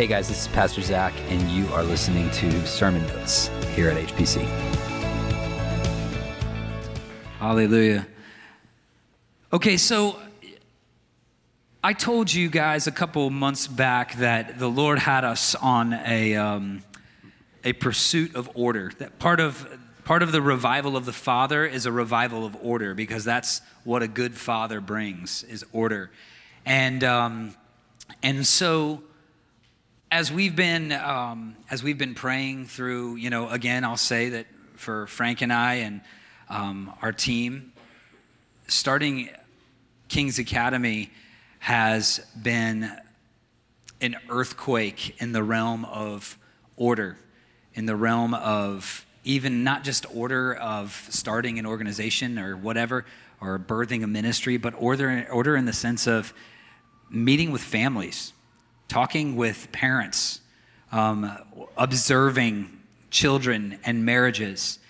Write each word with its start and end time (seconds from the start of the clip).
Hey 0.00 0.06
guys, 0.06 0.28
this 0.28 0.46
is 0.46 0.48
Pastor 0.48 0.80
Zac, 0.80 1.12
and 1.28 1.42
you 1.50 1.66
are 1.74 1.82
listening 1.82 2.30
to 2.30 2.66
Sermon 2.66 3.06
Notes 3.08 3.48
here 3.74 3.90
at 3.90 3.98
HPC. 3.98 4.40
Hallelujah. 7.38 8.06
Okay, 9.52 9.76
so 9.76 10.18
I 11.84 11.92
told 11.92 12.32
you 12.32 12.48
guys 12.48 12.86
a 12.86 12.90
couple 12.90 13.28
months 13.28 13.66
back 13.66 14.14
that 14.14 14.58
the 14.58 14.70
Lord 14.70 14.98
had 14.98 15.22
us 15.22 15.54
on 15.54 15.92
a, 15.92 16.34
um, 16.34 16.82
a 17.62 17.74
pursuit 17.74 18.34
of 18.34 18.48
order. 18.54 18.92
That 18.96 19.18
part 19.18 19.38
of, 19.38 19.68
part 20.04 20.22
of 20.22 20.32
the 20.32 20.40
revival 20.40 20.96
of 20.96 21.04
the 21.04 21.12
Father 21.12 21.66
is 21.66 21.84
a 21.84 21.92
revival 21.92 22.46
of 22.46 22.56
order 22.62 22.94
because 22.94 23.22
that's 23.22 23.60
what 23.84 24.02
a 24.02 24.08
good 24.08 24.34
father 24.34 24.80
brings 24.80 25.42
is 25.42 25.62
order. 25.74 26.10
And, 26.64 27.04
um, 27.04 27.54
and 28.22 28.46
so 28.46 29.02
as 30.10 30.32
we've 30.32 30.56
been 30.56 30.92
um, 30.92 31.56
as 31.70 31.82
we've 31.82 31.98
been 31.98 32.14
praying 32.14 32.66
through, 32.66 33.16
you 33.16 33.30
know, 33.30 33.48
again, 33.48 33.84
I'll 33.84 33.96
say 33.96 34.30
that 34.30 34.46
for 34.74 35.06
Frank 35.06 35.40
and 35.40 35.52
I 35.52 35.74
and 35.74 36.00
um, 36.48 36.92
our 37.00 37.12
team, 37.12 37.72
starting 38.66 39.30
King's 40.08 40.38
Academy 40.38 41.10
has 41.60 42.20
been 42.40 42.90
an 44.00 44.16
earthquake 44.28 45.20
in 45.20 45.32
the 45.32 45.42
realm 45.42 45.84
of 45.84 46.38
order, 46.76 47.16
in 47.74 47.86
the 47.86 47.94
realm 47.94 48.34
of 48.34 49.06
even 49.22 49.62
not 49.62 49.84
just 49.84 50.06
order 50.14 50.54
of 50.54 51.06
starting 51.10 51.58
an 51.58 51.66
organization 51.66 52.38
or 52.38 52.56
whatever, 52.56 53.04
or 53.40 53.58
birthing 53.58 54.02
a 54.02 54.06
ministry, 54.06 54.56
but 54.56 54.74
order, 54.76 55.28
order 55.30 55.54
in 55.54 55.66
the 55.66 55.72
sense 55.72 56.06
of 56.06 56.32
meeting 57.10 57.52
with 57.52 57.60
families, 57.60 58.32
talking 58.90 59.36
with 59.36 59.70
parents, 59.70 60.40
um, 60.90 61.30
observing 61.78 62.68
children 63.10 63.78
and 63.84 64.04
marriages, 64.04 64.80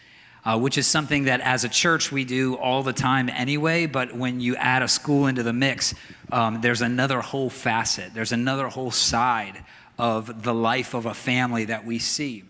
uh, 0.44 0.58
which 0.58 0.78
is 0.78 0.86
something 0.86 1.24
that 1.24 1.40
as 1.42 1.64
a 1.64 1.68
church 1.68 2.10
we 2.10 2.24
do 2.24 2.56
all 2.56 2.82
the 2.82 2.94
time 2.94 3.28
anyway. 3.28 3.84
But 3.84 4.16
when 4.16 4.40
you 4.40 4.56
add 4.56 4.82
a 4.82 4.88
school 4.88 5.26
into 5.26 5.42
the 5.42 5.52
mix, 5.52 5.94
um, 6.32 6.62
there's 6.62 6.80
another 6.80 7.20
whole 7.20 7.50
facet, 7.50 8.14
there's 8.14 8.32
another 8.32 8.68
whole 8.68 8.90
side 8.90 9.62
of 9.98 10.44
the 10.44 10.54
life 10.54 10.94
of 10.94 11.04
a 11.04 11.12
family 11.12 11.66
that 11.66 11.84
we 11.84 11.98
see. 11.98 12.44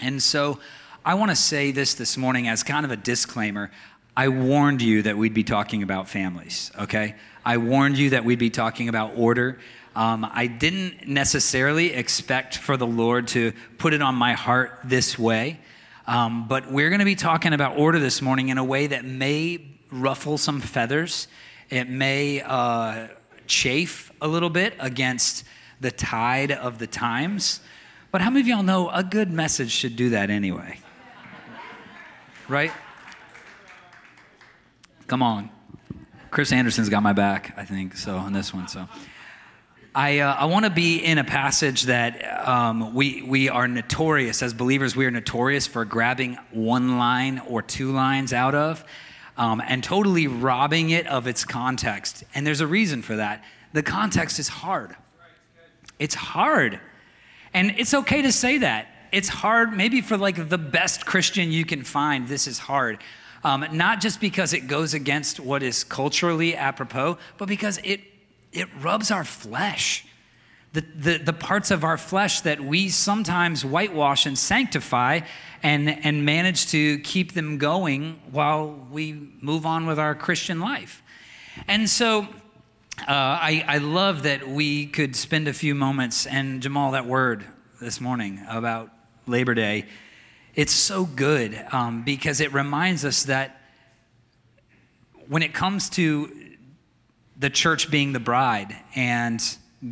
And 0.00 0.20
so 0.20 0.58
I 1.04 1.14
want 1.14 1.30
to 1.30 1.36
say 1.36 1.70
this 1.70 1.94
this 1.94 2.16
morning 2.16 2.48
as 2.48 2.64
kind 2.64 2.84
of 2.84 2.90
a 2.90 2.96
disclaimer. 2.96 3.70
I 4.16 4.28
warned 4.28 4.82
you 4.82 5.02
that 5.02 5.16
we'd 5.16 5.32
be 5.32 5.44
talking 5.44 5.84
about 5.84 6.08
families, 6.08 6.72
okay? 6.76 7.14
I 7.44 7.58
warned 7.58 7.98
you 7.98 8.10
that 8.10 8.24
we'd 8.24 8.40
be 8.40 8.50
talking 8.50 8.88
about 8.88 9.12
order. 9.16 9.60
Um, 9.94 10.26
I 10.32 10.46
didn't 10.46 11.06
necessarily 11.06 11.92
expect 11.92 12.56
for 12.56 12.76
the 12.76 12.86
Lord 12.86 13.28
to 13.28 13.52
put 13.78 13.92
it 13.92 14.00
on 14.00 14.14
my 14.14 14.32
heart 14.32 14.78
this 14.84 15.18
way. 15.18 15.58
Um, 16.06 16.48
but 16.48 16.72
we're 16.72 16.88
going 16.88 17.00
to 17.00 17.04
be 17.04 17.14
talking 17.14 17.52
about 17.52 17.76
order 17.76 17.98
this 17.98 18.22
morning 18.22 18.48
in 18.48 18.58
a 18.58 18.64
way 18.64 18.86
that 18.86 19.04
may 19.04 19.60
ruffle 19.90 20.38
some 20.38 20.60
feathers. 20.60 21.28
It 21.68 21.88
may 21.88 22.40
uh, 22.40 23.08
chafe 23.46 24.10
a 24.20 24.28
little 24.28 24.50
bit 24.50 24.74
against 24.78 25.44
the 25.80 25.90
tide 25.90 26.52
of 26.52 26.78
the 26.78 26.86
times. 26.86 27.60
But 28.10 28.20
how 28.20 28.30
many 28.30 28.40
of 28.40 28.46
y'all 28.46 28.62
know 28.62 28.88
a 28.90 29.02
good 29.04 29.30
message 29.30 29.70
should 29.70 29.96
do 29.96 30.10
that 30.10 30.30
anyway? 30.30 30.78
Right? 32.48 32.72
Come 35.06 35.22
on. 35.22 35.50
Chris 36.30 36.50
Anderson's 36.50 36.88
got 36.88 37.02
my 37.02 37.12
back, 37.12 37.52
I 37.58 37.64
think, 37.64 37.96
so 37.96 38.16
on 38.16 38.32
this 38.32 38.54
one. 38.54 38.68
So 38.68 38.88
I, 39.94 40.20
uh, 40.20 40.34
I 40.34 40.44
want 40.46 40.64
to 40.64 40.70
be 40.70 41.04
in 41.04 41.18
a 41.18 41.24
passage 41.24 41.82
that 41.82 42.48
um, 42.48 42.94
we, 42.94 43.20
we 43.20 43.50
are 43.50 43.68
notorious, 43.68 44.42
as 44.42 44.54
believers, 44.54 44.96
we 44.96 45.04
are 45.04 45.10
notorious 45.10 45.66
for 45.66 45.84
grabbing 45.84 46.38
one 46.50 46.96
line 46.96 47.42
or 47.46 47.60
two 47.60 47.92
lines 47.92 48.32
out 48.32 48.54
of 48.54 48.86
um, 49.36 49.60
and 49.66 49.84
totally 49.84 50.28
robbing 50.28 50.90
it 50.90 51.06
of 51.08 51.26
its 51.26 51.44
context. 51.44 52.24
And 52.34 52.46
there's 52.46 52.62
a 52.62 52.66
reason 52.66 53.02
for 53.02 53.16
that. 53.16 53.44
The 53.74 53.82
context 53.82 54.38
is 54.38 54.48
hard. 54.48 54.96
It's 55.98 56.14
hard. 56.14 56.80
And 57.52 57.74
it's 57.76 57.92
okay 57.92 58.22
to 58.22 58.32
say 58.32 58.58
that. 58.58 58.88
It's 59.12 59.28
hard, 59.28 59.76
maybe 59.76 60.00
for 60.00 60.16
like 60.16 60.48
the 60.48 60.56
best 60.56 61.04
Christian 61.04 61.52
you 61.52 61.66
can 61.66 61.84
find, 61.84 62.28
this 62.28 62.46
is 62.46 62.58
hard. 62.58 62.98
Um, 63.44 63.66
not 63.72 64.00
just 64.00 64.22
because 64.22 64.54
it 64.54 64.68
goes 64.68 64.94
against 64.94 65.38
what 65.38 65.62
is 65.62 65.84
culturally 65.84 66.56
apropos, 66.56 67.18
but 67.36 67.46
because 67.46 67.78
it, 67.84 68.00
it 68.52 68.68
rubs 68.80 69.10
our 69.10 69.24
flesh. 69.24 70.06
The, 70.72 70.80
the, 70.80 71.18
the 71.18 71.32
parts 71.32 71.70
of 71.70 71.84
our 71.84 71.98
flesh 71.98 72.40
that 72.42 72.60
we 72.60 72.88
sometimes 72.88 73.64
whitewash 73.64 74.24
and 74.24 74.38
sanctify 74.38 75.20
and, 75.62 75.88
and 75.88 76.24
manage 76.24 76.68
to 76.68 76.98
keep 77.00 77.32
them 77.32 77.58
going 77.58 78.20
while 78.30 78.86
we 78.90 79.12
move 79.40 79.66
on 79.66 79.86
with 79.86 79.98
our 79.98 80.14
Christian 80.14 80.60
life. 80.60 81.02
And 81.68 81.90
so 81.90 82.22
uh, 82.22 83.04
I, 83.08 83.64
I 83.68 83.78
love 83.78 84.22
that 84.22 84.48
we 84.48 84.86
could 84.86 85.14
spend 85.14 85.46
a 85.46 85.52
few 85.52 85.74
moments, 85.74 86.26
and 86.26 86.62
Jamal, 86.62 86.92
that 86.92 87.06
word 87.06 87.44
this 87.80 88.00
morning 88.00 88.42
about 88.48 88.90
Labor 89.26 89.54
Day 89.54 89.86
it's 90.54 90.72
so 90.72 91.06
good 91.06 91.58
um, 91.72 92.02
because 92.02 92.40
it 92.40 92.52
reminds 92.52 93.04
us 93.04 93.24
that 93.24 93.58
when 95.28 95.42
it 95.42 95.54
comes 95.54 95.88
to 95.90 96.41
the 97.42 97.50
church 97.50 97.90
being 97.90 98.12
the 98.12 98.20
bride 98.20 98.76
and 98.94 99.42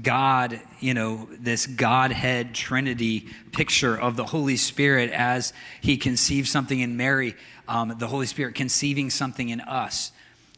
God, 0.02 0.60
you 0.78 0.94
know, 0.94 1.28
this 1.40 1.66
Godhead 1.66 2.54
Trinity 2.54 3.26
picture 3.50 4.00
of 4.00 4.14
the 4.14 4.24
Holy 4.24 4.56
Spirit 4.56 5.10
as 5.10 5.52
He 5.80 5.96
conceives 5.96 6.48
something 6.48 6.78
in 6.78 6.96
Mary, 6.96 7.34
um, 7.66 7.96
the 7.98 8.06
Holy 8.06 8.26
Spirit 8.26 8.54
conceiving 8.54 9.10
something 9.10 9.48
in 9.48 9.60
us, 9.60 10.12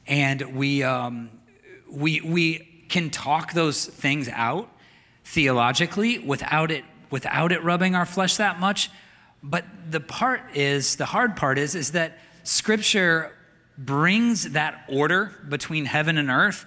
and 0.06 0.54
we 0.54 0.82
um, 0.82 1.30
we 1.90 2.20
we 2.20 2.84
can 2.90 3.08
talk 3.08 3.54
those 3.54 3.86
things 3.86 4.28
out 4.28 4.68
theologically 5.24 6.18
without 6.18 6.70
it 6.70 6.84
without 7.10 7.52
it 7.52 7.64
rubbing 7.64 7.94
our 7.94 8.06
flesh 8.06 8.36
that 8.36 8.60
much, 8.60 8.90
but 9.42 9.64
the 9.90 10.00
part 10.00 10.42
is, 10.54 10.96
the 10.96 11.06
hard 11.06 11.36
part 11.36 11.58
is, 11.58 11.74
is 11.74 11.92
that 11.92 12.18
Scripture 12.42 13.32
brings 13.78 14.50
that 14.50 14.84
order 14.88 15.32
between 15.48 15.84
heaven 15.86 16.18
and 16.18 16.30
earth. 16.30 16.66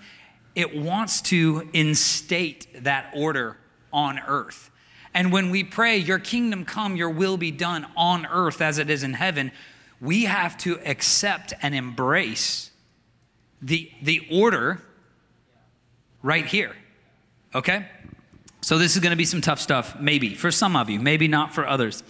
It 0.56 0.76
wants 0.76 1.22
to 1.24 1.70
instate 1.74 2.84
that 2.84 3.12
order 3.14 3.58
on 3.92 4.20
earth. 4.20 4.72
And 5.14 5.32
when 5.32 5.50
we 5.50 5.64
pray, 5.64 5.98
Your 5.98 6.20
kingdom 6.20 6.66
come, 6.66 6.96
Your 6.96 7.10
will 7.10 7.38
be 7.38 7.52
done 7.52 7.86
on 7.96 8.26
earth 8.26 8.62
as 8.62 8.78
it 8.80 8.90
is 8.90 9.04
in 9.04 9.14
heaven, 9.14 9.52
we 10.02 10.26
have 10.26 10.58
to 10.60 10.80
accept 10.86 11.54
and 11.62 11.76
embrace 11.76 12.72
the, 13.62 13.92
the 14.02 14.28
order 14.32 14.82
right 16.22 16.46
here. 16.46 16.76
Okay? 17.54 17.86
So 18.62 18.78
this 18.78 18.96
is 18.96 19.02
going 19.02 19.12
to 19.12 19.18
be 19.18 19.26
some 19.26 19.42
tough 19.42 19.60
stuff, 19.60 20.00
maybe, 20.00 20.34
for 20.34 20.52
some 20.52 20.76
of 20.76 20.90
you, 20.90 21.00
maybe 21.00 21.28
not 21.28 21.54
for 21.54 21.68
others. 21.68 22.04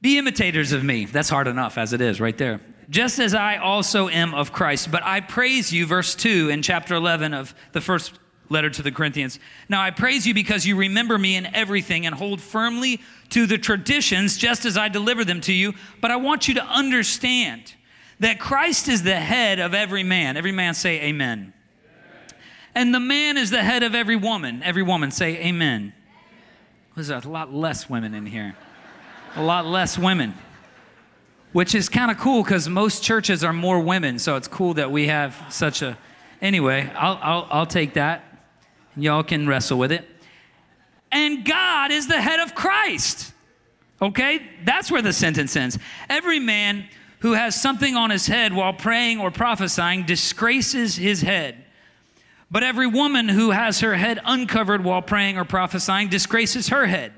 Be 0.00 0.18
imitators 0.18 0.72
of 0.72 0.84
me. 0.84 1.06
That's 1.06 1.28
hard 1.28 1.46
enough 1.46 1.76
as 1.76 1.92
it 1.92 2.00
is, 2.00 2.20
right 2.20 2.36
there. 2.36 2.60
Just 2.90 3.20
as 3.20 3.34
I 3.34 3.56
also 3.56 4.08
am 4.08 4.34
of 4.34 4.52
Christ. 4.52 4.90
But 4.90 5.04
I 5.04 5.20
praise 5.20 5.72
you, 5.72 5.86
verse 5.86 6.14
2 6.14 6.50
in 6.50 6.60
chapter 6.60 6.94
11 6.94 7.32
of 7.32 7.54
the 7.72 7.80
first 7.80 8.12
letter 8.48 8.68
to 8.68 8.82
the 8.82 8.90
Corinthians. 8.90 9.38
Now 9.68 9.80
I 9.80 9.92
praise 9.92 10.26
you 10.26 10.34
because 10.34 10.66
you 10.66 10.76
remember 10.76 11.16
me 11.16 11.36
in 11.36 11.46
everything 11.54 12.04
and 12.04 12.14
hold 12.14 12.40
firmly 12.40 13.00
to 13.30 13.46
the 13.46 13.58
traditions 13.58 14.36
just 14.36 14.64
as 14.64 14.76
I 14.76 14.88
deliver 14.88 15.24
them 15.24 15.40
to 15.42 15.52
you. 15.52 15.74
But 16.00 16.10
I 16.10 16.16
want 16.16 16.48
you 16.48 16.54
to 16.54 16.64
understand 16.64 17.74
that 18.18 18.40
Christ 18.40 18.88
is 18.88 19.04
the 19.04 19.16
head 19.16 19.60
of 19.60 19.72
every 19.72 20.02
man. 20.02 20.36
Every 20.36 20.52
man 20.52 20.74
say 20.74 21.00
amen. 21.02 21.38
amen. 21.38 21.52
And 22.74 22.94
the 22.94 23.00
man 23.00 23.38
is 23.38 23.50
the 23.50 23.62
head 23.62 23.84
of 23.84 23.94
every 23.94 24.16
woman. 24.16 24.64
Every 24.64 24.82
woman 24.82 25.12
say 25.12 25.36
amen. 25.46 25.94
There's 26.96 27.08
a 27.08 27.20
lot 27.20 27.54
less 27.54 27.88
women 27.88 28.14
in 28.14 28.26
here 28.26 28.56
a 29.36 29.42
lot 29.42 29.66
less 29.66 29.98
women, 29.98 30.34
which 31.52 31.74
is 31.74 31.88
kind 31.88 32.10
of 32.10 32.18
cool 32.18 32.42
because 32.42 32.68
most 32.68 33.02
churches 33.02 33.42
are 33.42 33.52
more 33.52 33.80
women. 33.80 34.18
So 34.18 34.36
it's 34.36 34.48
cool 34.48 34.74
that 34.74 34.90
we 34.90 35.08
have 35.08 35.36
such 35.50 35.82
a. 35.82 35.98
Anyway, 36.40 36.90
I'll, 36.94 37.18
I'll, 37.20 37.46
I'll 37.50 37.66
take 37.66 37.94
that. 37.94 38.24
Y'all 38.96 39.22
can 39.22 39.46
wrestle 39.46 39.78
with 39.78 39.92
it. 39.92 40.08
And 41.12 41.44
God 41.44 41.90
is 41.90 42.06
the 42.06 42.20
head 42.20 42.40
of 42.40 42.54
Christ. 42.54 43.32
Okay? 44.00 44.42
That's 44.64 44.90
where 44.90 45.02
the 45.02 45.12
sentence 45.12 45.56
ends. 45.56 45.78
Every 46.08 46.38
man 46.38 46.86
who 47.20 47.32
has 47.32 47.60
something 47.60 47.96
on 47.96 48.10
his 48.10 48.26
head 48.26 48.52
while 48.52 48.72
praying 48.72 49.20
or 49.20 49.30
prophesying 49.30 50.06
disgraces 50.06 50.96
his 50.96 51.20
head. 51.20 51.64
But 52.50 52.62
every 52.62 52.86
woman 52.86 53.28
who 53.28 53.50
has 53.50 53.80
her 53.80 53.94
head 53.94 54.18
uncovered 54.24 54.82
while 54.82 55.02
praying 55.02 55.36
or 55.36 55.44
prophesying 55.44 56.08
disgraces 56.08 56.68
her 56.68 56.86
head. 56.86 57.12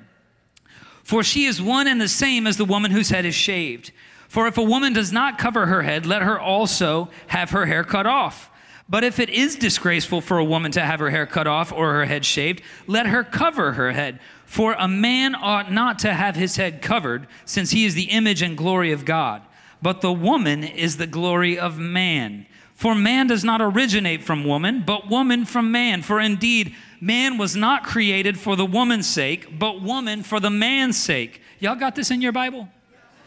For 1.05 1.23
she 1.23 1.45
is 1.47 1.61
one 1.61 1.87
and 1.87 2.01
the 2.01 2.09
same 2.09 2.47
as 2.47 2.57
the 2.57 2.65
woman 2.65 2.91
whose 2.91 3.11
head 3.11 3.25
is 3.25 3.35
shaved. 3.35 3.93
For 4.33 4.47
if 4.47 4.57
a 4.57 4.63
woman 4.63 4.95
does 4.95 5.13
not 5.13 5.37
cover 5.37 5.67
her 5.67 5.83
head, 5.83 6.07
let 6.07 6.23
her 6.23 6.41
also 6.41 7.11
have 7.27 7.51
her 7.51 7.67
hair 7.67 7.85
cut 7.85 8.07
off. 8.07 8.51
But 8.89 9.05
if 9.05 9.19
it 9.21 9.29
is 9.29 9.57
disgraceful 9.57 10.23
for 10.23 10.39
a 10.39 10.45
woman 10.45 10.73
to 10.73 10.81
have 10.81 11.01
her 11.01 11.11
hair 11.11 11.27
cut 11.27 11.47
off 11.47 11.71
or 11.71 11.93
her 11.93 12.07
head 12.07 12.25
shaved, 12.25 12.63
let 12.87 13.09
her 13.09 13.25
cover 13.25 13.73
her 13.73 13.93
head. 13.93 14.21
For 14.47 14.73
a 14.79 14.89
man 14.89 15.35
ought 15.35 15.71
not 15.71 15.99
to 15.99 16.15
have 16.15 16.35
his 16.35 16.57
head 16.57 16.81
covered, 16.81 17.27
since 17.45 17.73
he 17.73 17.85
is 17.85 17.93
the 17.93 18.05
image 18.05 18.41
and 18.41 18.57
glory 18.57 18.91
of 18.91 19.05
God. 19.05 19.43
But 19.83 20.01
the 20.01 20.15
woman 20.15 20.65
is 20.65 20.97
the 20.97 21.07
glory 21.07 21.59
of 21.59 21.79
man. 21.79 22.47
For 22.75 22.95
man 22.95 23.27
does 23.27 23.45
not 23.45 23.61
originate 23.61 24.23
from 24.23 24.45
woman, 24.45 24.83
but 24.87 25.11
woman 25.11 25.45
from 25.45 25.71
man. 25.71 26.01
For 26.01 26.19
indeed, 26.19 26.75
man 27.03 27.37
was 27.37 27.55
not 27.55 27.85
created 27.85 28.39
for 28.39 28.57
the 28.57 28.65
woman's 28.65 29.07
sake, 29.07 29.59
but 29.59 29.83
woman 29.83 30.23
for 30.23 30.41
the 30.41 30.49
man's 30.49 30.97
sake. 30.97 31.43
Y'all 31.61 31.77
got 31.77 31.97
this 31.97 32.11
in 32.11 32.23
your 32.23 32.33
Bible? 32.33 32.71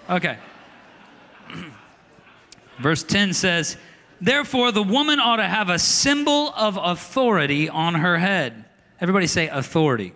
Okay. 0.09 0.39
Verse 2.79 3.03
10 3.03 3.33
says, 3.33 3.77
Therefore, 4.21 4.71
the 4.71 4.83
woman 4.83 5.19
ought 5.19 5.37
to 5.37 5.47
have 5.47 5.69
a 5.69 5.79
symbol 5.79 6.53
of 6.55 6.77
authority 6.81 7.69
on 7.69 7.95
her 7.95 8.17
head. 8.17 8.65
Everybody 8.99 9.27
say 9.27 9.47
authority. 9.47 10.13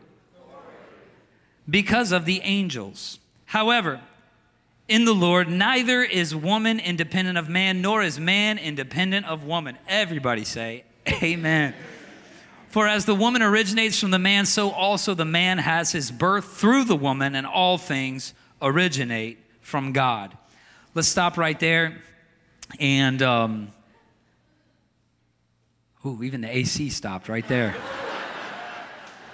Because 1.70 2.12
of 2.12 2.26
the 2.26 2.42
angels. 2.42 3.20
However, 3.46 4.02
in 4.88 5.06
the 5.06 5.14
Lord, 5.14 5.50
neither 5.50 6.02
is 6.02 6.36
woman 6.36 6.80
independent 6.80 7.38
of 7.38 7.48
man, 7.48 7.82
nor 7.82 8.02
is 8.02 8.20
man 8.20 8.58
independent 8.58 9.28
of 9.28 9.44
woman. 9.44 9.78
Everybody 9.88 10.44
say, 10.44 10.84
Amen. 11.22 11.76
For 12.70 12.88
as 12.88 13.06
the 13.06 13.16
woman 13.16 13.42
originates 13.42 14.00
from 14.00 14.12
the 14.12 14.20
man, 14.20 14.46
so 14.46 14.72
also 14.72 15.14
the 15.14 15.26
man 15.26 15.60
has 15.60 15.92
his 15.92 16.12
birth 16.12 16.58
through 16.58 16.86
the 16.86 16.96
woman, 16.96 17.36
and 17.36 17.46
all 17.46 17.78
things 17.78 18.34
originate 18.62 19.40
from 19.62 19.92
God. 19.92 20.38
Let's 21.00 21.08
stop 21.08 21.38
right 21.38 21.58
there. 21.58 21.96
And 22.78 23.22
um, 23.22 23.70
Ooh, 26.06 26.22
even 26.24 26.42
the 26.42 26.54
AC 26.54 26.90
stopped 26.90 27.30
right 27.30 27.48
there. 27.48 27.74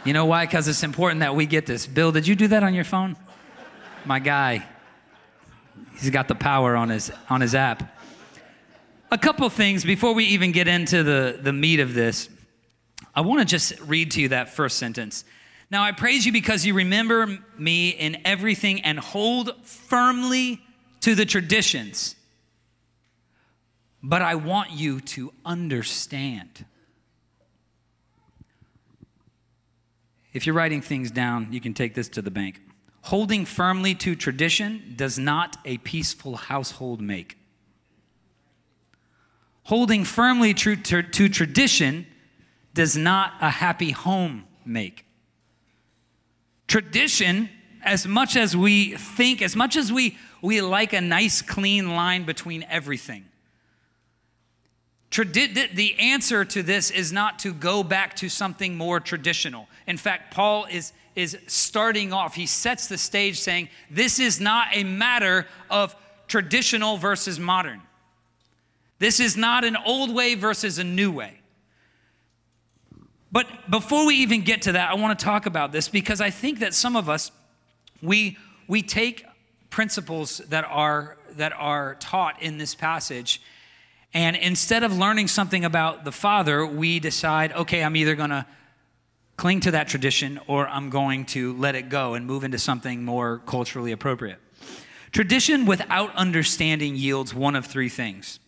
you 0.03 0.13
know 0.13 0.27
why? 0.27 0.45
Because 0.45 0.67
it's 0.67 0.83
important 0.83 1.21
that 1.21 1.35
we 1.35 1.47
get 1.47 1.65
this. 1.65 1.87
Bill, 1.87 2.11
did 2.11 2.27
you 2.27 2.35
do 2.35 2.49
that 2.49 2.61
on 2.61 2.75
your 2.75 2.83
phone? 2.83 3.15
My 4.05 4.19
guy. 4.19 4.63
He's 5.97 6.11
got 6.11 6.27
the 6.27 6.35
power 6.35 6.75
on 6.75 6.89
his 6.89 7.11
on 7.31 7.41
his 7.41 7.55
app. 7.55 7.97
A 9.09 9.17
couple 9.17 9.49
things 9.49 9.83
before 9.83 10.13
we 10.13 10.25
even 10.25 10.51
get 10.51 10.67
into 10.67 11.01
the, 11.01 11.39
the 11.41 11.51
meat 11.51 11.79
of 11.79 11.95
this. 11.95 12.29
I 13.15 13.21
want 13.21 13.39
to 13.39 13.45
just 13.45 13.79
read 13.79 14.11
to 14.11 14.21
you 14.21 14.27
that 14.27 14.49
first 14.49 14.77
sentence. 14.77 15.25
Now 15.71 15.81
I 15.81 15.93
praise 15.93 16.27
you 16.27 16.31
because 16.31 16.63
you 16.63 16.75
remember 16.75 17.39
me 17.57 17.89
in 17.89 18.21
everything 18.23 18.81
and 18.81 18.99
hold 18.99 19.65
firmly 19.65 20.61
to 21.05 21.15
the 21.15 21.25
traditions 21.25 22.15
but 24.07 24.21
I 24.21 24.35
want 24.35 24.69
you 24.69 25.01
to 25.01 25.33
understand. 25.43 26.63
If 30.31 30.45
you're 30.45 30.53
writing 30.53 30.81
things 30.81 31.09
down, 31.09 31.47
you 31.51 31.59
can 31.59 31.73
take 31.73 31.95
this 31.95 32.07
to 32.09 32.21
the 32.21 32.29
bank. 32.29 32.61
Holding 33.01 33.45
firmly 33.45 33.95
to 33.95 34.15
tradition 34.15 34.93
does 34.95 35.17
not 35.17 35.57
a 35.65 35.79
peaceful 35.79 36.35
household 36.35 37.01
make. 37.01 37.35
Holding 39.63 40.03
firmly 40.03 40.53
to, 40.53 40.75
to, 40.75 41.01
to 41.01 41.27
tradition 41.27 42.05
does 42.75 42.95
not 42.95 43.33
a 43.41 43.49
happy 43.49 43.89
home 43.89 44.43
make. 44.63 45.03
Tradition, 46.67 47.49
as 47.81 48.05
much 48.05 48.35
as 48.35 48.55
we 48.55 48.95
think, 48.97 49.41
as 49.41 49.55
much 49.55 49.75
as 49.75 49.91
we, 49.91 50.15
we 50.45 50.61
like 50.61 50.93
a 50.93 51.01
nice 51.01 51.41
clean 51.41 51.95
line 51.95 52.23
between 52.23 52.63
everything, 52.69 53.25
the 55.11 55.95
answer 55.99 56.45
to 56.45 56.61
this 56.61 56.91
is 56.91 57.11
not 57.11 57.39
to 57.39 57.53
go 57.53 57.83
back 57.83 58.15
to 58.17 58.29
something 58.29 58.77
more 58.77 58.99
traditional. 58.99 59.67
In 59.87 59.97
fact, 59.97 60.33
Paul 60.33 60.67
is, 60.69 60.93
is 61.15 61.37
starting 61.47 62.13
off, 62.13 62.35
he 62.35 62.45
sets 62.45 62.87
the 62.87 62.97
stage 62.97 63.39
saying, 63.39 63.69
This 63.89 64.19
is 64.19 64.39
not 64.39 64.67
a 64.73 64.83
matter 64.83 65.47
of 65.69 65.95
traditional 66.27 66.97
versus 66.97 67.39
modern. 67.39 67.81
This 68.99 69.19
is 69.19 69.35
not 69.35 69.63
an 69.63 69.75
old 69.85 70.13
way 70.13 70.35
versus 70.35 70.77
a 70.77 70.83
new 70.83 71.11
way. 71.11 71.39
But 73.31 73.47
before 73.69 74.05
we 74.05 74.15
even 74.17 74.41
get 74.41 74.61
to 74.63 74.73
that, 74.73 74.91
I 74.91 74.93
want 74.95 75.17
to 75.17 75.25
talk 75.25 75.45
about 75.45 75.71
this 75.71 75.89
because 75.89 76.21
I 76.21 76.29
think 76.29 76.59
that 76.59 76.73
some 76.73 76.95
of 76.95 77.09
us, 77.09 77.31
we, 78.01 78.37
we 78.67 78.81
take 78.81 79.25
principles 79.75 80.37
that 80.47 80.63
are, 80.69 81.17
that 81.31 81.51
are 81.51 81.95
taught 81.99 82.41
in 82.41 82.57
this 82.57 82.73
passage 82.73 83.41
and 84.15 84.37
instead 84.37 84.83
of 84.83 84.97
learning 84.97 85.27
something 85.27 85.65
about 85.65 86.05
the 86.05 86.11
Father, 86.13 86.65
we 86.65 87.01
decide, 87.01 87.51
okay, 87.51 87.83
I'm 87.83 87.97
either 87.97 88.15
going 88.15 88.29
to 88.29 88.45
cling 89.35 89.59
to 89.59 89.71
that 89.71 89.89
tradition 89.89 90.39
or 90.47 90.65
I'm 90.69 90.89
going 90.89 91.25
to 91.25 91.51
let 91.57 91.75
it 91.75 91.89
go 91.89 92.13
and 92.13 92.25
move 92.25 92.45
into 92.45 92.57
something 92.57 93.03
more 93.03 93.39
culturally 93.45 93.91
appropriate. 93.91 94.39
Tradition 95.11 95.65
without 95.65 96.15
understanding 96.15 96.95
yields 96.95 97.33
one 97.33 97.57
of 97.57 97.65
three 97.65 97.89
things. 97.89 98.39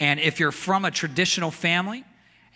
And 0.00 0.18
if 0.18 0.40
you're 0.40 0.50
from 0.50 0.86
a 0.86 0.90
traditional 0.90 1.50
family, 1.50 2.02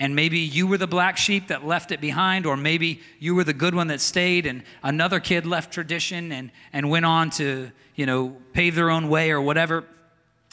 and 0.00 0.16
maybe 0.16 0.40
you 0.40 0.66
were 0.66 0.78
the 0.78 0.88
black 0.88 1.16
sheep 1.16 1.46
that 1.48 1.64
left 1.64 1.92
it 1.92 2.00
behind, 2.00 2.46
or 2.46 2.56
maybe 2.56 3.00
you 3.20 3.36
were 3.36 3.44
the 3.44 3.52
good 3.52 3.74
one 3.74 3.86
that 3.88 4.00
stayed, 4.00 4.46
and 4.46 4.64
another 4.82 5.20
kid 5.20 5.46
left 5.46 5.72
tradition 5.72 6.32
and, 6.32 6.50
and 6.72 6.90
went 6.90 7.06
on 7.06 7.30
to, 7.30 7.70
you 7.94 8.06
know, 8.06 8.36
pave 8.52 8.74
their 8.74 8.90
own 8.90 9.08
way 9.08 9.30
or 9.30 9.40
whatever 9.40 9.84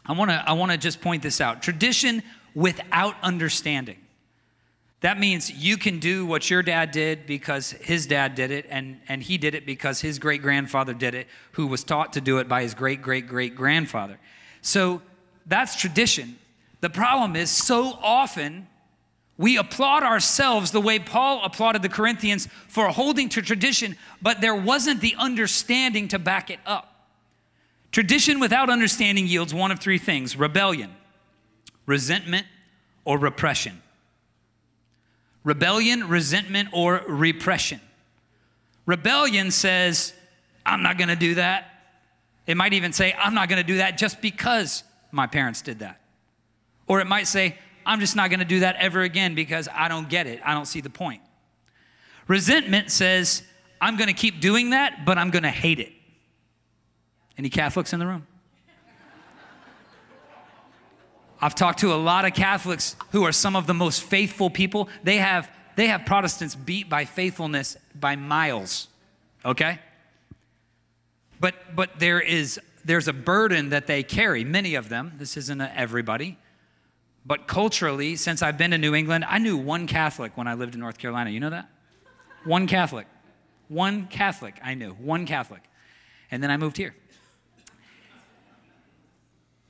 I 0.07 0.13
want 0.13 0.31
to 0.31 0.43
I 0.47 0.53
want 0.53 0.71
to 0.71 0.77
just 0.77 1.01
point 1.01 1.21
this 1.21 1.41
out. 1.41 1.61
Tradition 1.61 2.23
without 2.55 3.15
understanding. 3.21 3.97
That 5.01 5.19
means 5.19 5.51
you 5.51 5.77
can 5.77 5.99
do 5.99 6.25
what 6.25 6.49
your 6.49 6.63
dad 6.63 6.91
did 6.91 7.27
because 7.27 7.71
his 7.71 8.07
dad 8.07 8.33
did 8.33 8.49
it, 8.49 8.65
and, 8.69 8.99
and 9.07 9.21
he 9.21 9.37
did 9.37 9.53
it 9.53 9.63
because 9.63 10.01
his 10.01 10.17
great 10.17 10.41
grandfather 10.41 10.93
did 10.95 11.13
it, 11.13 11.27
who 11.51 11.67
was 11.67 11.83
taught 11.83 12.13
to 12.13 12.21
do 12.21 12.39
it 12.39 12.47
by 12.47 12.63
his 12.63 12.73
great 12.73 13.01
great 13.01 13.27
great 13.27 13.55
grandfather. 13.55 14.17
So 14.61 15.01
that's 15.45 15.75
tradition. 15.75 16.39
The 16.81 16.89
problem 16.89 17.35
is, 17.35 17.51
so 17.51 17.99
often 18.01 18.67
we 19.37 19.57
applaud 19.57 20.03
ourselves 20.03 20.71
the 20.71 20.81
way 20.81 20.97
Paul 20.97 21.43
applauded 21.43 21.83
the 21.83 21.89
Corinthians 21.89 22.47
for 22.67 22.87
holding 22.87 23.29
to 23.29 23.41
tradition, 23.41 23.95
but 24.21 24.41
there 24.41 24.55
wasn't 24.55 24.99
the 24.99 25.15
understanding 25.17 26.07
to 26.09 26.19
back 26.19 26.49
it 26.49 26.59
up. 26.65 27.05
Tradition 27.91 28.39
without 28.39 28.69
understanding 28.69 29.27
yields 29.27 29.53
one 29.53 29.71
of 29.71 29.79
three 29.79 29.99
things 29.99 30.35
rebellion, 30.35 30.95
resentment, 31.85 32.47
or 33.05 33.17
repression. 33.17 33.81
Rebellion, 35.43 36.09
resentment, 36.09 36.69
or 36.73 37.03
repression. 37.07 37.79
Rebellion 38.85 39.51
says, 39.51 40.13
I'm 40.65 40.81
not 40.81 40.97
gonna 40.97 41.15
do 41.15 41.35
that. 41.35 41.69
It 42.47 42.57
might 42.57 42.73
even 42.73 42.91
say, 42.91 43.13
I'm 43.17 43.33
not 43.33 43.49
gonna 43.49 43.63
do 43.63 43.77
that 43.77 43.97
just 43.97 44.19
because 44.19 44.83
my 45.11 45.27
parents 45.27 45.61
did 45.61 45.79
that. 45.79 46.01
Or 46.87 46.99
it 47.01 47.07
might 47.07 47.27
say, 47.27 47.57
I'm 47.87 48.01
just 48.01 48.15
not 48.15 48.29
gonna 48.29 48.45
do 48.45 48.59
that 48.59 48.75
ever 48.75 49.01
again 49.01 49.33
because 49.33 49.69
I 49.73 49.87
don't 49.87 50.09
get 50.09 50.27
it. 50.27 50.41
I 50.45 50.53
don't 50.53 50.65
see 50.65 50.81
the 50.81 50.89
point. 50.89 51.21
Resentment 52.27 52.91
says, 52.91 53.43
I'm 53.79 53.95
gonna 53.95 54.13
keep 54.13 54.41
doing 54.41 54.71
that, 54.71 55.05
but 55.05 55.17
I'm 55.17 55.31
gonna 55.31 55.49
hate 55.49 55.79
it. 55.79 55.93
Any 57.37 57.49
Catholics 57.49 57.93
in 57.93 57.99
the 57.99 58.05
room? 58.05 58.27
I've 61.39 61.55
talked 61.55 61.79
to 61.79 61.93
a 61.93 61.95
lot 61.95 62.25
of 62.25 62.33
Catholics 62.33 62.95
who 63.11 63.23
are 63.23 63.31
some 63.31 63.55
of 63.55 63.67
the 63.67 63.73
most 63.73 64.03
faithful 64.03 64.49
people. 64.49 64.89
They 65.03 65.17
have, 65.17 65.49
they 65.75 65.87
have 65.87 66.05
Protestants 66.05 66.55
beat 66.55 66.89
by 66.89 67.05
faithfulness 67.05 67.77
by 67.95 68.15
miles, 68.15 68.87
okay? 69.45 69.79
But, 71.39 71.75
but 71.75 71.99
there 71.99 72.19
is, 72.19 72.59
there's 72.83 73.07
a 73.07 73.13
burden 73.13 73.69
that 73.69 73.87
they 73.87 74.03
carry, 74.03 74.43
many 74.43 74.75
of 74.75 74.89
them. 74.89 75.13
This 75.17 75.37
isn't 75.37 75.61
everybody. 75.61 76.37
But 77.27 77.45
culturally, 77.45 78.15
since 78.15 78.41
I've 78.41 78.57
been 78.57 78.71
to 78.71 78.77
New 78.77 78.95
England, 78.95 79.25
I 79.27 79.37
knew 79.37 79.57
one 79.57 79.85
Catholic 79.85 80.37
when 80.37 80.47
I 80.47 80.53
lived 80.53 80.75
in 80.75 80.79
North 80.79 80.97
Carolina. 80.97 81.29
You 81.29 81.41
know 81.41 81.49
that? 81.49 81.69
One 82.45 82.67
Catholic. 82.67 83.05
One 83.67 84.07
Catholic 84.07 84.57
I 84.63 84.75
knew. 84.75 84.91
One 84.93 85.25
Catholic. 85.25 85.61
And 86.31 86.41
then 86.41 86.49
I 86.49 86.55
moved 86.55 86.77
here. 86.77 86.95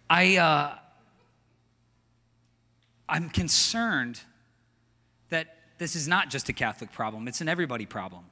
I, 0.07 0.37
uh, 0.37 0.75
I'm 3.09 3.29
concerned 3.31 4.21
that 5.29 5.57
this 5.79 5.95
is 5.95 6.07
not 6.07 6.29
just 6.29 6.49
a 6.49 6.53
Catholic 6.53 6.91
problem, 6.91 7.27
it's 7.27 7.41
an 7.41 7.49
everybody 7.49 7.87
problem. 7.87 8.25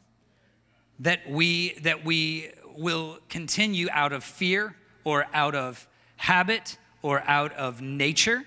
That 0.99 1.27
we, 1.27 1.73
that 1.81 2.05
we 2.05 2.51
will 2.77 3.17
continue 3.27 3.87
out 3.91 4.13
of 4.13 4.23
fear 4.23 4.75
or 5.03 5.25
out 5.33 5.55
of 5.55 5.87
habit 6.17 6.77
or 7.01 7.23
out 7.25 7.53
of 7.53 7.81
nature. 7.81 8.45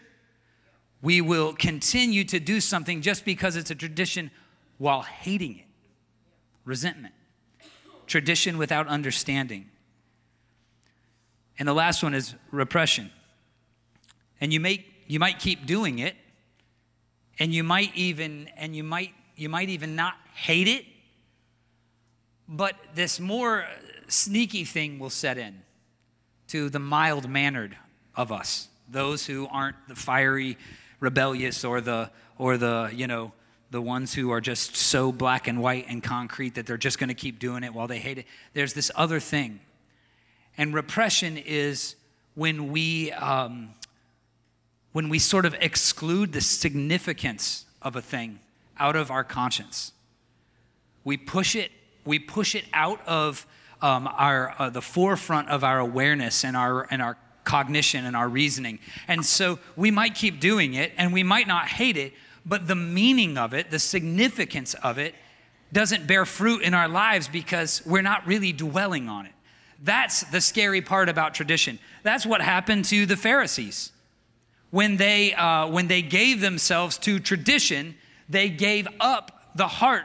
We 1.00 1.20
will 1.20 1.52
continue 1.52 2.24
to 2.24 2.40
do 2.40 2.60
something 2.60 3.02
just 3.02 3.24
because 3.24 3.56
it's 3.56 3.70
a 3.70 3.74
tradition 3.74 4.30
while 4.78 5.02
hating 5.02 5.58
it. 5.58 5.64
Resentment. 6.64 7.14
Tradition 8.06 8.58
without 8.58 8.86
understanding. 8.88 9.66
And 11.58 11.68
the 11.68 11.74
last 11.74 12.02
one 12.02 12.14
is 12.14 12.34
repression. 12.50 13.10
And 14.40 14.52
you, 14.52 14.60
may, 14.60 14.84
you 15.06 15.18
might 15.18 15.38
keep 15.38 15.66
doing 15.66 15.98
it, 15.98 16.16
and 17.38 17.54
you 17.54 17.62
might 17.62 17.94
even 17.94 18.48
and 18.56 18.74
you 18.74 18.84
might 18.84 19.12
you 19.36 19.48
might 19.48 19.68
even 19.68 19.94
not 19.94 20.14
hate 20.34 20.68
it 20.68 20.84
but 22.48 22.74
this 22.94 23.20
more 23.20 23.66
sneaky 24.08 24.64
thing 24.64 24.98
will 24.98 25.10
set 25.10 25.38
in 25.38 25.62
to 26.48 26.68
the 26.70 26.78
mild 26.78 27.28
mannered 27.28 27.76
of 28.16 28.32
us 28.32 28.68
those 28.88 29.26
who 29.26 29.46
aren't 29.50 29.76
the 29.86 29.94
fiery 29.94 30.56
rebellious 31.00 31.64
or 31.64 31.80
the 31.80 32.10
or 32.36 32.56
the 32.56 32.90
you 32.94 33.06
know 33.06 33.32
the 33.70 33.82
ones 33.82 34.14
who 34.14 34.30
are 34.30 34.40
just 34.40 34.76
so 34.76 35.12
black 35.12 35.46
and 35.46 35.60
white 35.60 35.86
and 35.88 36.02
concrete 36.02 36.54
that 36.54 36.66
they're 36.66 36.76
just 36.76 36.98
going 36.98 37.08
to 37.08 37.14
keep 37.14 37.38
doing 37.38 37.62
it 37.62 37.74
while 37.74 37.86
they 37.86 37.98
hate 37.98 38.18
it 38.18 38.26
there's 38.54 38.72
this 38.72 38.90
other 38.94 39.20
thing 39.20 39.60
and 40.56 40.74
repression 40.74 41.36
is 41.36 41.94
when 42.34 42.70
we 42.72 43.12
um, 43.12 43.70
when 44.92 45.08
we 45.08 45.18
sort 45.18 45.46
of 45.46 45.54
exclude 45.60 46.32
the 46.32 46.40
significance 46.40 47.64
of 47.80 47.94
a 47.94 48.02
thing 48.02 48.40
out 48.78 48.96
of 48.96 49.10
our 49.10 49.24
conscience. 49.24 49.92
We 51.04 51.16
push 51.16 51.54
it, 51.54 51.70
we 52.04 52.18
push 52.18 52.54
it 52.54 52.64
out 52.72 53.00
of 53.06 53.46
um, 53.80 54.08
our 54.08 54.54
uh, 54.58 54.70
the 54.70 54.82
forefront 54.82 55.48
of 55.48 55.62
our 55.62 55.78
awareness 55.78 56.44
and 56.44 56.56
our 56.56 56.86
and 56.90 57.00
our 57.00 57.16
cognition 57.48 58.04
and 58.04 58.14
our 58.14 58.28
reasoning. 58.28 58.78
And 59.08 59.24
so 59.24 59.58
we 59.74 59.90
might 59.90 60.14
keep 60.14 60.38
doing 60.38 60.74
it 60.74 60.92
and 60.96 61.12
we 61.12 61.22
might 61.22 61.48
not 61.48 61.66
hate 61.66 61.96
it, 61.96 62.12
but 62.46 62.68
the 62.68 62.76
meaning 62.76 63.36
of 63.36 63.54
it, 63.54 63.70
the 63.70 63.78
significance 63.78 64.74
of 64.74 64.98
it, 64.98 65.14
doesn't 65.72 66.06
bear 66.06 66.24
fruit 66.24 66.62
in 66.62 66.74
our 66.74 66.88
lives 66.88 67.26
because 67.26 67.82
we're 67.84 68.02
not 68.02 68.26
really 68.26 68.52
dwelling 68.52 69.08
on 69.08 69.26
it. 69.26 69.32
That's 69.82 70.22
the 70.24 70.40
scary 70.40 70.80
part 70.80 71.08
about 71.08 71.34
tradition. 71.34 71.78
That's 72.02 72.24
what 72.24 72.40
happened 72.40 72.84
to 72.86 73.06
the 73.06 73.16
Pharisees 73.16 73.92
when 74.70 74.96
they, 74.96 75.34
uh, 75.34 75.66
when 75.68 75.88
they 75.88 76.02
gave 76.02 76.40
themselves 76.40 76.98
to 76.98 77.18
tradition, 77.18 77.96
they 78.28 78.48
gave 78.48 78.86
up 79.00 79.50
the 79.54 79.68
heart 79.68 80.04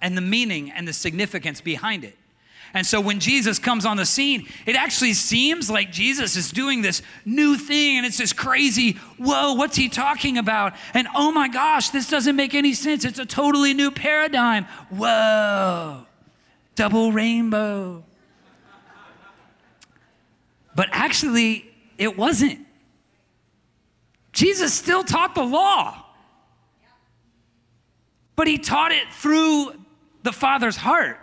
and 0.00 0.16
the 0.16 0.22
meaning 0.22 0.70
and 0.70 0.86
the 0.86 0.92
significance 0.92 1.60
behind 1.60 2.04
it. 2.04 2.16
And 2.74 2.86
so 2.86 3.00
when 3.00 3.20
Jesus 3.20 3.58
comes 3.58 3.84
on 3.84 3.98
the 3.98 4.06
scene, 4.06 4.48
it 4.64 4.76
actually 4.76 5.12
seems 5.12 5.70
like 5.70 5.92
Jesus 5.92 6.36
is 6.36 6.50
doing 6.50 6.80
this 6.80 7.02
new 7.24 7.56
thing 7.56 7.98
and 7.98 8.06
it's 8.06 8.16
this 8.16 8.32
crazy, 8.32 8.92
whoa, 9.18 9.54
what's 9.54 9.76
he 9.76 9.88
talking 9.88 10.38
about? 10.38 10.74
And 10.94 11.06
oh 11.14 11.30
my 11.32 11.48
gosh, 11.48 11.90
this 11.90 12.08
doesn't 12.08 12.34
make 12.34 12.54
any 12.54 12.72
sense. 12.72 13.04
It's 13.04 13.18
a 13.18 13.26
totally 13.26 13.74
new 13.74 13.90
paradigm. 13.90 14.64
Whoa, 14.88 16.06
double 16.74 17.12
rainbow. 17.12 18.04
But 20.74 20.88
actually, 20.92 21.70
it 21.98 22.16
wasn't. 22.16 22.66
Jesus 24.32 24.72
still 24.72 25.04
taught 25.04 25.34
the 25.34 25.44
law, 25.44 26.02
but 28.34 28.46
he 28.46 28.56
taught 28.56 28.92
it 28.92 29.06
through 29.12 29.74
the 30.22 30.32
Father's 30.32 30.76
heart. 30.76 31.18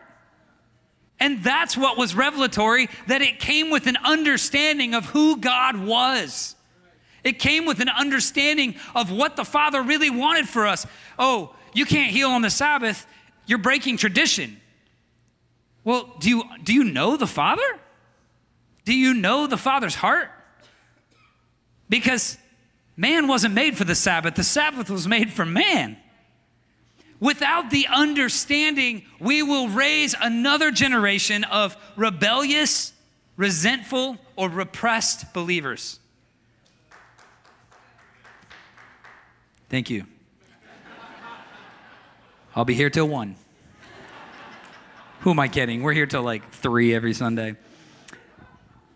And 1.20 1.44
that's 1.44 1.76
what 1.76 1.98
was 1.98 2.16
revelatory 2.16 2.90
that 3.08 3.22
it 3.22 3.40
came 3.40 3.70
with 3.70 3.88
an 3.88 3.98
understanding 4.04 4.94
of 4.94 5.06
who 5.08 5.38
God 5.38 5.78
was. 5.78 6.56
It 7.24 7.40
came 7.40 7.66
with 7.66 7.82
an 7.82 7.90
understanding 7.90 8.76
of 8.96 9.12
what 9.12 9.36
the 9.36 9.44
Father 9.44 9.82
really 9.82 10.10
wanted 10.10 10.48
for 10.48 10.66
us. 10.66 10.88
Oh, 11.18 11.54
you 11.74 11.86
can't 11.86 12.12
heal 12.12 12.30
on 12.30 12.42
the 12.42 12.50
Sabbath, 12.50 13.06
you're 13.46 13.58
breaking 13.58 13.98
tradition. 13.98 14.60
Well, 15.84 16.16
do 16.20 16.30
you, 16.30 16.44
do 16.64 16.74
you 16.74 16.84
know 16.84 17.18
the 17.18 17.28
Father? 17.28 17.62
Do 18.86 18.94
you 18.94 19.14
know 19.14 19.48
the 19.48 19.58
Father's 19.58 19.96
heart? 19.96 20.32
Because 21.90 22.38
Man 23.00 23.30
wasn't 23.30 23.54
made 23.54 23.78
for 23.78 23.86
the 23.86 23.96
Sabbath, 23.96 24.36
the 24.36 24.44
Sabbath 24.44 24.90
was 24.90 25.08
made 25.08 25.32
for 25.32 25.46
man. 25.46 25.96
Without 27.20 27.70
the 27.70 27.88
understanding, 27.94 29.04
we 29.20 29.44
will 29.44 29.68
raise 29.68 30.16
another 30.20 30.72
generation 30.72 31.44
of 31.44 31.76
rebellious, 31.98 32.94
resentful, 33.36 34.18
or 34.36 34.50
repressed 34.50 35.34
believers. 35.34 36.00
Thank 39.70 39.90
you. 39.90 40.06
I'll 42.56 42.66
be 42.66 42.74
here 42.74 42.90
till 42.90 43.08
one. 43.08 43.36
Who 45.22 45.32
am 45.32 45.40
I 45.40 45.50
kidding? 45.50 45.84
We're 45.84 45.94
here 45.94 46.08
till 46.08 46.24
like 46.24 46.50
three 46.52 46.96
every 46.96 47.14
Sunday. 47.14 47.56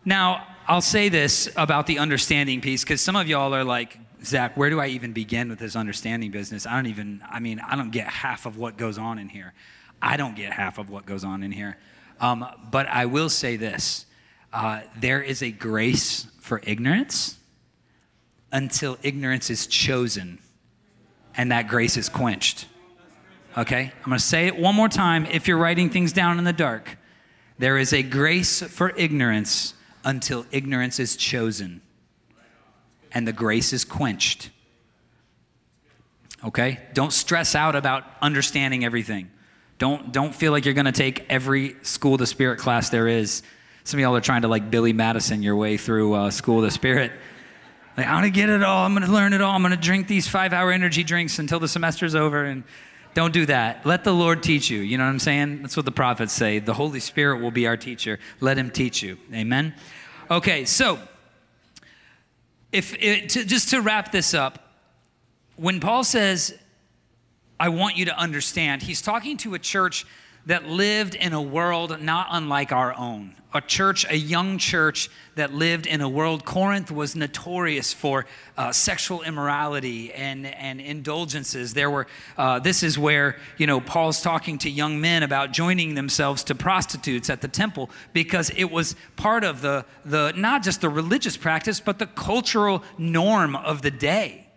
Now, 0.05 0.47
I'll 0.67 0.81
say 0.81 1.09
this 1.09 1.49
about 1.57 1.87
the 1.87 1.99
understanding 1.99 2.61
piece 2.61 2.83
because 2.83 3.01
some 3.01 3.15
of 3.17 3.27
y'all 3.27 3.53
are 3.53 3.65
like, 3.65 3.97
Zac, 4.25 4.55
where 4.55 4.69
do 4.69 4.79
I 4.79 4.87
even 4.87 5.11
begin 5.11 5.49
with 5.49 5.59
this 5.59 5.75
understanding 5.75 6.31
business? 6.31 6.65
I 6.65 6.75
don't 6.75 6.87
even, 6.87 7.21
I 7.29 7.39
mean, 7.39 7.59
I 7.59 7.75
don't 7.75 7.91
get 7.91 8.07
half 8.07 8.45
of 8.45 8.57
what 8.57 8.77
goes 8.77 8.97
on 8.97 9.19
in 9.19 9.29
here. 9.29 9.53
I 10.01 10.17
don't 10.17 10.35
get 10.35 10.53
half 10.53 10.77
of 10.77 10.89
what 10.89 11.05
goes 11.05 11.23
on 11.23 11.43
in 11.43 11.51
here. 11.51 11.77
Um, 12.19 12.45
but 12.71 12.87
I 12.87 13.05
will 13.05 13.29
say 13.29 13.57
this 13.57 14.05
uh, 14.53 14.81
there 14.97 15.21
is 15.21 15.41
a 15.41 15.51
grace 15.51 16.27
for 16.39 16.61
ignorance 16.63 17.37
until 18.51 18.97
ignorance 19.01 19.49
is 19.49 19.65
chosen 19.67 20.39
and 21.35 21.51
that 21.51 21.67
grace 21.67 21.97
is 21.97 22.07
quenched. 22.07 22.67
Okay? 23.57 23.91
I'm 24.03 24.09
going 24.09 24.17
to 24.17 24.23
say 24.23 24.47
it 24.47 24.57
one 24.57 24.75
more 24.75 24.89
time 24.89 25.25
if 25.25 25.47
you're 25.47 25.57
writing 25.57 25.89
things 25.89 26.13
down 26.13 26.37
in 26.37 26.43
the 26.43 26.53
dark. 26.53 26.97
There 27.57 27.77
is 27.77 27.93
a 27.93 28.03
grace 28.03 28.61
for 28.61 28.91
ignorance 28.95 29.73
until 30.05 30.45
ignorance 30.51 30.99
is 30.99 31.15
chosen 31.15 31.81
and 33.13 33.27
the 33.27 33.33
grace 33.33 33.73
is 33.73 33.85
quenched. 33.85 34.49
Okay? 36.43 36.79
Don't 36.93 37.13
stress 37.13 37.55
out 37.55 37.75
about 37.75 38.03
understanding 38.21 38.83
everything. 38.83 39.29
Don't, 39.77 40.11
don't 40.11 40.33
feel 40.33 40.51
like 40.51 40.65
you're 40.65 40.73
going 40.73 40.85
to 40.85 40.91
take 40.91 41.25
every 41.29 41.75
school 41.81 42.13
of 42.13 42.19
the 42.19 42.27
spirit 42.27 42.59
class 42.59 42.89
there 42.89 43.07
is. 43.07 43.43
Some 43.83 43.99
of 43.99 44.01
y'all 44.01 44.15
are 44.15 44.21
trying 44.21 44.43
to 44.43 44.47
like 44.47 44.69
Billy 44.71 44.93
Madison 44.93 45.43
your 45.43 45.55
way 45.55 45.77
through 45.77 46.13
uh, 46.13 46.31
school 46.31 46.57
of 46.57 46.63
the 46.63 46.71
spirit. 46.71 47.11
Like, 47.97 48.07
I'm 48.07 48.21
going 48.21 48.31
to 48.31 48.35
get 48.35 48.49
it 48.49 48.63
all. 48.63 48.85
I'm 48.85 48.93
going 48.93 49.05
to 49.05 49.11
learn 49.11 49.33
it 49.33 49.41
all. 49.41 49.53
I'm 49.53 49.61
going 49.61 49.75
to 49.75 49.77
drink 49.77 50.07
these 50.07 50.27
five 50.27 50.53
hour 50.53 50.71
energy 50.71 51.03
drinks 51.03 51.37
until 51.37 51.59
the 51.59 51.67
semester's 51.67 52.15
over. 52.15 52.45
And 52.45 52.63
don't 53.13 53.33
do 53.33 53.45
that. 53.45 53.85
Let 53.85 54.03
the 54.03 54.13
Lord 54.13 54.41
teach 54.41 54.69
you. 54.69 54.79
You 54.79 54.97
know 54.97 55.03
what 55.03 55.11
I'm 55.11 55.19
saying? 55.19 55.61
That's 55.61 55.77
what 55.77 55.85
the 55.85 55.91
prophets 55.91 56.33
say. 56.33 56.59
The 56.59 56.73
Holy 56.73 56.99
Spirit 56.99 57.41
will 57.41 57.51
be 57.51 57.67
our 57.67 57.77
teacher. 57.77 58.19
Let 58.39 58.57
him 58.57 58.71
teach 58.71 59.03
you. 59.03 59.17
Amen? 59.33 59.75
Okay, 60.31 60.65
so 60.65 60.99
if 62.73 62.95
it, 63.01 63.29
to, 63.29 63.45
just 63.45 63.69
to 63.69 63.81
wrap 63.81 64.11
this 64.11 64.33
up, 64.33 64.59
when 65.55 65.79
Paul 65.79 66.03
says, 66.03 66.57
I 67.59 67.69
want 67.69 67.95
you 67.95 68.05
to 68.05 68.17
understand, 68.17 68.81
he's 68.81 69.01
talking 69.01 69.37
to 69.37 69.53
a 69.53 69.59
church 69.59 70.05
that 70.47 70.65
lived 70.65 71.15
in 71.15 71.31
a 71.31 71.41
world 71.41 72.01
not 72.01 72.27
unlike 72.31 72.71
our 72.71 72.97
own. 72.97 73.35
A 73.53 73.61
church, 73.61 74.05
a 74.09 74.17
young 74.17 74.57
church 74.57 75.09
that 75.35 75.53
lived 75.53 75.85
in 75.85 76.01
a 76.01 76.09
world. 76.09 76.43
Corinth 76.43 76.91
was 76.91 77.15
notorious 77.15 77.93
for 77.93 78.25
uh, 78.57 78.71
sexual 78.71 79.21
immorality 79.21 80.11
and, 80.13 80.45
and 80.45 80.81
indulgences. 80.81 81.73
There 81.73 81.91
were, 81.91 82.07
uh, 82.37 82.59
this 82.59 82.83
is 82.83 82.97
where, 82.97 83.37
you 83.57 83.67
know, 83.67 83.79
Paul's 83.79 84.21
talking 84.21 84.57
to 84.59 84.69
young 84.69 84.99
men 84.99 85.23
about 85.23 85.51
joining 85.51 85.95
themselves 85.95 86.43
to 86.45 86.55
prostitutes 86.55 87.29
at 87.29 87.41
the 87.41 87.47
temple 87.47 87.89
because 88.11 88.49
it 88.51 88.71
was 88.71 88.95
part 89.15 89.43
of 89.43 89.61
the, 89.61 89.85
the 90.03 90.33
not 90.35 90.63
just 90.63 90.81
the 90.81 90.89
religious 90.89 91.37
practice, 91.37 91.79
but 91.79 91.99
the 91.99 92.07
cultural 92.07 92.83
norm 92.97 93.55
of 93.55 93.81
the 93.81 93.91
day. 93.91 94.47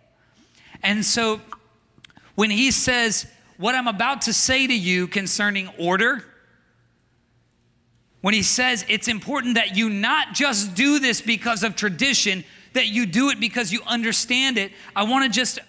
And 0.83 1.05
so 1.05 1.41
when 2.35 2.49
he 2.49 2.71
says, 2.71 3.27
what 3.57 3.73
I'm 3.73 3.87
about 3.87 4.21
to 4.23 4.33
say 4.33 4.67
to 4.67 4.73
you 4.73 5.07
concerning 5.07 5.69
order, 5.79 6.23
when 8.21 8.33
he 8.33 8.41
says 8.41 8.85
it's 8.89 9.07
important 9.07 9.55
that 9.55 9.75
you 9.75 9.89
not 9.89 10.33
just 10.33 10.75
do 10.75 10.99
this 10.99 11.21
because 11.21 11.63
of 11.63 11.75
tradition, 11.75 12.43
that 12.73 12.87
you 12.87 13.05
do 13.05 13.29
it 13.29 13.39
because 13.39 13.71
you 13.71 13.81
understand 13.85 14.57
it, 14.57 14.71
I 14.95 15.03
want 15.03 15.25
to 15.25 15.29
just 15.29 15.59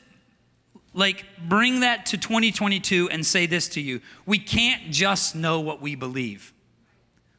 like 0.94 1.24
bring 1.46 1.80
that 1.80 2.06
to 2.06 2.16
2022 2.18 3.10
and 3.10 3.24
say 3.24 3.46
this 3.46 3.68
to 3.70 3.80
you. 3.80 4.00
We 4.26 4.38
can't 4.38 4.90
just 4.90 5.36
know 5.36 5.60
what 5.60 5.80
we 5.80 5.94
believe. 5.94 6.52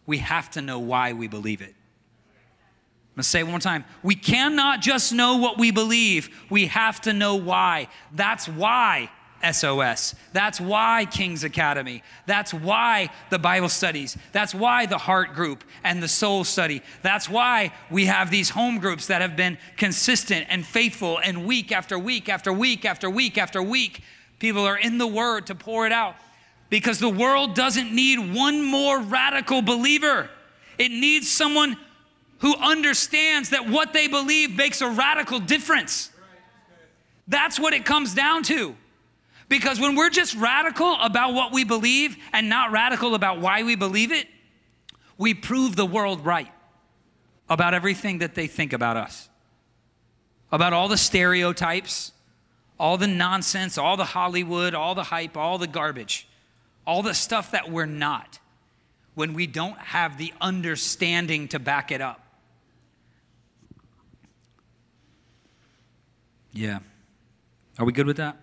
We 0.06 0.20
have 0.20 0.50
to 0.52 0.62
know 0.62 0.80
why 0.80 1.14
we 1.14 1.28
believe 1.28 1.62
it. 1.62 1.76
I'm 1.76 3.16
gonna 3.16 3.24
say 3.24 3.40
it 3.40 3.44
one 3.44 3.52
more 3.52 3.60
time. 3.60 3.84
We 4.02 4.16
cannot 4.16 4.82
just 4.82 5.12
know 5.12 5.38
what 5.38 5.58
we 5.58 5.72
believe, 5.72 6.46
we 6.50 6.68
have 6.68 7.02
to 7.02 7.14
know 7.14 7.36
why. 7.36 7.88
That's 8.14 8.48
why 8.48 9.10
SOS. 9.44 10.16
That's 10.34 10.60
why 10.60 11.06
King's 11.10 11.44
Academy. 11.44 12.04
That's 12.26 12.54
why 12.54 13.10
the 13.30 13.40
Bible 13.40 13.70
studies. 13.70 14.18
That's 14.32 14.54
why 14.54 14.86
the 14.86 14.98
heart 14.98 15.34
group 15.34 15.64
and 15.84 16.02
the 16.02 16.08
soul 16.08 16.44
study. 16.44 16.82
That's 17.02 17.30
why 17.30 17.74
we 17.90 18.06
have 18.06 18.32
these 18.32 18.50
home 18.50 18.80
groups 18.80 19.08
that 19.08 19.22
have 19.22 19.36
been 19.36 19.58
consistent 19.78 20.48
and 20.50 20.66
faithful 20.66 21.20
and 21.24 21.46
week 21.46 21.72
after 21.72 21.98
week 21.98 22.30
after 22.30 22.52
week 22.52 22.86
after 22.86 23.10
week 23.10 23.38
after 23.38 23.64
week. 23.64 24.04
People 24.40 24.66
are 24.66 24.78
in 24.78 24.98
the 24.98 25.08
Word 25.08 25.48
to 25.48 25.56
pour 25.56 25.86
it 25.86 25.92
out 25.92 26.16
because 26.70 27.00
the 27.00 27.10
world 27.10 27.56
doesn't 27.56 27.94
need 27.94 28.34
one 28.34 28.64
more 28.64 29.00
radical 29.02 29.62
believer. 29.62 30.30
It 30.78 30.92
needs 30.92 31.30
someone 31.30 31.78
who 32.40 32.56
understands 32.56 33.50
that 33.50 33.70
what 33.70 33.92
they 33.94 34.08
believe 34.08 34.56
makes 34.56 34.82
a 34.82 34.90
radical 34.90 35.40
difference. 35.40 36.12
That's 37.28 37.60
what 37.60 37.74
it 37.74 37.86
comes 37.86 38.14
down 38.14 38.44
to. 38.44 38.76
Because 39.50 39.80
when 39.80 39.96
we're 39.96 40.12
just 40.12 40.36
radical 40.36 40.96
about 41.02 41.34
what 41.34 41.52
we 41.52 41.64
believe 41.64 42.16
and 42.32 42.48
not 42.48 42.72
radical 42.72 43.16
about 43.16 43.42
why 43.42 43.64
we 43.64 43.76
believe 43.76 44.12
it, 44.12 44.28
we 45.18 45.34
prove 45.34 45.76
the 45.76 45.88
world 45.88 46.24
right 46.24 46.52
about 47.50 47.74
everything 47.74 48.20
that 48.20 48.36
they 48.36 48.46
think 48.46 48.74
about 48.74 48.96
us, 48.96 49.28
about 50.52 50.72
all 50.72 50.88
the 50.88 50.98
stereotypes, 50.98 52.12
all 52.80 52.96
the 52.98 53.08
nonsense, 53.08 53.78
all 53.78 53.98
the 53.98 54.06
Hollywood, 54.06 54.76
all 54.76 54.94
the 54.94 55.04
hype, 55.04 55.36
all 55.36 55.58
the 55.58 55.68
garbage, 55.68 56.28
all 56.86 57.02
the 57.02 57.16
stuff 57.16 57.52
that 57.52 57.72
we're 57.72 57.88
not 57.88 58.40
when 59.16 59.34
we 59.34 59.48
don't 59.48 59.78
have 59.80 60.18
the 60.20 60.32
understanding 60.40 61.48
to 61.48 61.60
back 61.60 61.92
it 61.92 62.02
up. 62.02 62.24
Yeah. 66.54 66.80
Are 67.80 67.86
we 67.86 67.92
good 67.92 68.08
with 68.08 68.18
that? 68.18 68.38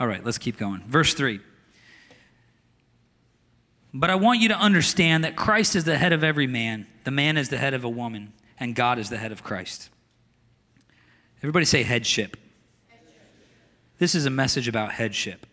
All 0.00 0.06
right, 0.06 0.24
let's 0.24 0.38
keep 0.38 0.56
going. 0.56 0.82
Verse 0.86 1.12
3. 1.12 1.40
But 3.92 4.08
I 4.08 4.14
want 4.14 4.40
you 4.40 4.48
to 4.48 4.56
understand 4.56 5.24
that 5.24 5.36
Christ 5.36 5.76
is 5.76 5.84
the 5.84 5.98
head 5.98 6.14
of 6.14 6.24
every 6.24 6.46
man, 6.46 6.86
the 7.04 7.10
man 7.10 7.36
is 7.36 7.50
the 7.50 7.58
head 7.58 7.74
of 7.74 7.84
a 7.84 7.88
woman, 7.88 8.32
and 8.58 8.74
God 8.74 8.98
is 8.98 9.10
the 9.10 9.18
head 9.18 9.30
of 9.30 9.42
Christ. 9.42 9.90
Everybody 11.38 11.66
say 11.66 11.82
headship. 11.82 12.36
This 13.98 14.14
is 14.14 14.24
a 14.24 14.30
message 14.30 14.68
about 14.68 14.92
headship. 14.92 15.46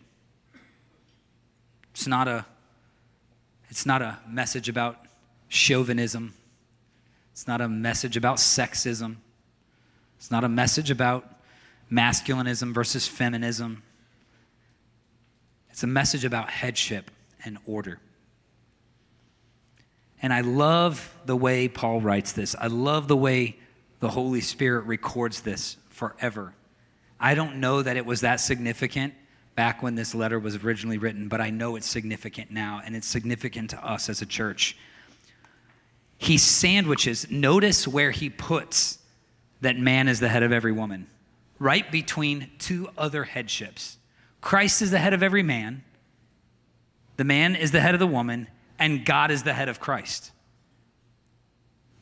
It's 1.92 2.06
not 2.06 2.26
a 2.26 2.46
it's 3.70 3.84
not 3.84 4.00
a 4.00 4.18
message 4.26 4.70
about 4.70 4.96
chauvinism. 5.48 6.32
It's 7.32 7.46
not 7.46 7.60
a 7.60 7.68
message 7.68 8.16
about 8.16 8.38
sexism. 8.38 9.16
It's 10.16 10.30
not 10.30 10.42
a 10.42 10.48
message 10.48 10.90
about 10.90 11.28
masculinism 11.92 12.72
versus 12.72 13.06
feminism. 13.06 13.82
It's 15.78 15.84
a 15.84 15.86
message 15.86 16.24
about 16.24 16.50
headship 16.50 17.08
and 17.44 17.56
order. 17.64 18.00
And 20.20 20.32
I 20.32 20.40
love 20.40 21.16
the 21.24 21.36
way 21.36 21.68
Paul 21.68 22.00
writes 22.00 22.32
this. 22.32 22.56
I 22.58 22.66
love 22.66 23.06
the 23.06 23.16
way 23.16 23.60
the 24.00 24.08
Holy 24.08 24.40
Spirit 24.40 24.86
records 24.86 25.42
this 25.42 25.76
forever. 25.88 26.52
I 27.20 27.36
don't 27.36 27.58
know 27.58 27.80
that 27.80 27.96
it 27.96 28.04
was 28.04 28.22
that 28.22 28.40
significant 28.40 29.14
back 29.54 29.80
when 29.80 29.94
this 29.94 30.16
letter 30.16 30.40
was 30.40 30.56
originally 30.56 30.98
written, 30.98 31.28
but 31.28 31.40
I 31.40 31.50
know 31.50 31.76
it's 31.76 31.86
significant 31.86 32.50
now, 32.50 32.82
and 32.84 32.96
it's 32.96 33.06
significant 33.06 33.70
to 33.70 33.86
us 33.86 34.08
as 34.08 34.20
a 34.20 34.26
church. 34.26 34.76
He 36.16 36.38
sandwiches, 36.38 37.30
notice 37.30 37.86
where 37.86 38.10
he 38.10 38.30
puts 38.30 38.98
that 39.60 39.78
man 39.78 40.08
is 40.08 40.18
the 40.18 40.28
head 40.28 40.42
of 40.42 40.50
every 40.50 40.72
woman, 40.72 41.06
right 41.60 41.88
between 41.88 42.50
two 42.58 42.88
other 42.98 43.22
headships. 43.22 43.97
Christ 44.40 44.82
is 44.82 44.90
the 44.90 44.98
head 44.98 45.12
of 45.12 45.22
every 45.22 45.42
man, 45.42 45.84
the 47.16 47.24
man 47.24 47.56
is 47.56 47.72
the 47.72 47.80
head 47.80 47.94
of 47.94 48.00
the 48.00 48.06
woman, 48.06 48.48
and 48.78 49.04
God 49.04 49.30
is 49.30 49.42
the 49.42 49.52
head 49.52 49.68
of 49.68 49.80
Christ. 49.80 50.30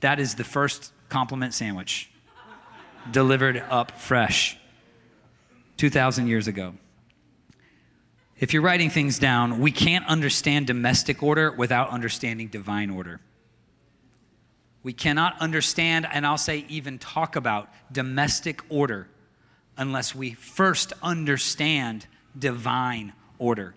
That 0.00 0.21
is 0.21 0.35
the 0.35 0.45
first 0.45 0.93
compliment 1.09 1.55
sandwich 1.55 2.11
delivered 3.11 3.62
up 3.71 3.93
fresh 3.93 4.59
2,000 5.76 6.26
years 6.26 6.49
ago. 6.49 6.75
If 8.38 8.52
you're 8.52 8.62
writing 8.62 8.90
things 8.90 9.19
down, 9.19 9.61
we 9.61 9.71
can't 9.71 10.07
understand 10.07 10.66
domestic 10.66 11.23
order 11.23 11.50
without 11.50 11.90
understanding 11.90 12.49
divine 12.49 12.90
order. 12.90 13.21
We 14.83 14.93
cannot 14.93 15.40
understand, 15.40 16.07
and 16.12 16.26
I'll 16.26 16.37
say 16.37 16.66
even 16.69 16.99
talk 16.99 17.37
about 17.37 17.71
domestic 17.90 18.62
order 18.69 19.09
unless 19.78 20.14
we 20.14 20.35
first 20.35 20.93
understand 21.02 22.07
divine 22.38 23.12
order. 23.38 23.75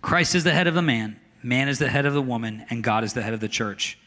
Christ 0.00 0.34
is 0.34 0.44
the 0.44 0.52
head 0.52 0.66
of 0.66 0.74
the 0.74 0.82
man, 0.82 1.18
man 1.42 1.68
is 1.68 1.78
the 1.78 1.88
head 1.88 2.06
of 2.06 2.14
the 2.14 2.22
woman, 2.22 2.64
and 2.70 2.82
God 2.82 3.04
is 3.04 3.12
the 3.14 3.22
head 3.22 3.34
of 3.34 3.40
the 3.40 3.48
church. 3.48 3.98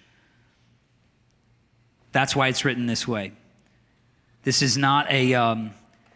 That's 2.12 2.36
why 2.36 2.48
it's 2.48 2.64
written 2.64 2.86
this 2.86 3.08
way. 3.08 3.34
This 4.44 4.62
is 4.62 4.78
not 4.78 5.12
a, 5.12 5.34
um, 5.34 5.72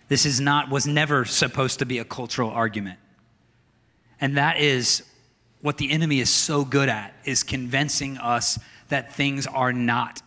this 0.07 0.25
is 0.25 0.39
not, 0.39 0.69
was 0.69 0.87
never 0.87 1.25
supposed 1.25 1.79
to 1.79 1.85
be 1.85 1.97
a 1.97 2.05
cultural 2.05 2.49
argument. 2.49 2.99
And 4.21 4.37
that 4.37 4.59
is 4.59 5.03
what 5.61 5.77
the 5.77 5.91
enemy 5.91 6.19
is 6.19 6.29
so 6.29 6.63
good 6.63 6.89
at, 6.89 7.13
is 7.25 7.43
convincing 7.43 8.17
us 8.17 8.59
that 8.89 9.13
things 9.13 9.47
are 9.47 9.73
not 9.73 10.21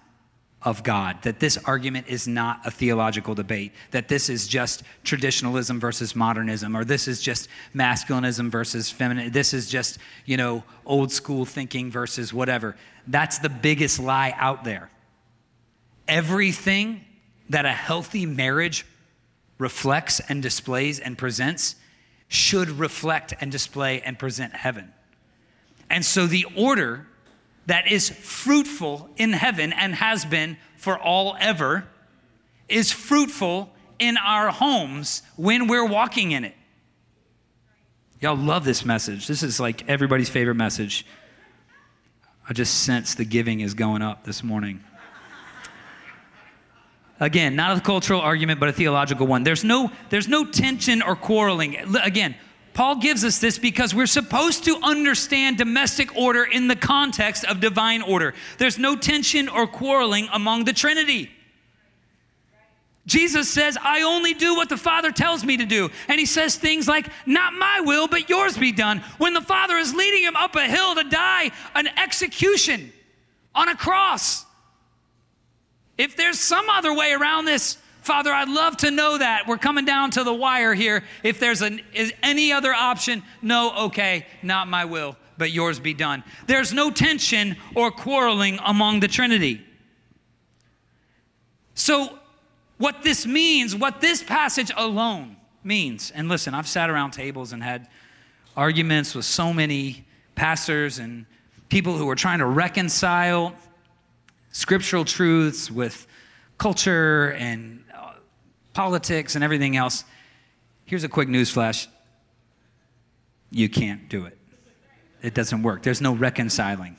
of 0.65 0.83
God, 0.83 1.23
that 1.23 1.41
this 1.41 1.59
argument 1.65 2.07
is 2.09 2.29
not 2.29 2.61
a 2.65 2.71
theological 2.71 3.35
debate, 3.35 3.73
that 3.91 4.09
this 4.09 4.29
is 4.29 4.47
just 4.47 4.83
traditionalism 5.05 5.81
versus 5.81 6.15
modernism, 6.15 6.77
or 6.77 6.85
this 6.85 7.09
is 7.09 7.21
just 7.21 7.49
masculinism 7.75 8.51
versus 8.51 8.91
feminine, 8.91 9.33
this 9.33 9.53
is 9.53 9.69
just, 9.69 9.99
you 10.25 10.37
know, 10.37 10.63
old 10.87 11.11
school 11.11 11.45
thinking 11.45 11.91
versus 11.91 12.33
whatever. 12.33 12.77
That's 13.07 13.39
the 13.39 13.49
biggest 13.49 13.99
lie 13.99 14.35
out 14.37 14.65
there. 14.65 14.91
Everything 16.07 17.05
that 17.49 17.67
a 17.67 17.73
healthy 17.73 18.27
marriage 18.27 18.87
reflects 19.59 20.21
and 20.21 20.43
displays 20.43 20.99
and 20.99 21.17
presents 21.19 21.77
should 22.29 22.71
reflect 22.71 23.35
and 23.41 23.53
display 23.53 24.01
and 24.01 24.19
present 24.19 24.55
heaven. 24.55 24.93
And 25.91 26.05
so 26.05 26.27
the 26.27 26.47
order 26.57 27.07
that 27.67 27.91
is 27.91 28.11
fruitful 28.11 29.09
in 29.17 29.33
heaven 29.33 29.73
and 29.73 29.95
has 29.95 30.25
been 30.25 30.57
for 30.77 30.99
all 30.99 31.37
ever 31.39 31.87
is 32.69 32.91
fruitful 32.91 33.73
in 33.99 34.17
our 34.17 34.51
homes 34.51 35.23
when 35.37 35.69
we're 35.69 35.87
walking 35.87 36.33
in 36.33 36.45
it. 36.45 36.55
Y'all 38.21 38.37
love 38.37 38.65
this 38.65 38.85
message. 38.85 39.27
This 39.27 39.43
is 39.43 39.61
like 39.61 39.89
everybody's 39.89 40.29
favorite 40.29 40.55
message. 40.55 41.07
I 42.49 42.53
just 42.53 42.83
sense 42.83 43.15
the 43.15 43.25
giving 43.25 43.61
is 43.61 43.75
going 43.75 44.03
up 44.03 44.25
this 44.25 44.43
morning. 44.43 44.83
Again, 47.21 47.55
not 47.55 47.79
a 47.79 47.81
cultural 47.81 48.21
argument, 48.21 48.59
but 48.59 48.69
a 48.69 48.73
theological 48.73 49.29
one. 49.29 49.45
There's 49.45 49.63
no, 49.63 49.93
there's 50.11 50.27
no 50.27 50.45
tension 50.45 51.03
or 51.03 51.15
quarreling. 51.15 51.77
Again, 52.03 52.35
Paul 52.75 52.97
gives 52.97 53.25
us 53.25 53.39
this 53.39 53.59
because 53.59 53.95
we're 53.95 54.07
supposed 54.07 54.65
to 54.65 54.79
understand 54.83 55.59
domestic 55.59 56.17
order 56.17 56.45
in 56.45 56.69
the 56.69 56.77
context 56.77 57.45
of 57.45 57.61
divine 57.61 58.03
order. 58.03 58.35
There's 58.59 58.79
no 58.79 58.97
tension 58.97 59.49
or 59.49 59.67
quarreling 59.67 60.29
among 60.33 60.65
the 60.65 60.73
Trinity. 60.73 61.31
Jesus 63.05 63.51
says, 63.51 63.77
I 63.83 64.03
only 64.03 64.33
do 64.33 64.55
what 64.55 64.69
the 64.69 64.77
Father 64.77 65.11
tells 65.11 65.45
me 65.45 65.57
to 65.57 65.67
do. 65.67 65.91
And 66.09 66.21
he 66.21 66.27
says 66.27 66.57
things 66.57 66.87
like, 66.87 67.09
Not 67.27 67.53
my 67.53 67.81
will, 67.81 68.07
but 68.07 68.31
yours 68.31 68.57
be 68.57 68.71
done. 68.71 69.03
When 69.19 69.35
the 69.35 69.41
Father 69.41 69.77
is 69.77 69.93
leading 69.93 70.23
him 70.23 70.37
up 70.37 70.55
a 70.55 70.65
hill 70.65 70.95
to 70.95 71.05
die 71.05 71.51
an 71.75 71.89
execution 71.99 72.93
on 73.55 73.69
a 73.69 73.77
cross. 73.77 74.47
If 75.99 76.17
there's 76.17 76.39
some 76.39 76.71
other 76.71 76.95
way 76.95 77.13
around 77.13 77.45
this, 77.45 77.77
Father, 78.03 78.33
I'd 78.33 78.49
love 78.49 78.77
to 78.79 78.91
know 78.91 79.17
that. 79.19 79.47
We're 79.47 79.59
coming 79.59 79.85
down 79.85 80.11
to 80.13 80.25
the 80.25 80.35
wire 80.35 80.75
here. 80.75 81.05
If 81.23 81.39
there's 81.39 81.63
an, 81.63 81.81
is 81.95 82.13
any 82.21 82.53
other 82.53 82.75
option, 82.75 83.23
no, 83.41 83.87
okay, 83.87 84.27
not 84.43 84.67
my 84.67 84.85
will, 84.85 85.17
but 85.39 85.53
yours 85.53 85.79
be 85.79 85.95
done. 85.95 86.25
There's 86.49 86.73
no 86.73 86.91
tension 86.91 87.57
or 87.77 87.93
quarreling 87.93 88.59
among 88.65 89.01
the 89.01 89.09
Trinity. 89.09 89.65
So, 91.75 92.19
what 92.79 93.05
this 93.05 93.25
means, 93.25 93.77
what 93.77 94.01
this 94.01 94.21
passage 94.21 94.73
alone 94.77 95.37
means, 95.63 96.11
and 96.11 96.29
listen, 96.29 96.55
I've 96.55 96.67
sat 96.67 96.91
around 96.91 97.13
tables 97.13 97.53
and 97.53 97.63
had 97.63 97.87
arguments 98.57 99.15
with 99.15 99.25
so 99.25 99.53
many 99.53 100.05
pastors 100.35 100.99
and 100.99 101.25
people 101.69 101.97
who 101.97 102.11
are 102.11 102.17
trying 102.17 102.41
to 102.41 102.47
reconcile 102.47 103.55
scriptural 104.51 105.05
truths 105.05 105.71
with 105.71 106.09
culture 106.59 107.33
and 107.33 107.82
politics 108.73 109.35
and 109.35 109.45
everything 109.45 109.77
else. 109.77 110.05
Here's 110.85 111.05
a 111.05 111.09
quick 111.09 111.29
news 111.29 111.51
flash 111.51 111.89
you 113.51 113.69
can't 113.69 114.09
do 114.09 114.25
it. 114.25 114.39
It 115.23 115.35
doesn't 115.35 115.63
work. 115.63 115.83
There's 115.83 116.01
no 116.01 116.15
reconciling. 116.15 116.97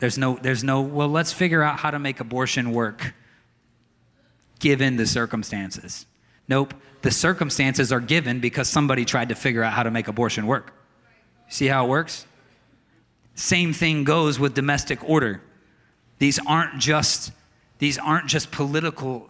There's 0.00 0.18
no, 0.18 0.36
there's 0.42 0.64
no, 0.64 0.82
well, 0.82 1.08
let's 1.08 1.32
figure 1.32 1.62
out 1.62 1.78
how 1.78 1.90
to 1.90 1.98
make 1.98 2.20
abortion 2.20 2.72
work 2.72 3.14
given 4.58 4.96
the 4.96 5.06
circumstances. 5.06 6.06
Nope. 6.48 6.74
The 7.02 7.10
circumstances 7.10 7.92
are 7.92 8.00
given 8.00 8.40
because 8.40 8.68
somebody 8.68 9.04
tried 9.04 9.28
to 9.28 9.34
figure 9.34 9.62
out 9.62 9.72
how 9.72 9.82
to 9.82 9.90
make 9.90 10.08
abortion 10.08 10.46
work. 10.46 10.74
See 11.48 11.66
how 11.66 11.86
it 11.86 11.88
works? 11.88 12.26
Same 13.34 13.72
thing 13.72 14.04
goes 14.04 14.38
with 14.38 14.54
domestic 14.54 15.02
order. 15.08 15.40
These 16.18 16.38
aren't 16.46 16.78
just 16.78 17.32
these 17.78 17.98
aren't 17.98 18.26
just 18.26 18.50
political 18.50 19.28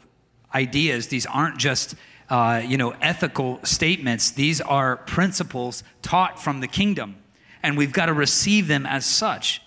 ideas. 0.55 1.09
These 1.09 1.27
aren't 1.27 1.59
just 1.59 1.95
uh, 2.31 2.63
you 2.65 2.77
know 2.77 2.91
ethical 3.01 3.61
statements. 3.65 4.31
These 4.31 4.61
are 4.61 4.97
principles 4.97 5.85
taught 6.03 6.43
from 6.43 6.61
the 6.61 6.69
kingdom, 6.69 7.17
and 7.63 7.77
we've 7.77 7.93
got 7.93 8.07
to 8.07 8.13
receive 8.13 8.69
them 8.69 8.87
as 8.87 9.05
such. 9.05 9.61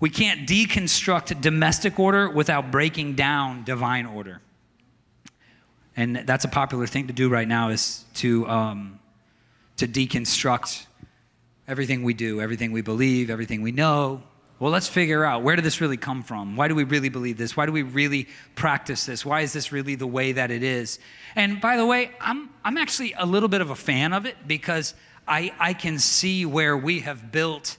We 0.00 0.08
can't 0.08 0.48
deconstruct 0.48 1.42
domestic 1.42 1.98
order 1.98 2.30
without 2.30 2.70
breaking 2.70 3.16
down 3.16 3.64
divine 3.64 4.06
order. 4.06 4.40
And 5.94 6.16
that's 6.16 6.46
a 6.46 6.48
popular 6.48 6.86
thing 6.86 7.08
to 7.08 7.12
do 7.12 7.28
right 7.28 7.46
now 7.46 7.68
is 7.68 8.06
to, 8.14 8.48
um, 8.48 8.98
to 9.76 9.86
deconstruct 9.86 10.86
everything 11.68 12.02
we 12.02 12.14
do, 12.14 12.40
everything 12.40 12.72
we 12.72 12.80
believe, 12.80 13.28
everything 13.28 13.60
we 13.60 13.72
know. 13.72 14.22
Well, 14.60 14.70
let's 14.70 14.88
figure 14.88 15.24
out 15.24 15.42
where 15.42 15.56
did 15.56 15.64
this 15.64 15.80
really 15.80 15.96
come 15.96 16.22
from? 16.22 16.54
Why 16.54 16.68
do 16.68 16.74
we 16.74 16.84
really 16.84 17.08
believe 17.08 17.38
this? 17.38 17.56
Why 17.56 17.64
do 17.64 17.72
we 17.72 17.80
really 17.80 18.28
practice 18.56 19.06
this? 19.06 19.24
Why 19.24 19.40
is 19.40 19.54
this 19.54 19.72
really 19.72 19.94
the 19.94 20.06
way 20.06 20.32
that 20.32 20.50
it 20.50 20.62
is? 20.62 20.98
And 21.34 21.62
by 21.62 21.78
the 21.78 21.86
way, 21.86 22.10
I'm, 22.20 22.50
I'm 22.62 22.76
actually 22.76 23.14
a 23.16 23.24
little 23.24 23.48
bit 23.48 23.62
of 23.62 23.70
a 23.70 23.74
fan 23.74 24.12
of 24.12 24.26
it 24.26 24.36
because 24.46 24.92
I, 25.26 25.54
I 25.58 25.72
can 25.72 25.98
see 25.98 26.44
where 26.44 26.76
we 26.76 27.00
have 27.00 27.32
built 27.32 27.78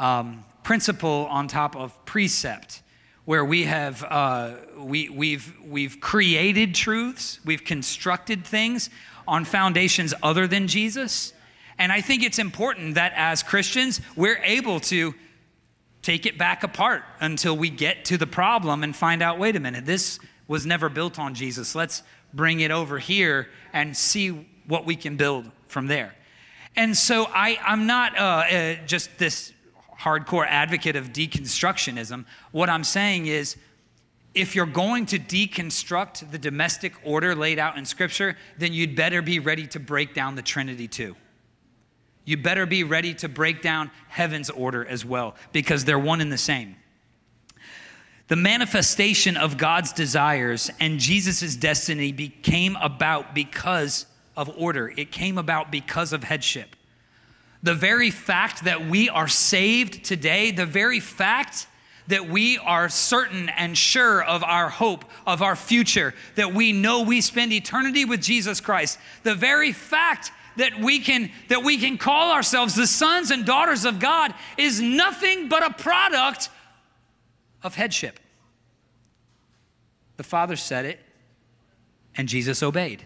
um, 0.00 0.44
principle 0.64 1.28
on 1.30 1.46
top 1.46 1.76
of 1.76 2.04
precept, 2.04 2.82
where 3.24 3.44
we 3.44 3.62
have 3.66 4.02
uh, 4.02 4.54
we, 4.78 5.08
we've, 5.08 5.54
we've 5.64 6.00
created 6.00 6.74
truths, 6.74 7.38
we've 7.44 7.62
constructed 7.62 8.44
things 8.44 8.90
on 9.28 9.44
foundations 9.44 10.12
other 10.24 10.48
than 10.48 10.66
Jesus. 10.66 11.32
And 11.78 11.92
I 11.92 12.00
think 12.00 12.24
it's 12.24 12.40
important 12.40 12.96
that 12.96 13.12
as 13.14 13.44
Christians, 13.44 14.00
we're 14.16 14.40
able 14.42 14.80
to 14.80 15.14
take 16.06 16.24
it 16.24 16.38
back 16.38 16.62
apart 16.62 17.02
until 17.18 17.56
we 17.56 17.68
get 17.68 18.04
to 18.04 18.16
the 18.16 18.28
problem 18.28 18.84
and 18.84 18.94
find 18.94 19.20
out 19.20 19.40
wait 19.40 19.56
a 19.56 19.60
minute, 19.60 19.84
this 19.84 20.20
was 20.46 20.64
never 20.64 20.88
built 20.88 21.18
on 21.18 21.34
Jesus. 21.34 21.74
Let's 21.74 22.04
bring 22.32 22.60
it 22.60 22.70
over 22.70 23.00
here 23.00 23.48
and 23.72 23.96
see 23.96 24.28
what 24.68 24.86
we 24.86 24.94
can 24.94 25.16
build 25.16 25.50
from 25.66 25.88
there. 25.88 26.14
And 26.76 26.96
so 26.96 27.26
I, 27.34 27.58
I'm 27.60 27.88
not 27.88 28.16
uh, 28.16 28.22
uh, 28.22 28.74
just 28.86 29.18
this 29.18 29.52
hardcore 29.98 30.46
advocate 30.46 30.94
of 30.94 31.08
deconstructionism. 31.08 32.24
What 32.52 32.70
I'm 32.70 32.84
saying 32.84 33.26
is, 33.26 33.56
if 34.32 34.54
you're 34.54 34.66
going 34.66 35.06
to 35.06 35.18
deconstruct 35.18 36.30
the 36.30 36.38
domestic 36.38 36.92
order 37.02 37.34
laid 37.34 37.58
out 37.58 37.78
in 37.78 37.84
Scripture, 37.84 38.36
then 38.58 38.72
you'd 38.72 38.94
better 38.94 39.22
be 39.22 39.40
ready 39.40 39.66
to 39.68 39.80
break 39.80 40.14
down 40.14 40.36
the 40.36 40.42
Trinity 40.42 40.86
too 40.86 41.16
you 42.26 42.36
better 42.36 42.66
be 42.66 42.84
ready 42.84 43.14
to 43.14 43.28
break 43.28 43.62
down 43.62 43.90
heaven's 44.08 44.50
order 44.50 44.84
as 44.84 45.04
well, 45.04 45.34
because 45.52 45.86
they're 45.86 45.98
one 45.98 46.20
and 46.20 46.30
the 46.30 46.36
same. 46.36 46.76
The 48.28 48.36
manifestation 48.36 49.36
of 49.36 49.56
God's 49.56 49.92
desires 49.92 50.68
and 50.80 50.98
Jesus' 50.98 51.54
destiny 51.54 52.10
became 52.10 52.76
about 52.76 53.34
because 53.34 54.06
of 54.36 54.50
order. 54.58 54.92
It 54.96 55.12
came 55.12 55.38
about 55.38 55.70
because 55.70 56.12
of 56.12 56.24
headship. 56.24 56.74
The 57.62 57.74
very 57.74 58.10
fact 58.10 58.64
that 58.64 58.86
we 58.86 59.08
are 59.08 59.28
saved 59.28 60.04
today, 60.04 60.50
the 60.50 60.66
very 60.66 60.98
fact 60.98 61.68
that 62.08 62.28
we 62.28 62.58
are 62.58 62.88
certain 62.88 63.48
and 63.50 63.76
sure 63.76 64.22
of 64.22 64.42
our 64.44 64.68
hope, 64.68 65.04
of 65.26 65.42
our 65.42 65.56
future, 65.56 66.14
that 66.34 66.52
we 66.52 66.72
know 66.72 67.02
we 67.02 67.20
spend 67.20 67.52
eternity 67.52 68.04
with 68.04 68.20
Jesus 68.20 68.60
Christ, 68.60 68.98
the 69.22 69.34
very 69.34 69.72
fact 69.72 70.30
that 70.56 70.78
we 70.80 71.00
can 71.00 71.30
that 71.48 71.62
we 71.62 71.78
can 71.78 71.98
call 71.98 72.32
ourselves 72.32 72.74
the 72.74 72.86
sons 72.86 73.30
and 73.30 73.44
daughters 73.44 73.84
of 73.84 74.00
God 74.00 74.34
is 74.56 74.80
nothing 74.80 75.48
but 75.48 75.62
a 75.62 75.70
product 75.70 76.48
of 77.62 77.74
headship. 77.74 78.20
The 80.16 80.24
Father 80.24 80.56
said 80.56 80.84
it 80.84 81.00
and 82.16 82.28
Jesus 82.28 82.62
obeyed. 82.62 83.04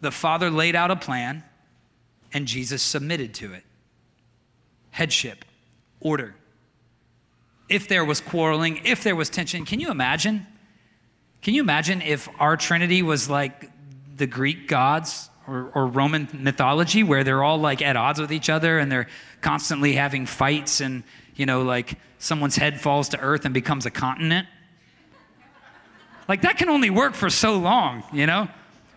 The 0.00 0.10
Father 0.10 0.50
laid 0.50 0.74
out 0.74 0.90
a 0.90 0.96
plan 0.96 1.44
and 2.32 2.46
Jesus 2.46 2.82
submitted 2.82 3.34
to 3.34 3.52
it. 3.52 3.62
Headship, 4.90 5.44
order. 6.00 6.34
If 7.68 7.88
there 7.88 8.04
was 8.04 8.20
quarreling, 8.20 8.80
if 8.84 9.02
there 9.02 9.16
was 9.16 9.30
tension, 9.30 9.64
can 9.64 9.80
you 9.80 9.90
imagine? 9.90 10.46
Can 11.42 11.54
you 11.54 11.62
imagine 11.62 12.02
if 12.02 12.28
our 12.38 12.56
Trinity 12.56 13.02
was 13.02 13.28
like 13.28 13.70
the 14.16 14.26
Greek 14.26 14.68
gods 14.68 15.30
or, 15.46 15.70
or, 15.74 15.86
Roman 15.86 16.28
mythology 16.32 17.02
where 17.02 17.24
they're 17.24 17.42
all 17.42 17.58
like 17.58 17.82
at 17.82 17.96
odds 17.96 18.20
with 18.20 18.32
each 18.32 18.48
other 18.48 18.78
and 18.78 18.90
they're 18.90 19.08
constantly 19.40 19.94
having 19.94 20.26
fights 20.26 20.80
and, 20.80 21.02
you 21.36 21.46
know, 21.46 21.62
like 21.62 21.98
someone's 22.18 22.56
head 22.56 22.80
falls 22.80 23.10
to 23.10 23.20
earth 23.20 23.44
and 23.44 23.52
becomes 23.52 23.84
a 23.86 23.90
continent. 23.90 24.48
Like 26.28 26.42
that 26.42 26.56
can 26.56 26.68
only 26.68 26.90
work 26.90 27.14
for 27.14 27.28
so 27.28 27.58
long, 27.58 28.02
you 28.12 28.26
know? 28.26 28.48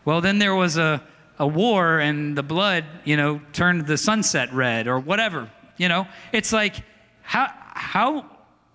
Well, 0.06 0.22
then 0.22 0.40
there 0.40 0.56
was 0.56 0.78
a, 0.78 1.04
a 1.38 1.46
war 1.46 2.00
and 2.00 2.38
the 2.38 2.44
blood, 2.44 2.86
you 3.04 3.18
know, 3.18 3.42
turned 3.52 3.86
the 3.86 3.98
sunset 3.98 4.54
red 4.54 4.88
or 4.88 5.00
whatever, 5.00 5.52
you 5.76 5.90
know? 5.90 6.08
It's 6.32 6.54
like, 6.54 6.76
how, 7.22 7.52
how, 7.52 8.26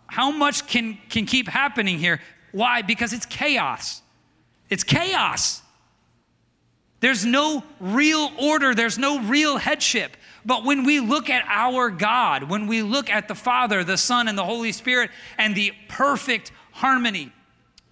how 0.06 0.30
much 0.30 0.66
can, 0.66 0.98
can 1.08 1.24
keep 1.24 1.48
happening 1.48 1.98
here? 1.98 2.20
Why? 2.52 2.82
Because 2.82 3.14
it's 3.14 3.24
chaos. 3.24 4.02
It's 4.68 4.84
chaos. 4.84 5.61
There's 7.02 7.26
no 7.26 7.64
real 7.80 8.30
order, 8.38 8.76
there's 8.76 8.96
no 8.96 9.20
real 9.20 9.56
headship. 9.56 10.16
But 10.46 10.64
when 10.64 10.84
we 10.84 11.00
look 11.00 11.28
at 11.30 11.44
our 11.48 11.90
God, 11.90 12.44
when 12.44 12.68
we 12.68 12.80
look 12.80 13.10
at 13.10 13.26
the 13.26 13.34
Father, 13.34 13.82
the 13.82 13.96
Son, 13.96 14.28
and 14.28 14.38
the 14.38 14.44
Holy 14.44 14.70
Spirit, 14.70 15.10
and 15.36 15.52
the 15.56 15.72
perfect 15.88 16.52
harmony, 16.70 17.32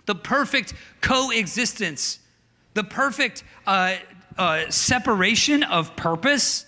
the 0.07 0.15
perfect 0.15 0.75
coexistence, 1.01 2.21
the 2.75 2.85
perfect 2.85 3.43
uh, 3.67 3.97
uh, 4.39 4.71
separation 4.71 5.65
of 5.65 5.97
purpose, 5.97 6.65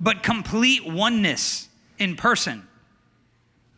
but 0.00 0.24
complete 0.24 0.84
oneness 0.84 1.68
in 2.00 2.16
person 2.16 2.66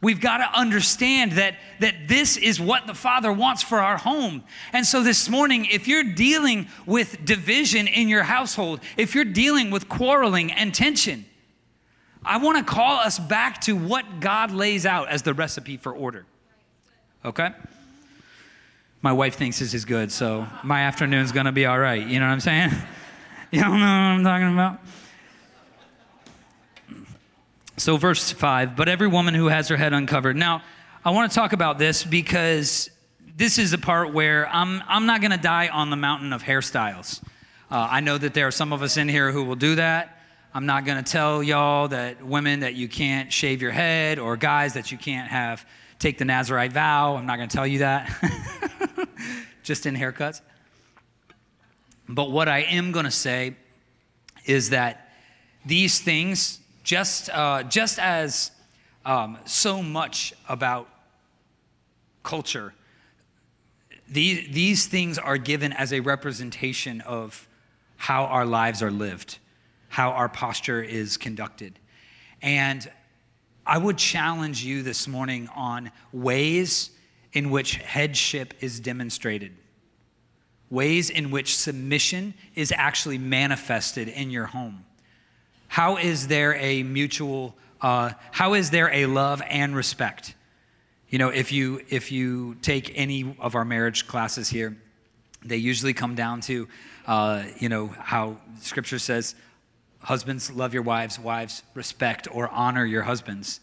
We've 0.02 0.20
got 0.20 0.38
to 0.38 0.58
understand 0.58 1.32
that, 1.32 1.54
that 1.80 2.06
this 2.06 2.36
is 2.36 2.60
what 2.60 2.86
the 2.86 2.94
Father 2.94 3.32
wants 3.32 3.62
for 3.62 3.80
our 3.80 3.96
home. 3.96 4.44
And 4.72 4.84
so 4.84 5.02
this 5.02 5.28
morning, 5.28 5.66
if 5.66 5.88
you're 5.88 6.04
dealing 6.04 6.68
with 6.84 7.24
division 7.24 7.88
in 7.88 8.08
your 8.08 8.22
household, 8.22 8.80
if 8.96 9.14
you're 9.14 9.24
dealing 9.24 9.70
with 9.70 9.88
quarreling 9.88 10.52
and 10.52 10.74
tension, 10.74 11.24
I 12.24 12.38
want 12.38 12.58
to 12.58 12.64
call 12.64 12.98
us 12.98 13.18
back 13.18 13.60
to 13.62 13.74
what 13.74 14.20
God 14.20 14.50
lays 14.50 14.84
out 14.84 15.08
as 15.08 15.22
the 15.22 15.32
recipe 15.32 15.76
for 15.76 15.92
order. 15.92 16.26
Okay? 17.24 17.50
My 19.00 19.12
wife 19.12 19.36
thinks 19.36 19.60
this 19.60 19.72
is 19.72 19.84
good, 19.84 20.12
so 20.12 20.46
my 20.62 20.82
afternoon's 20.82 21.32
going 21.32 21.46
to 21.46 21.52
be 21.52 21.64
all 21.64 21.78
right. 21.78 22.04
You 22.06 22.20
know 22.20 22.26
what 22.26 22.32
I'm 22.32 22.40
saying? 22.40 22.70
you 23.50 23.62
don't 23.62 23.78
know 23.78 23.78
what 23.78 23.82
I'm 23.82 24.24
talking 24.24 24.52
about? 24.52 24.80
So, 27.78 27.96
verse 27.98 28.32
5 28.32 28.74
But 28.74 28.88
every 28.88 29.08
woman 29.08 29.34
who 29.34 29.46
has 29.46 29.68
her 29.68 29.76
head 29.76 29.92
uncovered. 29.92 30.36
Now, 30.36 30.62
I 31.04 31.10
want 31.10 31.30
to 31.30 31.34
talk 31.34 31.52
about 31.52 31.78
this 31.78 32.04
because 32.04 32.90
this 33.36 33.58
is 33.58 33.70
the 33.70 33.78
part 33.78 34.12
where 34.12 34.48
I'm, 34.48 34.82
I'm 34.88 35.04
not 35.04 35.20
going 35.20 35.30
to 35.30 35.36
die 35.36 35.68
on 35.68 35.90
the 35.90 35.96
mountain 35.96 36.32
of 36.32 36.42
hairstyles. 36.42 37.22
Uh, 37.70 37.86
I 37.90 38.00
know 38.00 38.16
that 38.16 38.32
there 38.32 38.46
are 38.46 38.52
some 38.52 38.72
of 38.72 38.80
us 38.82 38.96
in 38.96 39.08
here 39.08 39.30
who 39.30 39.44
will 39.44 39.56
do 39.56 39.74
that. 39.74 40.20
I'm 40.54 40.64
not 40.64 40.86
going 40.86 41.02
to 41.02 41.10
tell 41.10 41.42
y'all 41.42 41.88
that 41.88 42.24
women 42.24 42.60
that 42.60 42.74
you 42.74 42.88
can't 42.88 43.30
shave 43.30 43.60
your 43.60 43.72
head 43.72 44.18
or 44.18 44.38
guys 44.38 44.72
that 44.72 44.90
you 44.90 44.96
can't 44.96 45.28
have 45.28 45.66
take 45.98 46.16
the 46.16 46.24
Nazarite 46.24 46.72
vow. 46.72 47.16
I'm 47.16 47.26
not 47.26 47.36
going 47.36 47.48
to 47.48 47.54
tell 47.54 47.66
you 47.66 47.80
that. 47.80 48.10
Just 49.62 49.84
in 49.84 49.94
haircuts. 49.94 50.40
But 52.08 52.30
what 52.30 52.48
I 52.48 52.60
am 52.60 52.92
going 52.92 53.04
to 53.04 53.10
say 53.10 53.56
is 54.46 54.70
that 54.70 55.10
these 55.66 56.00
things 56.00 56.60
just, 56.86 57.28
uh, 57.30 57.64
just 57.64 57.98
as 57.98 58.52
um, 59.04 59.38
so 59.44 59.82
much 59.82 60.32
about 60.48 60.88
culture, 62.22 62.72
these, 64.08 64.54
these 64.54 64.86
things 64.86 65.18
are 65.18 65.36
given 65.36 65.72
as 65.72 65.92
a 65.92 65.98
representation 65.98 67.00
of 67.00 67.48
how 67.96 68.26
our 68.26 68.46
lives 68.46 68.84
are 68.84 68.92
lived, 68.92 69.38
how 69.88 70.10
our 70.10 70.28
posture 70.28 70.80
is 70.80 71.16
conducted. 71.16 71.76
And 72.40 72.88
I 73.66 73.78
would 73.78 73.98
challenge 73.98 74.62
you 74.62 74.84
this 74.84 75.08
morning 75.08 75.48
on 75.56 75.90
ways 76.12 76.90
in 77.32 77.50
which 77.50 77.74
headship 77.74 78.54
is 78.60 78.78
demonstrated, 78.78 79.56
ways 80.70 81.10
in 81.10 81.32
which 81.32 81.56
submission 81.56 82.34
is 82.54 82.70
actually 82.70 83.18
manifested 83.18 84.06
in 84.06 84.30
your 84.30 84.46
home. 84.46 84.85
How 85.68 85.96
is 85.96 86.28
there 86.28 86.54
a 86.56 86.82
mutual, 86.82 87.56
uh, 87.80 88.12
how 88.32 88.54
is 88.54 88.70
there 88.70 88.92
a 88.92 89.06
love 89.06 89.42
and 89.48 89.74
respect? 89.76 90.34
You 91.08 91.18
know, 91.18 91.28
if 91.28 91.52
you, 91.52 91.82
if 91.88 92.10
you 92.10 92.56
take 92.62 92.92
any 92.94 93.36
of 93.38 93.54
our 93.54 93.64
marriage 93.64 94.06
classes 94.06 94.48
here, 94.48 94.76
they 95.44 95.56
usually 95.56 95.92
come 95.92 96.14
down 96.14 96.40
to, 96.42 96.68
uh, 97.06 97.44
you 97.58 97.68
know, 97.68 97.86
how 97.86 98.38
scripture 98.60 98.98
says, 98.98 99.34
husbands, 100.00 100.52
love 100.52 100.74
your 100.74 100.82
wives, 100.82 101.18
wives, 101.18 101.62
respect 101.74 102.28
or 102.32 102.48
honor 102.48 102.84
your 102.84 103.02
husbands. 103.02 103.60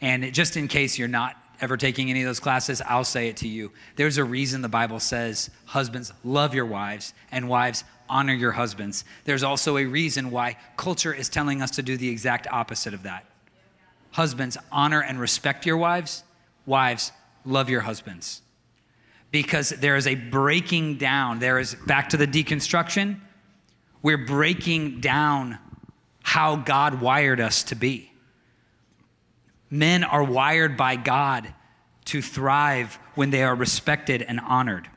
And 0.00 0.32
just 0.32 0.56
in 0.56 0.68
case 0.68 0.98
you're 0.98 1.08
not 1.08 1.36
ever 1.60 1.76
taking 1.76 2.08
any 2.08 2.22
of 2.22 2.26
those 2.26 2.40
classes, 2.40 2.80
I'll 2.80 3.04
say 3.04 3.28
it 3.28 3.38
to 3.38 3.48
you. 3.48 3.72
There's 3.96 4.16
a 4.16 4.24
reason 4.24 4.62
the 4.62 4.68
Bible 4.68 5.00
says, 5.00 5.50
husbands, 5.64 6.12
love 6.24 6.54
your 6.54 6.66
wives, 6.66 7.14
and 7.32 7.48
wives, 7.48 7.84
honor 8.08 8.34
your 8.34 8.52
husbands. 8.52 9.04
There's 9.24 9.42
also 9.42 9.76
a 9.76 9.84
reason 9.84 10.30
why 10.30 10.56
culture 10.76 11.12
is 11.14 11.28
telling 11.28 11.62
us 11.62 11.70
to 11.72 11.82
do 11.82 11.96
the 11.96 12.08
exact 12.08 12.46
opposite 12.50 12.94
of 12.94 13.02
that. 13.04 13.24
Husbands, 14.12 14.56
honor 14.72 15.00
and 15.02 15.20
respect 15.20 15.66
your 15.66 15.76
wives. 15.76 16.24
Wives, 16.66 17.12
love 17.44 17.70
your 17.70 17.82
husbands. 17.82 18.42
because 19.30 19.70
there 19.70 19.96
is 19.96 20.06
a 20.06 20.14
breaking 20.14 20.96
down. 20.96 21.38
There 21.38 21.58
is, 21.58 21.74
back 21.86 22.10
to 22.10 22.16
the 22.16 22.26
deconstruction, 22.26 23.20
we're 24.02 24.26
breaking 24.26 25.00
down 25.00 25.58
how 26.22 26.56
God 26.56 27.00
wired 27.00 27.40
us 27.40 27.62
to 27.64 27.74
be. 27.74 28.12
Men 29.70 30.04
are 30.04 30.24
wired 30.24 30.76
by 30.76 30.96
God 30.96 31.52
to 32.06 32.22
thrive 32.22 32.98
when 33.14 33.30
they 33.30 33.42
are 33.42 33.54
respected 33.54 34.22
and 34.22 34.40
honored. 34.40 34.88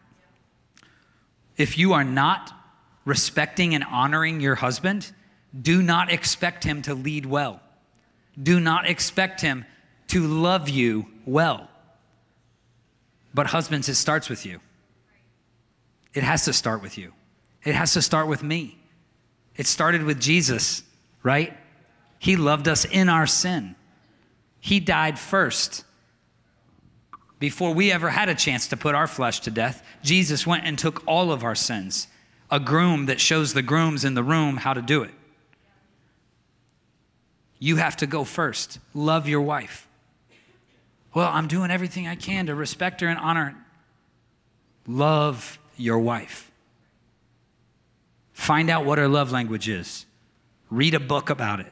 If 1.57 1.77
you 1.77 1.93
are 1.93 2.05
not 2.05 2.53
respecting 3.05 3.73
and 3.73 3.83
honoring 3.83 4.39
your 4.39 4.55
husband, 4.55 5.11
do 5.59 5.81
not 5.81 6.11
expect 6.11 6.63
him 6.63 6.81
to 6.83 6.93
lead 6.93 7.25
well. 7.25 7.61
Do 8.41 8.59
not 8.59 8.89
expect 8.89 9.41
him 9.41 9.65
to 10.07 10.25
love 10.25 10.69
you 10.69 11.07
well. 11.25 11.69
But, 13.33 13.47
husbands, 13.47 13.89
it 13.89 13.95
starts 13.95 14.29
with 14.29 14.45
you. 14.45 14.59
It 16.13 16.23
has 16.23 16.45
to 16.45 16.53
start 16.53 16.81
with 16.81 16.97
you. 16.97 17.13
It 17.63 17.75
has 17.75 17.93
to 17.93 18.01
start 18.01 18.27
with 18.27 18.43
me. 18.43 18.77
It 19.55 19.67
started 19.67 20.03
with 20.03 20.19
Jesus, 20.19 20.83
right? 21.23 21.55
He 22.19 22.35
loved 22.35 22.67
us 22.67 22.85
in 22.85 23.09
our 23.09 23.27
sin. 23.27 23.75
He 24.59 24.79
died 24.79 25.17
first. 25.17 25.83
Before 27.39 27.73
we 27.73 27.91
ever 27.91 28.09
had 28.09 28.29
a 28.29 28.35
chance 28.35 28.67
to 28.67 28.77
put 28.77 28.95
our 28.95 29.07
flesh 29.07 29.39
to 29.41 29.51
death, 29.51 29.83
Jesus 30.03 30.45
went 30.45 30.65
and 30.65 30.77
took 30.77 31.03
all 31.07 31.31
of 31.31 31.43
our 31.43 31.55
sins. 31.55 32.07
A 32.51 32.59
groom 32.59 33.05
that 33.05 33.19
shows 33.19 33.53
the 33.53 33.61
grooms 33.61 34.03
in 34.03 34.13
the 34.13 34.23
room 34.23 34.57
how 34.57 34.73
to 34.73 34.81
do 34.81 35.03
it. 35.03 35.11
You 37.59 37.77
have 37.77 37.95
to 37.97 38.07
go 38.07 38.23
first. 38.23 38.79
Love 38.93 39.27
your 39.27 39.41
wife. 39.41 39.87
Well, 41.13 41.29
I'm 41.31 41.47
doing 41.47 41.71
everything 41.71 42.07
I 42.07 42.15
can 42.15 42.47
to 42.47 42.55
respect 42.55 43.01
her 43.01 43.07
and 43.07 43.19
honor 43.19 43.45
her. 43.45 43.55
Love 44.87 45.59
your 45.77 45.99
wife. 45.99 46.51
Find 48.33 48.69
out 48.69 48.85
what 48.85 48.97
her 48.97 49.07
love 49.07 49.31
language 49.31 49.69
is. 49.69 50.05
Read 50.69 50.93
a 50.93 50.99
book 50.99 51.29
about 51.29 51.59
it. 51.59 51.71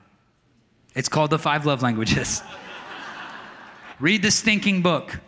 It's 0.93 1.09
called 1.09 1.31
The 1.31 1.39
Five 1.39 1.65
Love 1.65 1.81
Languages. 1.81 2.43
Read 3.99 4.21
the 4.21 4.31
stinking 4.31 4.81
book. 4.81 5.19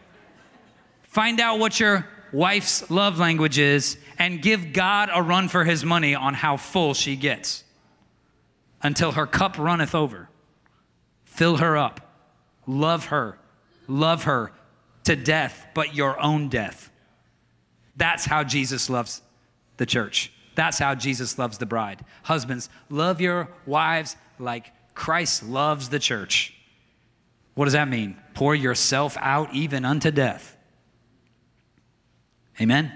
Find 1.02 1.40
out 1.40 1.60
what 1.60 1.80
your 1.80 2.08
wife's 2.32 2.90
love 2.92 3.20
language 3.20 3.58
is 3.58 3.98
and 4.22 4.42
give 4.42 4.72
God 4.72 5.10
a 5.14 5.22
run 5.22 5.50
for 5.50 5.66
his 5.66 5.84
money 5.84 6.14
on 6.14 6.36
how 6.36 6.56
full 6.56 6.94
she 6.94 7.16
gets 7.16 7.64
until 8.82 9.14
her 9.14 9.26
cup 9.26 9.58
runneth 9.58 9.96
over. 9.96 10.30
Fill 11.26 11.58
her 11.58 11.76
up. 11.76 12.08
Love 12.68 13.06
her 13.06 13.38
love 13.92 14.24
her 14.24 14.52
to 15.04 15.16
death, 15.16 15.68
but 15.74 15.96
your 15.96 16.20
own 16.20 16.50
death. 16.50 16.92
That's 17.96 18.26
how 18.26 18.44
Jesus 18.44 18.90
loves 18.90 19.22
the 19.78 19.86
church. 19.86 20.32
That's 20.56 20.80
how 20.80 20.96
Jesus 20.96 21.38
loves 21.38 21.58
the 21.58 21.66
bride. 21.66 22.04
Husbands, 22.24 22.70
love 22.90 23.22
your 23.22 23.50
wives 23.66 24.16
like 24.40 24.72
Christ 24.96 25.44
loves 25.44 25.90
the 25.90 26.00
church. 26.00 26.54
What 27.54 27.66
does 27.66 27.74
that 27.74 27.88
mean? 27.88 28.18
Pour 28.34 28.56
yourself 28.56 29.18
out 29.20 29.54
even 29.54 29.86
unto 29.86 30.12
death. 30.12 30.58
Amen? 32.60 32.94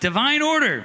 Divine 0.00 0.42
order. 0.42 0.84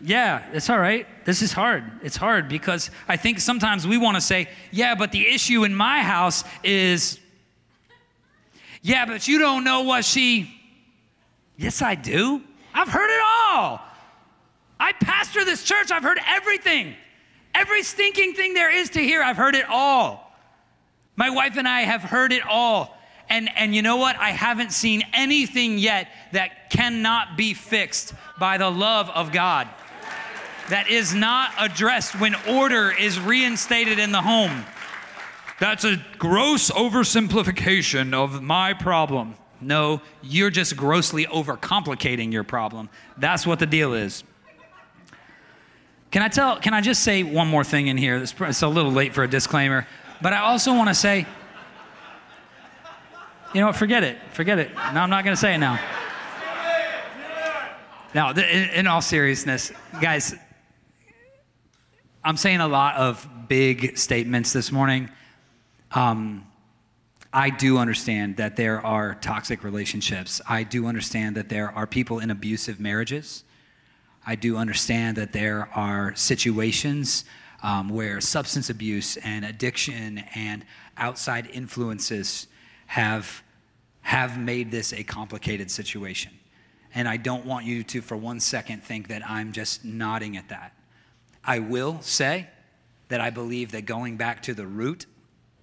Yeah, 0.00 0.42
it's 0.52 0.68
all 0.68 0.78
right. 0.78 1.06
This 1.24 1.42
is 1.42 1.52
hard. 1.52 1.84
It's 2.02 2.16
hard 2.16 2.48
because 2.48 2.90
I 3.06 3.16
think 3.16 3.38
sometimes 3.38 3.86
we 3.86 3.98
want 3.98 4.16
to 4.16 4.20
say, 4.20 4.48
yeah, 4.72 4.94
but 4.96 5.12
the 5.12 5.26
issue 5.28 5.64
in 5.64 5.74
my 5.74 6.00
house 6.00 6.42
is, 6.64 7.20
yeah, 8.82 9.06
but 9.06 9.28
you 9.28 9.38
don't 9.38 9.62
know 9.62 9.82
what 9.82 10.04
she. 10.04 10.52
Yes, 11.56 11.82
I 11.82 11.94
do. 11.94 12.42
I've 12.74 12.88
heard 12.88 13.10
it 13.10 13.20
all. 13.22 13.80
I 14.80 14.92
pastor 14.92 15.44
this 15.44 15.62
church. 15.62 15.92
I've 15.92 16.02
heard 16.02 16.18
everything. 16.26 16.96
Every 17.54 17.84
stinking 17.84 18.34
thing 18.34 18.54
there 18.54 18.74
is 18.74 18.90
to 18.90 19.00
hear, 19.00 19.22
I've 19.22 19.36
heard 19.36 19.54
it 19.54 19.66
all. 19.68 20.32
My 21.14 21.30
wife 21.30 21.56
and 21.56 21.68
I 21.68 21.82
have 21.82 22.02
heard 22.02 22.32
it 22.32 22.42
all. 22.44 22.98
And, 23.32 23.48
and 23.56 23.74
you 23.74 23.80
know 23.80 23.96
what? 23.96 24.16
I 24.16 24.28
haven't 24.28 24.72
seen 24.72 25.02
anything 25.14 25.78
yet 25.78 26.08
that 26.32 26.68
cannot 26.68 27.34
be 27.34 27.54
fixed 27.54 28.12
by 28.38 28.58
the 28.58 28.68
love 28.68 29.08
of 29.08 29.32
God 29.32 29.68
that 30.68 30.90
is 30.90 31.14
not 31.14 31.50
addressed 31.58 32.20
when 32.20 32.34
order 32.46 32.90
is 32.90 33.18
reinstated 33.18 33.98
in 33.98 34.12
the 34.12 34.20
home. 34.20 34.66
That's 35.60 35.82
a 35.84 35.96
gross 36.18 36.70
oversimplification 36.70 38.12
of 38.12 38.42
my 38.42 38.74
problem. 38.74 39.36
No, 39.62 40.02
you're 40.20 40.50
just 40.50 40.76
grossly 40.76 41.24
overcomplicating 41.24 42.34
your 42.34 42.44
problem. 42.44 42.90
That's 43.16 43.46
what 43.46 43.60
the 43.60 43.66
deal 43.66 43.94
is. 43.94 44.24
Can 46.10 46.20
I 46.20 46.28
tell 46.28 46.58
can 46.58 46.74
I 46.74 46.82
just 46.82 47.02
say 47.02 47.22
one 47.22 47.48
more 47.48 47.64
thing 47.64 47.86
in 47.86 47.96
here? 47.96 48.18
It's 48.18 48.62
a 48.62 48.68
little 48.68 48.92
late 48.92 49.14
for 49.14 49.24
a 49.24 49.28
disclaimer, 49.28 49.88
but 50.20 50.34
I 50.34 50.40
also 50.40 50.74
want 50.74 50.90
to 50.90 50.94
say 50.94 51.26
you 53.54 53.60
know 53.60 53.66
what, 53.66 53.76
forget 53.76 54.02
it. 54.02 54.18
Forget 54.32 54.58
it. 54.58 54.74
No, 54.74 55.00
I'm 55.00 55.10
not 55.10 55.24
going 55.24 55.36
to 55.36 55.40
say 55.40 55.54
it 55.54 55.58
now. 55.58 55.78
Now, 58.14 58.32
in 58.32 58.86
all 58.86 59.00
seriousness, 59.00 59.72
guys, 60.00 60.34
I'm 62.24 62.36
saying 62.36 62.60
a 62.60 62.68
lot 62.68 62.96
of 62.96 63.26
big 63.48 63.96
statements 63.96 64.52
this 64.52 64.70
morning. 64.70 65.10
Um, 65.92 66.46
I 67.32 67.50
do 67.50 67.78
understand 67.78 68.36
that 68.36 68.56
there 68.56 68.84
are 68.84 69.14
toxic 69.14 69.64
relationships. 69.64 70.40
I 70.46 70.62
do 70.62 70.86
understand 70.86 71.36
that 71.36 71.48
there 71.48 71.70
are 71.70 71.86
people 71.86 72.18
in 72.18 72.30
abusive 72.30 72.78
marriages. 72.78 73.44
I 74.26 74.34
do 74.34 74.56
understand 74.56 75.16
that 75.16 75.32
there 75.32 75.68
are 75.74 76.14
situations 76.14 77.24
um, 77.62 77.88
where 77.88 78.20
substance 78.20 78.70
abuse 78.70 79.16
and 79.18 79.44
addiction 79.44 80.24
and 80.34 80.64
outside 80.96 81.48
influences 81.52 82.46
have, 82.92 83.42
have 84.02 84.38
made 84.38 84.70
this 84.70 84.92
a 84.92 85.02
complicated 85.02 85.70
situation. 85.70 86.30
And 86.94 87.08
I 87.08 87.16
don't 87.16 87.46
want 87.46 87.64
you 87.64 87.82
to, 87.84 88.02
for 88.02 88.18
one 88.18 88.38
second, 88.38 88.82
think 88.82 89.08
that 89.08 89.22
I'm 89.26 89.52
just 89.52 89.82
nodding 89.82 90.36
at 90.36 90.50
that. 90.50 90.74
I 91.42 91.60
will 91.60 92.02
say 92.02 92.48
that 93.08 93.18
I 93.18 93.30
believe 93.30 93.72
that 93.72 93.86
going 93.86 94.18
back 94.18 94.42
to 94.42 94.52
the 94.52 94.66
root 94.66 95.06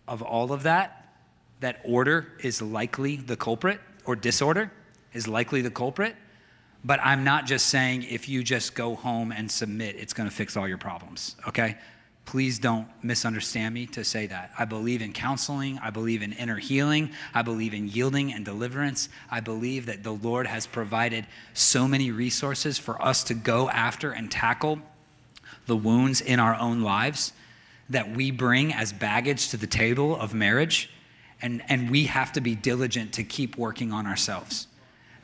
of 0.08 0.24
all 0.24 0.52
of 0.52 0.64
that, 0.64 1.14
that 1.60 1.82
order 1.86 2.34
is 2.42 2.64
likely 2.64 3.18
the 3.18 3.36
culprit, 3.36 3.80
or 4.06 4.16
disorder 4.16 4.72
is 5.14 5.28
likely 5.28 5.62
the 5.62 5.70
culprit. 5.70 6.16
But 6.84 7.00
I'm 7.04 7.24
not 7.24 7.46
just 7.46 7.68
saying 7.68 8.08
if 8.10 8.28
you 8.28 8.44
just 8.44 8.74
go 8.74 8.96
home 8.96 9.32
and 9.32 9.52
submit, 9.52 9.98
it's 9.98 10.14
going 10.14 10.28
to 10.28 10.36
fix 10.36 10.58
all 10.58 10.68
your 10.68 10.80
problems, 10.80 11.36
okay? 11.48 11.78
Please 12.30 12.60
don't 12.60 12.88
misunderstand 13.04 13.74
me 13.74 13.88
to 13.88 14.04
say 14.04 14.28
that. 14.28 14.52
I 14.56 14.66
believe 14.66 15.02
in 15.02 15.14
counseling. 15.14 15.80
I 15.80 15.90
believe 15.90 16.22
in 16.22 16.32
inner 16.34 16.58
healing. 16.58 17.10
I 17.34 17.42
believe 17.42 17.74
in 17.74 17.88
yielding 17.88 18.32
and 18.32 18.46
deliverance. 18.46 19.10
I 19.32 19.40
believe 19.40 19.88
that 19.88 20.04
the 20.04 20.12
Lord 20.12 20.46
has 20.46 20.68
provided 20.68 21.26
so 21.56 21.88
many 21.88 22.12
resources 22.12 22.78
for 22.78 23.04
us 23.04 23.24
to 23.24 23.34
go 23.34 23.68
after 23.72 24.12
and 24.12 24.30
tackle 24.30 24.78
the 25.66 25.76
wounds 25.76 26.22
in 26.22 26.40
our 26.40 26.54
own 26.54 26.84
lives 26.84 27.34
that 27.90 28.16
we 28.16 28.30
bring 28.30 28.76
as 28.76 28.94
baggage 28.94 29.50
to 29.50 29.58
the 29.58 29.66
table 29.66 30.16
of 30.16 30.32
marriage. 30.32 30.92
And, 31.42 31.64
and 31.68 31.90
we 31.90 32.06
have 32.06 32.32
to 32.34 32.42
be 32.42 32.54
diligent 32.54 33.12
to 33.14 33.24
keep 33.24 33.58
working 33.58 33.92
on 33.92 34.06
ourselves. 34.06 34.68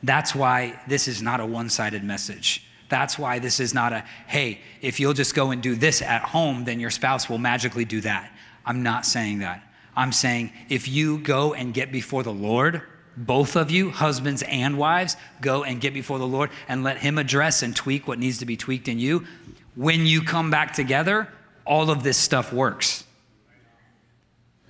That's 0.02 0.34
why 0.34 0.80
this 0.88 1.06
is 1.06 1.22
not 1.22 1.38
a 1.38 1.46
one 1.46 1.70
sided 1.70 2.02
message. 2.02 2.65
That's 2.88 3.18
why 3.18 3.38
this 3.38 3.58
is 3.60 3.74
not 3.74 3.92
a, 3.92 4.04
hey, 4.26 4.60
if 4.80 5.00
you'll 5.00 5.12
just 5.12 5.34
go 5.34 5.50
and 5.50 5.62
do 5.62 5.74
this 5.74 6.02
at 6.02 6.22
home, 6.22 6.64
then 6.64 6.78
your 6.78 6.90
spouse 6.90 7.28
will 7.28 7.38
magically 7.38 7.84
do 7.84 8.00
that. 8.02 8.30
I'm 8.64 8.82
not 8.82 9.04
saying 9.04 9.40
that. 9.40 9.62
I'm 9.96 10.12
saying 10.12 10.52
if 10.68 10.88
you 10.88 11.18
go 11.18 11.54
and 11.54 11.72
get 11.72 11.90
before 11.90 12.22
the 12.22 12.32
Lord, 12.32 12.82
both 13.16 13.56
of 13.56 13.70
you, 13.70 13.90
husbands 13.90 14.42
and 14.46 14.76
wives, 14.76 15.16
go 15.40 15.64
and 15.64 15.80
get 15.80 15.94
before 15.94 16.18
the 16.18 16.26
Lord 16.26 16.50
and 16.68 16.84
let 16.84 16.98
Him 16.98 17.18
address 17.18 17.62
and 17.62 17.74
tweak 17.74 18.06
what 18.06 18.18
needs 18.18 18.38
to 18.38 18.46
be 18.46 18.56
tweaked 18.56 18.88
in 18.88 18.98
you, 18.98 19.26
when 19.74 20.06
you 20.06 20.22
come 20.22 20.50
back 20.50 20.74
together, 20.74 21.28
all 21.64 21.90
of 21.90 22.02
this 22.02 22.18
stuff 22.18 22.52
works. 22.52 23.04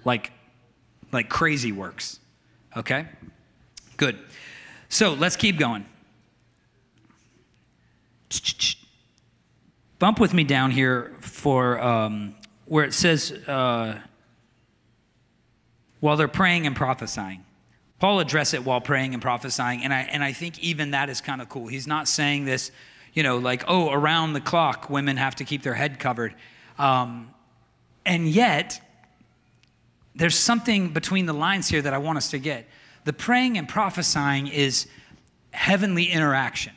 Like, 0.05 0.33
like 1.13 1.29
crazy 1.29 1.73
works. 1.73 2.21
Okay? 2.77 3.07
Good. 3.97 4.19
So 4.89 5.15
let's 5.15 5.37
keep 5.37 5.59
going. 5.59 5.85
Bump 9.99 10.21
with 10.21 10.35
me 10.35 10.45
down 10.45 10.71
here 10.71 11.15
for 11.21 11.81
um, 11.81 12.35
where 12.67 12.85
it 12.85 12.93
says, 12.93 13.33
uh, 13.33 13.99
while 16.01 16.17
they're 16.17 16.29
praying 16.29 16.67
and 16.67 16.77
prophesying. 16.77 17.45
Paul 17.99 18.21
addressed 18.21 18.53
it 18.53 18.65
while 18.65 18.81
praying 18.81 19.15
and 19.15 19.23
prophesying, 19.23 19.83
and 19.83 19.93
I, 19.93 20.01
and 20.03 20.23
I 20.23 20.33
think 20.33 20.59
even 20.59 20.91
that 20.91 21.09
is 21.09 21.23
kind 21.23 21.41
of 21.41 21.49
cool. 21.49 21.67
He's 21.67 21.87
not 21.87 22.09
saying 22.09 22.45
this 22.45 22.71
you 23.17 23.23
know, 23.23 23.39
like, 23.39 23.65
oh, 23.67 23.91
around 23.91 24.35
the 24.35 24.43
clock, 24.43 24.91
women 24.91 25.17
have 25.17 25.37
to 25.37 25.45
keep 25.45 25.63
their 25.63 25.73
head 25.73 25.99
covered. 25.99 26.35
Um, 26.79 27.31
and 28.05 28.29
yet, 28.29 28.79
there's 30.15 30.39
something 30.39 30.91
between 30.91 31.25
the 31.25 31.33
lines 31.33 31.67
here 31.67 31.81
that 31.81 31.95
I 31.95 31.99
want 31.99 32.19
us 32.19 32.31
to 32.33 32.39
get. 32.39 32.69
The 33.05 33.15
praying 33.15 33.57
and 33.57 33.67
prophesying 33.67 34.49
is 34.49 34.87
heavenly 35.51 36.05
interaction. 36.05 36.75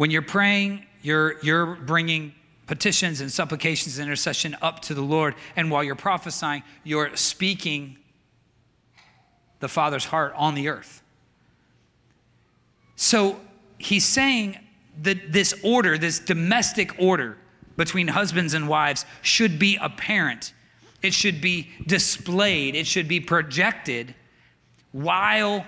When 0.00 0.10
you're 0.10 0.22
praying, 0.22 0.86
you're, 1.02 1.38
you're 1.42 1.74
bringing 1.74 2.34
petitions 2.66 3.20
and 3.20 3.30
supplications 3.30 3.98
and 3.98 4.06
intercession 4.06 4.56
up 4.62 4.80
to 4.84 4.94
the 4.94 5.02
Lord. 5.02 5.34
And 5.56 5.70
while 5.70 5.84
you're 5.84 5.94
prophesying, 5.94 6.62
you're 6.84 7.14
speaking 7.16 7.98
the 9.58 9.68
Father's 9.68 10.06
heart 10.06 10.32
on 10.38 10.54
the 10.54 10.68
earth. 10.68 11.02
So 12.96 13.38
he's 13.76 14.06
saying 14.06 14.58
that 15.02 15.32
this 15.32 15.52
order, 15.62 15.98
this 15.98 16.18
domestic 16.18 16.98
order 16.98 17.36
between 17.76 18.08
husbands 18.08 18.54
and 18.54 18.68
wives, 18.68 19.04
should 19.20 19.58
be 19.58 19.76
apparent. 19.82 20.54
It 21.02 21.12
should 21.12 21.42
be 21.42 21.68
displayed. 21.86 22.74
It 22.74 22.86
should 22.86 23.06
be 23.06 23.20
projected 23.20 24.14
while 24.92 25.66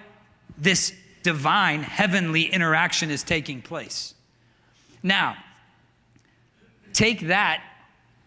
this 0.56 0.94
divine 1.22 1.82
heavenly 1.82 2.44
interaction 2.44 3.10
is 3.10 3.22
taking 3.22 3.60
place. 3.60 4.14
Now, 5.02 5.36
take 6.92 7.28
that 7.28 7.62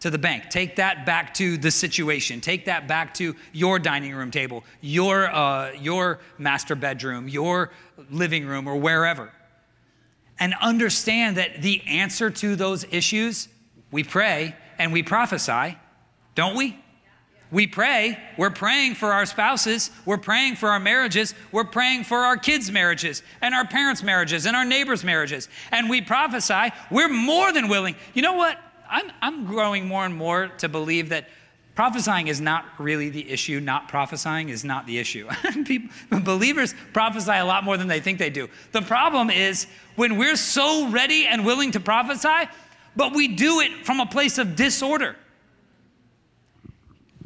to 0.00 0.10
the 0.10 0.18
bank. 0.18 0.50
Take 0.50 0.76
that 0.76 1.06
back 1.06 1.34
to 1.34 1.56
the 1.56 1.70
situation. 1.70 2.40
Take 2.40 2.66
that 2.66 2.86
back 2.86 3.14
to 3.14 3.34
your 3.52 3.78
dining 3.78 4.14
room 4.14 4.30
table, 4.30 4.62
your, 4.80 5.34
uh, 5.34 5.72
your 5.72 6.20
master 6.38 6.74
bedroom, 6.74 7.28
your 7.28 7.70
living 8.10 8.46
room, 8.46 8.68
or 8.68 8.76
wherever. 8.76 9.32
And 10.38 10.54
understand 10.60 11.38
that 11.38 11.62
the 11.62 11.82
answer 11.86 12.30
to 12.30 12.56
those 12.56 12.84
issues, 12.90 13.48
we 13.90 14.04
pray 14.04 14.54
and 14.78 14.92
we 14.92 15.02
prophesy, 15.02 15.78
don't 16.34 16.56
we? 16.56 16.78
We 17.52 17.68
pray. 17.68 18.18
We're 18.36 18.50
praying 18.50 18.96
for 18.96 19.12
our 19.12 19.24
spouses. 19.24 19.90
We're 20.04 20.18
praying 20.18 20.56
for 20.56 20.70
our 20.70 20.80
marriages. 20.80 21.34
We're 21.52 21.64
praying 21.64 22.04
for 22.04 22.18
our 22.18 22.36
kids' 22.36 22.72
marriages 22.72 23.22
and 23.40 23.54
our 23.54 23.64
parents' 23.64 24.02
marriages 24.02 24.46
and 24.46 24.56
our 24.56 24.64
neighbors' 24.64 25.04
marriages. 25.04 25.48
And 25.70 25.88
we 25.88 26.00
prophesy. 26.00 26.72
We're 26.90 27.08
more 27.08 27.52
than 27.52 27.68
willing. 27.68 27.94
You 28.14 28.22
know 28.22 28.32
what? 28.32 28.58
I'm, 28.90 29.12
I'm 29.22 29.46
growing 29.46 29.86
more 29.86 30.04
and 30.04 30.14
more 30.14 30.48
to 30.58 30.68
believe 30.68 31.10
that 31.10 31.28
prophesying 31.76 32.26
is 32.26 32.40
not 32.40 32.64
really 32.78 33.10
the 33.10 33.30
issue. 33.30 33.60
Not 33.60 33.88
prophesying 33.88 34.48
is 34.48 34.64
not 34.64 34.86
the 34.86 34.98
issue. 34.98 35.28
People, 35.64 36.20
believers 36.20 36.74
prophesy 36.92 37.32
a 37.32 37.44
lot 37.44 37.62
more 37.62 37.76
than 37.76 37.86
they 37.86 38.00
think 38.00 38.18
they 38.18 38.30
do. 38.30 38.48
The 38.72 38.82
problem 38.82 39.30
is 39.30 39.68
when 39.94 40.16
we're 40.16 40.36
so 40.36 40.88
ready 40.88 41.26
and 41.26 41.46
willing 41.46 41.70
to 41.72 41.80
prophesy, 41.80 42.50
but 42.96 43.14
we 43.14 43.28
do 43.28 43.60
it 43.60 43.86
from 43.86 44.00
a 44.00 44.06
place 44.06 44.38
of 44.38 44.56
disorder. 44.56 45.16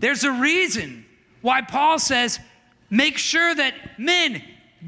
There's 0.01 0.25
a 0.25 0.33
reason 0.33 1.05
why 1.43 1.63
Paul 1.63 1.99
says, 1.99 2.41
make 2.91 3.19
sure 3.19 3.55
that 3.55 3.99
men 3.99 4.43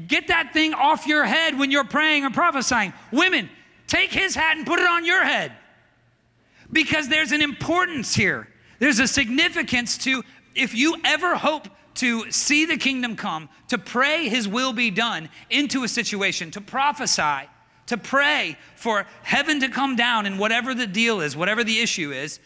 get 0.07 0.27
that 0.27 0.53
thing 0.53 0.73
off 0.73 1.07
your 1.07 1.23
head 1.23 1.57
when 1.57 1.71
you're 1.71 1.83
praying 1.83 2.25
or 2.25 2.31
prophesying. 2.31 2.93
Women, 3.11 3.49
take 3.87 4.11
his 4.11 4.35
hat 4.35 4.57
and 4.57 4.65
put 4.65 4.79
it 4.79 4.87
on 4.87 5.05
your 5.05 5.23
head. 5.23 5.53
Because 6.71 7.07
there's 7.07 7.31
an 7.31 7.41
importance 7.41 8.15
here. 8.15 8.47
There's 8.79 8.99
a 8.99 9.07
significance 9.07 9.97
to 9.99 10.23
if 10.55 10.73
you 10.73 10.97
ever 11.03 11.35
hope 11.35 11.67
to 11.95 12.31
see 12.31 12.65
the 12.65 12.77
kingdom 12.77 13.15
come, 13.15 13.49
to 13.67 13.77
pray 13.77 14.27
his 14.27 14.47
will 14.47 14.73
be 14.73 14.89
done 14.89 15.29
into 15.49 15.83
a 15.83 15.87
situation, 15.87 16.49
to 16.51 16.61
prophesy, 16.61 17.47
to 17.87 17.97
pray 17.97 18.57
for 18.75 19.05
heaven 19.21 19.59
to 19.59 19.69
come 19.69 19.95
down 19.95 20.25
and 20.25 20.39
whatever 20.39 20.73
the 20.73 20.87
deal 20.87 21.21
is, 21.21 21.35
whatever 21.35 21.63
the 21.63 21.79
issue 21.79 22.11
is, 22.11 22.39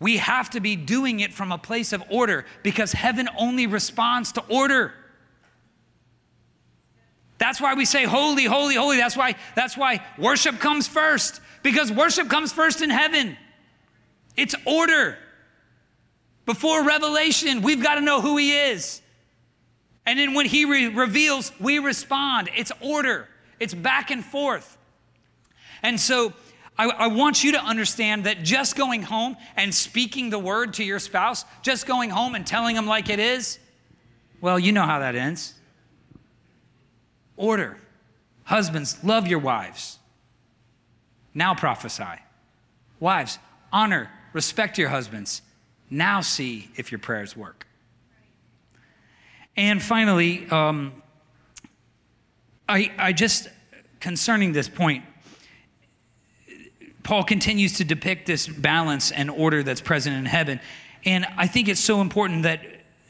we 0.00 0.18
have 0.18 0.50
to 0.50 0.60
be 0.60 0.76
doing 0.76 1.20
it 1.20 1.32
from 1.32 1.50
a 1.50 1.58
place 1.58 1.92
of 1.92 2.02
order 2.10 2.44
because 2.62 2.92
heaven 2.92 3.28
only 3.36 3.66
responds 3.66 4.32
to 4.32 4.44
order. 4.48 4.92
That's 7.38 7.60
why 7.60 7.74
we 7.74 7.84
say 7.84 8.04
holy, 8.04 8.44
holy, 8.44 8.74
holy. 8.74 8.96
That's 8.96 9.16
why, 9.16 9.34
that's 9.54 9.76
why 9.76 10.04
worship 10.16 10.58
comes 10.58 10.86
first, 10.86 11.40
because 11.62 11.90
worship 11.90 12.28
comes 12.28 12.52
first 12.52 12.82
in 12.82 12.90
heaven. 12.90 13.36
It's 14.36 14.54
order. 14.64 15.18
Before 16.46 16.84
revelation, 16.84 17.62
we've 17.62 17.82
got 17.82 17.96
to 17.96 18.00
know 18.00 18.20
who 18.20 18.36
he 18.36 18.52
is. 18.52 19.02
And 20.06 20.18
then 20.18 20.32
when 20.32 20.46
he 20.46 20.64
re- 20.64 20.88
reveals, 20.88 21.52
we 21.60 21.78
respond. 21.78 22.48
It's 22.56 22.72
order, 22.80 23.28
it's 23.60 23.74
back 23.74 24.10
and 24.10 24.24
forth. 24.24 24.78
And 25.82 26.00
so 26.00 26.32
I, 26.78 26.86
I, 26.86 27.06
want 27.08 27.42
you 27.42 27.52
to 27.52 27.60
understand 27.60 28.24
that 28.24 28.44
just 28.44 28.76
going 28.76 29.02
home 29.02 29.36
and 29.56 29.74
speaking 29.74 30.30
the 30.30 30.38
word 30.38 30.74
to 30.74 30.84
your 30.84 31.00
spouse, 31.00 31.44
just 31.62 31.86
going 31.86 32.08
home 32.08 32.36
and 32.36 32.46
telling 32.46 32.76
them 32.76 32.86
like 32.86 33.10
it 33.10 33.18
is, 33.18 33.58
well, 34.40 34.58
you 34.58 34.70
know 34.70 34.84
how 34.84 35.00
that 35.00 35.16
ends. 35.16 35.54
Order. 37.36 37.78
Husbands, 38.44 39.02
love 39.02 39.26
your 39.26 39.40
wives. 39.40 39.98
Now 41.34 41.54
prophesy. 41.54 42.22
Wives, 43.00 43.38
honor, 43.72 44.10
respect 44.32 44.78
your 44.78 44.88
husbands. 44.88 45.42
Now 45.90 46.20
see 46.20 46.70
if 46.76 46.92
your 46.92 46.98
prayers 46.98 47.36
work. 47.36 47.66
And 49.56 49.82
finally, 49.82 50.48
um, 50.50 51.02
I, 52.68 52.92
I 52.96 53.12
just, 53.12 53.48
concerning 53.98 54.52
this 54.52 54.68
point, 54.68 55.04
Paul 57.08 57.24
continues 57.24 57.72
to 57.78 57.84
depict 57.84 58.26
this 58.26 58.46
balance 58.46 59.12
and 59.12 59.30
order 59.30 59.62
that's 59.62 59.80
present 59.80 60.14
in 60.14 60.26
heaven. 60.26 60.60
And 61.06 61.24
I 61.38 61.46
think 61.46 61.68
it's 61.68 61.80
so 61.80 62.02
important 62.02 62.42
that 62.42 62.60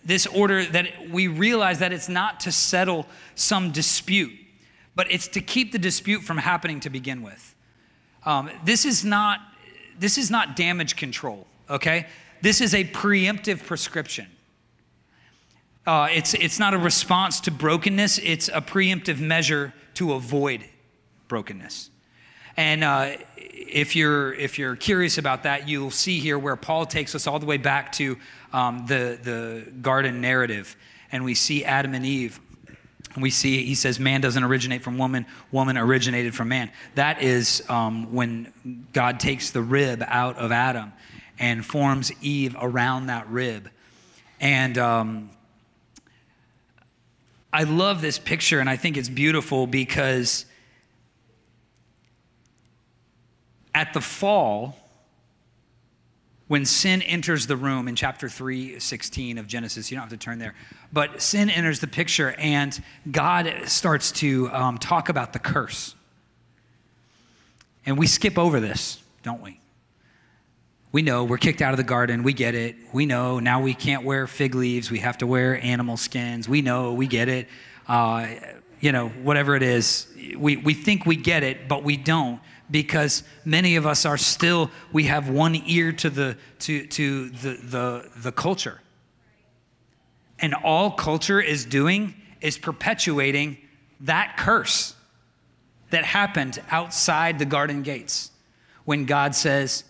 this 0.04 0.24
order 0.24 0.64
that 0.66 1.10
we 1.10 1.26
realize 1.26 1.80
that 1.80 1.92
it's 1.92 2.08
not 2.08 2.38
to 2.42 2.52
settle 2.52 3.08
some 3.34 3.72
dispute, 3.72 4.30
but 4.94 5.10
it's 5.10 5.26
to 5.26 5.40
keep 5.40 5.72
the 5.72 5.80
dispute 5.80 6.22
from 6.22 6.38
happening 6.38 6.78
to 6.78 6.90
begin 6.90 7.24
with. 7.24 7.56
Um, 8.24 8.50
this 8.64 8.84
is 8.84 9.04
not 9.04 9.40
this 9.98 10.16
is 10.16 10.30
not 10.30 10.54
damage 10.54 10.94
control. 10.94 11.48
Okay, 11.68 12.06
this 12.40 12.60
is 12.60 12.74
a 12.74 12.84
preemptive 12.84 13.66
prescription. 13.66 14.28
Uh, 15.88 16.06
it's 16.12 16.34
it's 16.34 16.60
not 16.60 16.72
a 16.72 16.78
response 16.78 17.40
to 17.40 17.50
brokenness. 17.50 18.18
It's 18.18 18.46
a 18.46 18.60
preemptive 18.60 19.18
measure 19.18 19.74
to 19.94 20.12
avoid 20.12 20.62
brokenness. 21.26 21.90
And 22.56 22.82
uh, 22.82 23.16
if 23.66 23.96
you're 23.96 24.32
if 24.34 24.58
you're 24.58 24.76
curious 24.76 25.18
about 25.18 25.42
that, 25.42 25.68
you'll 25.68 25.90
see 25.90 26.20
here 26.20 26.38
where 26.38 26.56
Paul 26.56 26.86
takes 26.86 27.14
us 27.14 27.26
all 27.26 27.38
the 27.38 27.46
way 27.46 27.56
back 27.56 27.92
to 27.92 28.16
um, 28.52 28.86
the 28.86 29.18
the 29.22 29.70
garden 29.82 30.20
narrative, 30.20 30.76
and 31.10 31.24
we 31.24 31.34
see 31.34 31.64
Adam 31.64 31.94
and 31.94 32.06
Eve. 32.06 32.40
We 33.16 33.30
see 33.30 33.64
he 33.64 33.74
says 33.74 33.98
man 33.98 34.20
doesn't 34.20 34.42
originate 34.42 34.82
from 34.82 34.96
woman, 34.96 35.26
woman 35.50 35.76
originated 35.76 36.34
from 36.34 36.48
man. 36.48 36.70
That 36.94 37.20
is 37.22 37.64
um, 37.68 38.12
when 38.12 38.86
God 38.92 39.18
takes 39.18 39.50
the 39.50 39.62
rib 39.62 40.04
out 40.06 40.36
of 40.36 40.52
Adam 40.52 40.92
and 41.38 41.64
forms 41.64 42.12
Eve 42.22 42.56
around 42.60 43.06
that 43.06 43.28
rib, 43.28 43.70
and. 44.40 44.78
Um, 44.78 45.30
I 47.50 47.62
love 47.62 48.02
this 48.02 48.18
picture 48.18 48.60
and 48.60 48.68
I 48.68 48.76
think 48.76 48.98
it's 48.98 49.08
beautiful 49.08 49.66
because 49.66 50.44
at 53.78 53.92
the 53.92 54.00
fall, 54.00 54.76
when 56.48 56.64
sin 56.64 57.00
enters 57.02 57.46
the 57.46 57.56
room 57.56 57.86
in 57.86 57.94
chapter 57.94 58.28
3, 58.28 58.80
16 58.80 59.38
of 59.38 59.46
Genesis, 59.46 59.88
you 59.88 59.96
don't 59.96 60.02
have 60.02 60.10
to 60.10 60.16
turn 60.16 60.40
there, 60.40 60.56
but 60.92 61.22
sin 61.22 61.48
enters 61.48 61.78
the 61.78 61.86
picture 61.86 62.34
and 62.38 62.82
God 63.08 63.54
starts 63.66 64.10
to 64.12 64.50
um, 64.50 64.78
talk 64.78 65.10
about 65.10 65.32
the 65.32 65.38
curse. 65.38 65.94
And 67.86 67.96
we 67.96 68.08
skip 68.08 68.36
over 68.36 68.58
this, 68.58 69.00
don't 69.22 69.42
we? 69.42 69.60
We 70.90 71.02
know 71.02 71.22
we're 71.22 71.38
kicked 71.38 71.62
out 71.62 71.72
of 71.72 71.76
the 71.76 71.84
garden. 71.84 72.24
We 72.24 72.32
get 72.32 72.56
it. 72.56 72.74
We 72.92 73.06
know 73.06 73.38
now 73.38 73.60
we 73.60 73.74
can't 73.74 74.02
wear 74.02 74.26
fig 74.26 74.56
leaves. 74.56 74.90
We 74.90 74.98
have 74.98 75.18
to 75.18 75.26
wear 75.28 75.62
animal 75.62 75.96
skins. 75.96 76.48
We 76.48 76.62
know, 76.62 76.94
we 76.94 77.06
get 77.06 77.28
it. 77.28 77.46
Uh, 77.86 78.26
you 78.80 78.90
know, 78.90 79.08
whatever 79.08 79.54
it 79.54 79.62
is, 79.62 80.08
we, 80.36 80.56
we 80.56 80.74
think 80.74 81.06
we 81.06 81.14
get 81.14 81.44
it, 81.44 81.68
but 81.68 81.84
we 81.84 81.96
don't 81.96 82.40
because 82.70 83.22
many 83.44 83.76
of 83.76 83.86
us 83.86 84.04
are 84.04 84.18
still 84.18 84.70
we 84.92 85.04
have 85.04 85.28
one 85.28 85.60
ear 85.66 85.92
to 85.92 86.10
the 86.10 86.36
to 86.60 86.86
to 86.86 87.30
the 87.30 87.54
the, 87.62 88.10
the 88.16 88.32
culture. 88.32 88.80
And 90.40 90.54
all 90.54 90.92
culture 90.92 91.40
is 91.40 91.64
doing 91.64 92.14
is 92.40 92.58
perpetuating 92.58 93.58
that 94.00 94.36
curse 94.36 94.94
that 95.90 96.04
happened 96.04 96.62
outside 96.70 97.38
the 97.38 97.44
garden 97.44 97.82
gates 97.82 98.30
when 98.84 99.06
god 99.06 99.34
says 99.34 99.84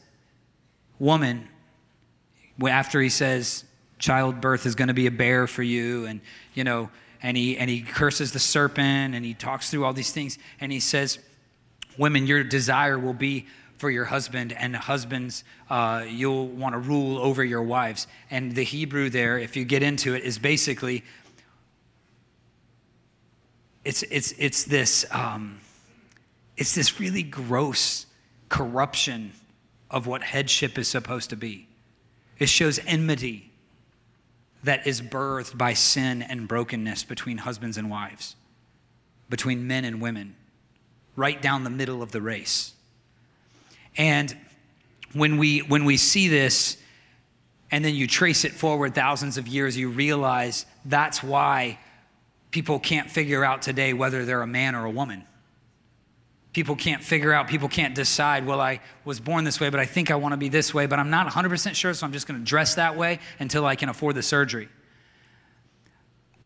woman 0.99 1.47
after 2.67 3.01
he 3.01 3.09
says 3.09 3.65
childbirth 3.99 4.65
is 4.65 4.75
going 4.75 4.89
to 4.89 4.95
be 4.95 5.07
a 5.07 5.11
bear 5.11 5.47
for 5.47 5.63
you 5.63 6.07
and 6.07 6.21
you 6.55 6.65
know 6.65 6.89
and 7.23 7.37
he 7.37 7.59
and 7.59 7.69
he 7.69 7.83
curses 7.83 8.33
the 8.33 8.39
serpent 8.39 9.15
and 9.15 9.25
he 9.25 9.35
talks 9.35 9.71
through 9.71 9.85
all 9.85 9.93
these 9.93 10.13
things 10.13 10.39
and 10.61 10.73
he 10.73 10.81
says 10.81 11.19
Women, 11.99 12.27
your 12.27 12.45
desire 12.45 12.99
will 12.99 13.13
be 13.13 13.47
for 13.77 13.91
your 13.91 14.07
husband, 14.07 14.53
and 14.53 14.75
husbands, 14.75 15.45
uh, 15.71 16.05
you'll 16.09 16.49
want 16.49 16.75
to 16.75 16.79
rule 16.79 17.19
over 17.19 17.45
your 17.45 17.63
wives. 17.63 18.09
And 18.31 18.55
the 18.55 18.65
Hebrew 18.65 19.09
there, 19.09 19.39
if 19.39 19.57
you 19.57 19.65
get 19.65 19.83
into 19.83 20.15
it, 20.15 20.25
is 20.25 20.39
basically 20.39 21.05
it's 23.85 24.03
it's 24.05 24.33
it's 24.33 24.65
this 24.65 25.07
um, 25.13 25.61
it's 26.57 26.75
this 26.75 26.99
really 26.99 27.23
gross 27.23 28.07
corruption 28.49 29.33
of 29.91 30.07
what 30.07 30.23
headship 30.23 30.77
is 30.77 30.89
supposed 30.89 31.31
to 31.31 31.37
be. 31.37 31.69
It 32.39 32.49
shows 32.49 32.79
enmity 32.87 33.51
that 34.65 34.87
is 34.87 35.01
birthed 35.01 35.57
by 35.57 35.75
sin 35.75 36.23
and 36.23 36.49
brokenness 36.49 37.05
between 37.05 37.39
husbands 37.39 37.79
and 37.79 37.91
wives, 37.91 38.37
between 39.31 39.67
men 39.67 39.85
and 39.85 40.01
women, 40.01 40.37
right 41.19 41.43
down 41.43 41.65
the 41.65 41.71
middle 41.71 42.01
of 42.01 42.13
the 42.13 42.23
race. 42.23 42.73
And 43.97 44.35
when 45.13 45.37
we, 45.37 45.59
when 45.59 45.85
we 45.85 45.97
see 45.97 46.29
this, 46.29 46.79
and 47.71 47.85
then 47.85 47.95
you 47.95 48.07
trace 48.07 48.45
it 48.45 48.53
forward 48.53 48.95
thousands 48.95 49.37
of 49.37 49.49
years, 49.49 49.77
you 49.77 49.91
realize 49.91 50.65
that's 50.85 51.23
why 51.23 51.79
people 52.51 52.79
can't 52.79 53.11
figure 53.11 53.45
out 53.45 53.61
today 53.61 53.93
whether 53.93 54.25
they're 54.25 54.43
a 54.43 54.47
man 54.47 54.75
or 54.75 54.85
a 54.85 54.91
woman. 54.91 55.25
People 56.53 56.77
can't 56.77 57.03
figure 57.03 57.33
out, 57.33 57.49
people 57.49 57.69
can't 57.69 57.95
decide, 57.95 58.47
well, 58.47 58.61
I 58.61 58.81
was 59.05 59.21
born 59.21 59.45
this 59.45 59.61
way, 59.61 59.69
but 59.69 59.81
I 59.81 59.85
think 59.85 60.11
I 60.11 60.17
want 60.17 60.33
to 60.33 60.39
be 60.39 60.49
this 60.49 60.73
way, 60.73 60.87
but 60.87 60.99
I'm 60.99 61.11
not 61.11 61.27
100% 61.27 61.75
sure, 61.75 61.93
so 61.93 62.07
I'm 62.07 62.13
just 62.13 62.27
going 62.27 62.41
to 62.41 62.45
dress 62.45 62.77
that 62.77 62.97
way 62.97 63.19
until 63.39 63.67
I 63.67 63.77
can 63.77 63.89
afford 63.89 64.15
the 64.15 64.23
surgery. 64.23 64.69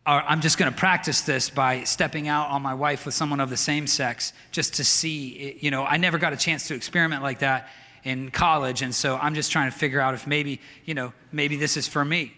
I'm 0.05 0.41
just 0.41 0.59
going 0.59 0.73
to 0.73 0.77
practice 0.77 1.21
this 1.21 1.49
by 1.49 1.85
stepping 1.85 2.27
out 2.27 2.51
on 2.51 2.61
my 2.61 2.75
wife 2.75 3.07
with 3.07 3.15
someone 3.15 3.39
of 3.39 3.51
the 3.51 3.57
same 3.57 3.87
sex 3.87 4.33
just 4.51 4.75
to 4.75 4.85
see, 4.85 5.59
you 5.61 5.71
know, 5.71 5.85
I 5.85 5.97
never 5.97 6.19
got 6.19 6.33
a 6.33 6.37
chance 6.37 6.67
to 6.69 6.75
experiment 6.75 7.23
like 7.23 7.39
that 7.39 7.69
in 8.03 8.33
college, 8.33 8.83
and 8.83 8.93
so 8.93 9.17
I'm 9.17 9.37
just 9.37 9.53
trying 9.53 9.71
to 9.71 9.77
figure 9.77 10.01
out 10.01 10.15
if 10.15 10.27
maybe, 10.27 10.61
you 10.85 10.95
know, 10.95 11.13
maybe 11.31 11.57
this 11.57 11.77
is 11.77 11.87
for 11.87 12.05
me. 12.05 12.33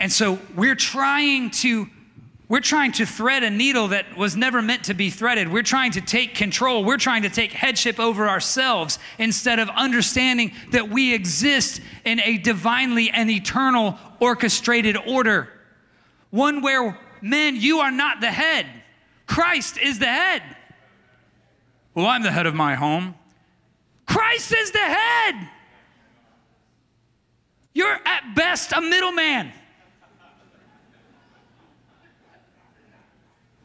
And 0.00 0.10
so 0.10 0.40
we're 0.56 0.74
trying 0.74 1.50
to 1.50 1.86
we're 2.48 2.60
trying 2.60 2.92
to 2.92 3.06
thread 3.06 3.44
a 3.44 3.50
needle 3.50 3.88
that 3.88 4.14
was 4.14 4.36
never 4.36 4.60
meant 4.60 4.84
to 4.84 4.94
be 4.94 5.08
threaded. 5.08 5.50
We're 5.50 5.62
trying 5.62 5.92
to 5.92 6.02
take 6.02 6.34
control. 6.34 6.84
We're 6.84 6.98
trying 6.98 7.22
to 7.22 7.30
take 7.30 7.50
headship 7.50 7.98
over 7.98 8.28
ourselves 8.28 8.98
instead 9.18 9.58
of 9.58 9.70
understanding 9.70 10.52
that 10.72 10.90
we 10.90 11.14
exist 11.14 11.80
in 12.04 12.20
a 12.20 12.36
divinely 12.36 13.08
and 13.08 13.30
eternal 13.30 13.98
orchestrated 14.20 14.98
order. 14.98 15.48
One 16.32 16.62
where, 16.62 16.98
men, 17.20 17.56
you 17.56 17.80
are 17.80 17.90
not 17.90 18.22
the 18.22 18.30
head, 18.30 18.66
Christ 19.26 19.78
is 19.78 19.98
the 19.98 20.06
head. 20.06 20.42
Well, 21.94 22.06
I'm 22.06 22.22
the 22.22 22.32
head 22.32 22.46
of 22.46 22.54
my 22.54 22.74
home. 22.74 23.14
Christ 24.06 24.52
is 24.52 24.70
the 24.70 24.78
head. 24.78 25.48
You're 27.74 27.98
at 28.04 28.34
best 28.34 28.72
a 28.72 28.80
middleman. 28.80 29.52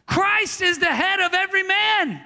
Christ 0.06 0.62
is 0.62 0.78
the 0.78 0.94
head 0.94 1.22
of 1.22 1.34
every 1.34 1.64
man. 1.64 2.22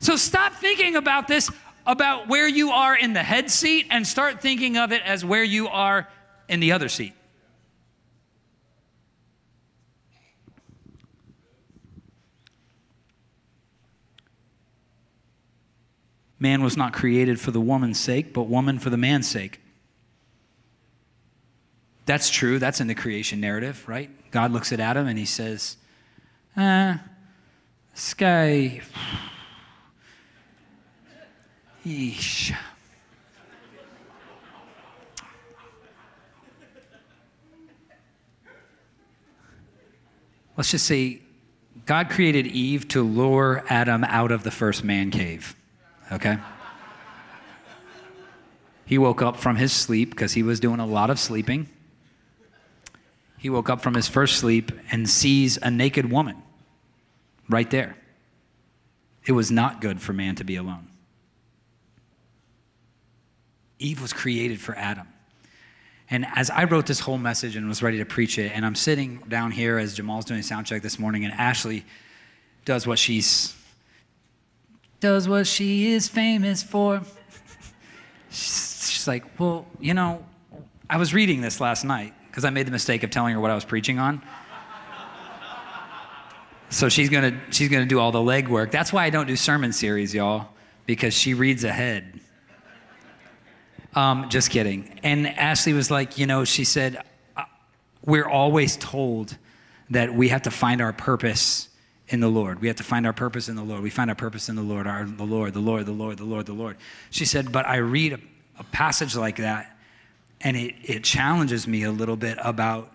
So 0.00 0.16
stop 0.16 0.54
thinking 0.54 0.96
about 0.96 1.28
this, 1.28 1.50
about 1.86 2.28
where 2.28 2.46
you 2.46 2.72
are 2.72 2.94
in 2.94 3.14
the 3.14 3.22
head 3.22 3.50
seat, 3.50 3.86
and 3.90 4.06
start 4.06 4.42
thinking 4.42 4.76
of 4.76 4.92
it 4.92 5.00
as 5.02 5.24
where 5.24 5.44
you 5.44 5.68
are 5.68 6.08
in 6.46 6.60
the 6.60 6.72
other 6.72 6.90
seat. 6.90 7.14
Man 16.38 16.62
was 16.62 16.76
not 16.76 16.92
created 16.92 17.40
for 17.40 17.50
the 17.50 17.60
woman's 17.60 17.98
sake, 17.98 18.32
but 18.32 18.44
woman 18.44 18.78
for 18.78 18.90
the 18.90 18.96
man's 18.96 19.26
sake. 19.26 19.60
That's 22.04 22.30
true. 22.30 22.58
That's 22.58 22.80
in 22.80 22.86
the 22.86 22.94
creation 22.94 23.40
narrative, 23.40 23.84
right? 23.88 24.10
God 24.30 24.52
looks 24.52 24.72
at 24.72 24.80
Adam 24.80 25.06
and 25.06 25.18
he 25.18 25.24
says, 25.24 25.76
uh, 26.56 26.96
this 27.92 28.14
guy, 28.14 28.80
yeesh. 31.84 32.54
Let's 40.56 40.70
just 40.70 40.86
say 40.86 41.20
God 41.84 42.08
created 42.08 42.46
Eve 42.46 42.88
to 42.88 43.02
lure 43.02 43.62
Adam 43.68 44.04
out 44.04 44.32
of 44.32 44.42
the 44.42 44.50
first 44.50 44.82
man 44.82 45.10
cave, 45.10 45.54
okay? 46.12 46.38
He 48.84 48.98
woke 48.98 49.22
up 49.22 49.36
from 49.36 49.56
his 49.56 49.72
sleep 49.72 50.10
because 50.10 50.32
he 50.32 50.42
was 50.42 50.60
doing 50.60 50.80
a 50.80 50.86
lot 50.86 51.10
of 51.10 51.18
sleeping 51.18 51.68
he 53.38 53.50
woke 53.50 53.70
up 53.70 53.80
from 53.80 53.94
his 53.94 54.08
first 54.08 54.38
sleep 54.38 54.72
and 54.90 55.08
sees 55.08 55.56
a 55.58 55.70
naked 55.70 56.10
woman 56.10 56.42
right 57.48 57.70
there. 57.70 57.96
It 59.24 59.32
was 59.32 59.50
not 59.50 59.80
good 59.80 60.00
for 60.00 60.12
man 60.12 60.34
to 60.36 60.44
be 60.44 60.56
alone. 60.56 60.88
Eve 63.78 64.00
was 64.00 64.12
created 64.12 64.60
for 64.60 64.74
Adam. 64.76 65.06
And 66.08 66.26
as 66.34 66.50
I 66.50 66.64
wrote 66.64 66.86
this 66.86 67.00
whole 67.00 67.18
message 67.18 67.54
and 67.56 67.68
was 67.68 67.82
ready 67.82 67.98
to 67.98 68.04
preach 68.04 68.38
it, 68.38 68.52
and 68.52 68.66
I'm 68.66 68.74
sitting 68.74 69.22
down 69.28 69.50
here 69.50 69.78
as 69.78 69.94
Jamal's 69.94 70.24
doing 70.24 70.40
a 70.40 70.42
sound 70.42 70.66
check 70.66 70.82
this 70.82 70.98
morning, 70.98 71.24
and 71.24 71.34
Ashley 71.34 71.84
does 72.64 72.84
what 72.84 72.98
she's 72.98 73.54
does 75.00 75.28
what 75.28 75.46
she 75.46 75.92
is 75.92 76.08
famous 76.08 76.62
for. 76.62 77.02
She's 78.30 79.06
like, 79.06 79.38
well, 79.38 79.66
you 79.80 79.94
know, 79.94 80.24
I 80.88 80.96
was 80.98 81.14
reading 81.14 81.40
this 81.40 81.60
last 81.60 81.84
night, 81.84 82.14
because 82.28 82.44
I 82.44 82.50
made 82.50 82.66
the 82.66 82.70
mistake 82.70 83.02
of 83.02 83.10
telling 83.10 83.34
her 83.34 83.40
what 83.40 83.50
I 83.50 83.54
was 83.54 83.64
preaching 83.64 83.98
on. 83.98 84.22
So 86.68 86.88
she's 86.88 87.08
gonna 87.08 87.40
she's 87.50 87.68
gonna 87.68 87.86
do 87.86 88.00
all 88.00 88.10
the 88.10 88.18
legwork. 88.18 88.72
That's 88.72 88.92
why 88.92 89.04
I 89.04 89.10
don't 89.10 89.26
do 89.26 89.36
sermon 89.36 89.72
series, 89.72 90.12
y'all, 90.12 90.48
because 90.84 91.14
she 91.14 91.32
reads 91.32 91.62
ahead. 91.64 92.20
Um, 93.94 94.28
just 94.28 94.50
kidding. 94.50 94.98
And 95.02 95.26
Ashley 95.26 95.72
was 95.72 95.90
like, 95.90 96.18
you 96.18 96.26
know, 96.26 96.44
she 96.44 96.64
said, 96.64 97.02
uh, 97.36 97.44
we're 98.04 98.28
always 98.28 98.76
told 98.76 99.38
that 99.90 100.12
we 100.12 100.28
have 100.28 100.42
to 100.42 100.50
find 100.50 100.82
our 100.82 100.92
purpose 100.92 101.70
in 102.08 102.20
the 102.20 102.28
Lord. 102.28 102.60
We 102.60 102.68
have 102.68 102.76
to 102.76 102.84
find 102.84 103.06
our 103.06 103.12
purpose 103.12 103.48
in 103.48 103.56
the 103.56 103.62
Lord. 103.62 103.82
We 103.82 103.90
find 103.90 104.10
our 104.10 104.16
purpose 104.16 104.48
in 104.48 104.56
the 104.56 104.62
Lord, 104.62 104.86
our, 104.86 105.04
the 105.04 105.24
Lord, 105.24 105.54
the 105.54 105.60
Lord, 105.60 105.86
the 105.86 105.92
Lord, 105.92 106.18
the 106.18 106.24
Lord, 106.24 106.46
the 106.46 106.52
Lord. 106.52 106.76
She 107.10 107.24
said, 107.24 107.50
but 107.50 107.66
I 107.66 107.76
read 107.76 108.12
a, 108.12 108.18
a 108.58 108.64
passage 108.64 109.16
like 109.16 109.36
that 109.36 109.76
and 110.40 110.56
it, 110.56 110.74
it 110.82 111.04
challenges 111.04 111.66
me 111.66 111.82
a 111.82 111.90
little 111.90 112.16
bit 112.16 112.38
about 112.40 112.92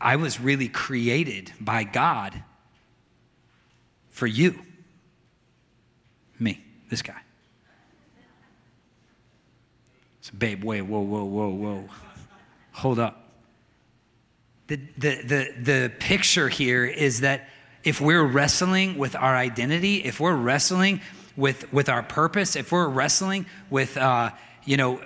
I 0.00 0.16
was 0.16 0.40
really 0.40 0.68
created 0.68 1.52
by 1.60 1.84
God 1.84 2.42
for 4.08 4.26
you. 4.26 4.58
Me, 6.38 6.64
this 6.88 7.02
guy. 7.02 7.20
So, 10.22 10.32
babe, 10.38 10.64
wait, 10.64 10.82
whoa, 10.82 11.00
whoa, 11.00 11.24
whoa, 11.24 11.48
whoa. 11.50 11.84
Hold 12.72 12.98
up. 12.98 13.28
The, 14.68 14.76
the, 14.96 15.22
the, 15.22 15.54
the 15.60 15.92
picture 15.98 16.48
here 16.48 16.86
is 16.86 17.20
that 17.20 17.48
if 17.84 18.00
we're 18.00 18.24
wrestling 18.24 18.98
with 18.98 19.16
our 19.16 19.36
identity, 19.36 19.96
if 20.04 20.20
we're 20.20 20.34
wrestling 20.34 21.00
with, 21.36 21.72
with 21.72 21.88
our 21.88 22.02
purpose, 22.02 22.56
if 22.56 22.72
we're 22.72 22.88
wrestling 22.88 23.46
with, 23.70 23.96
uh, 23.96 24.30
you 24.64 24.76
know, 24.76 25.00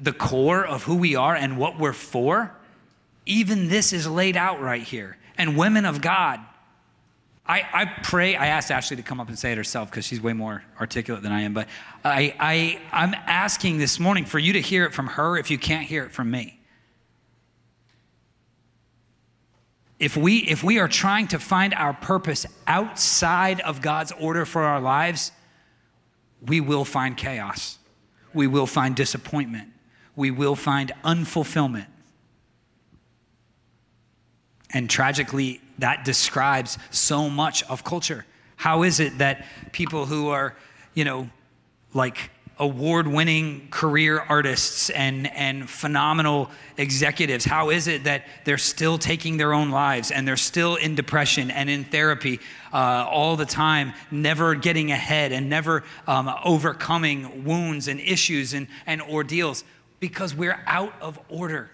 the 0.00 0.12
core 0.12 0.64
of 0.64 0.84
who 0.84 0.96
we 0.96 1.16
are 1.16 1.34
and 1.34 1.58
what 1.58 1.78
we're 1.78 1.92
for, 1.92 2.54
even 3.26 3.68
this 3.68 3.92
is 3.92 4.06
laid 4.06 4.36
out 4.36 4.60
right 4.60 4.82
here. 4.82 5.16
And 5.36 5.56
women 5.56 5.84
of 5.84 6.00
God, 6.00 6.40
I, 7.46 7.62
I 7.72 7.84
pray, 8.02 8.36
I 8.36 8.46
asked 8.46 8.70
Ashley 8.70 8.96
to 8.96 9.02
come 9.02 9.20
up 9.20 9.28
and 9.28 9.38
say 9.38 9.52
it 9.52 9.58
herself 9.58 9.90
because 9.90 10.06
she's 10.06 10.20
way 10.20 10.32
more 10.32 10.62
articulate 10.80 11.22
than 11.22 11.32
I 11.32 11.42
am, 11.42 11.52
but 11.52 11.68
I, 12.04 12.34
I, 12.38 12.80
I'm 12.90 13.14
asking 13.26 13.78
this 13.78 14.00
morning 14.00 14.24
for 14.24 14.38
you 14.38 14.54
to 14.54 14.60
hear 14.60 14.86
it 14.86 14.94
from 14.94 15.08
her 15.08 15.36
if 15.36 15.50
you 15.50 15.58
can't 15.58 15.86
hear 15.86 16.04
it 16.04 16.12
from 16.12 16.30
me. 16.30 16.58
If 20.04 20.16
we, 20.16 20.38
if 20.38 20.62
we 20.62 20.78
are 20.78 20.88
trying 20.88 21.28
to 21.28 21.38
find 21.38 21.74
our 21.74 21.94
purpose 21.94 22.46
outside 22.66 23.60
of 23.60 23.80
God's 23.80 24.12
order 24.12 24.44
for 24.44 24.62
our 24.62 24.80
lives, 24.80 25.32
we 26.46 26.60
will 26.60 26.84
find 26.84 27.16
chaos. 27.16 27.78
We 28.32 28.46
will 28.46 28.66
find 28.66 28.94
disappointment 28.94 29.70
we 30.16 30.30
will 30.30 30.56
find 30.56 30.92
unfulfillment. 31.04 31.86
And 34.70 34.90
tragically, 34.90 35.60
that 35.78 36.04
describes 36.04 36.78
so 36.90 37.30
much 37.30 37.62
of 37.64 37.84
culture. 37.84 38.24
How 38.56 38.82
is 38.82 39.00
it 39.00 39.18
that 39.18 39.44
people 39.72 40.06
who 40.06 40.28
are, 40.28 40.56
you 40.94 41.04
know, 41.04 41.30
like 41.92 42.30
award 42.58 43.06
winning 43.06 43.68
career 43.70 44.20
artists 44.20 44.90
and, 44.90 45.26
and 45.32 45.68
phenomenal 45.68 46.50
executives? 46.76 47.44
How 47.44 47.70
is 47.70 47.88
it 47.88 48.04
that 48.04 48.26
they're 48.44 48.58
still 48.58 48.98
taking 48.98 49.36
their 49.36 49.52
own 49.52 49.70
lives 49.70 50.10
and 50.10 50.26
they're 50.26 50.36
still 50.36 50.76
in 50.76 50.94
depression 50.94 51.50
and 51.50 51.68
in 51.68 51.84
therapy 51.84 52.40
uh, 52.72 53.06
all 53.08 53.36
the 53.36 53.46
time, 53.46 53.92
never 54.10 54.54
getting 54.54 54.92
ahead 54.92 55.32
and 55.32 55.48
never 55.48 55.84
um, 56.06 56.32
overcoming 56.44 57.44
wounds 57.44 57.88
and 57.88 58.00
issues 58.00 58.54
and, 58.54 58.68
and 58.86 59.02
ordeals? 59.02 59.64
Because 60.00 60.34
we're 60.34 60.62
out 60.66 60.94
of 61.00 61.18
order. 61.28 61.70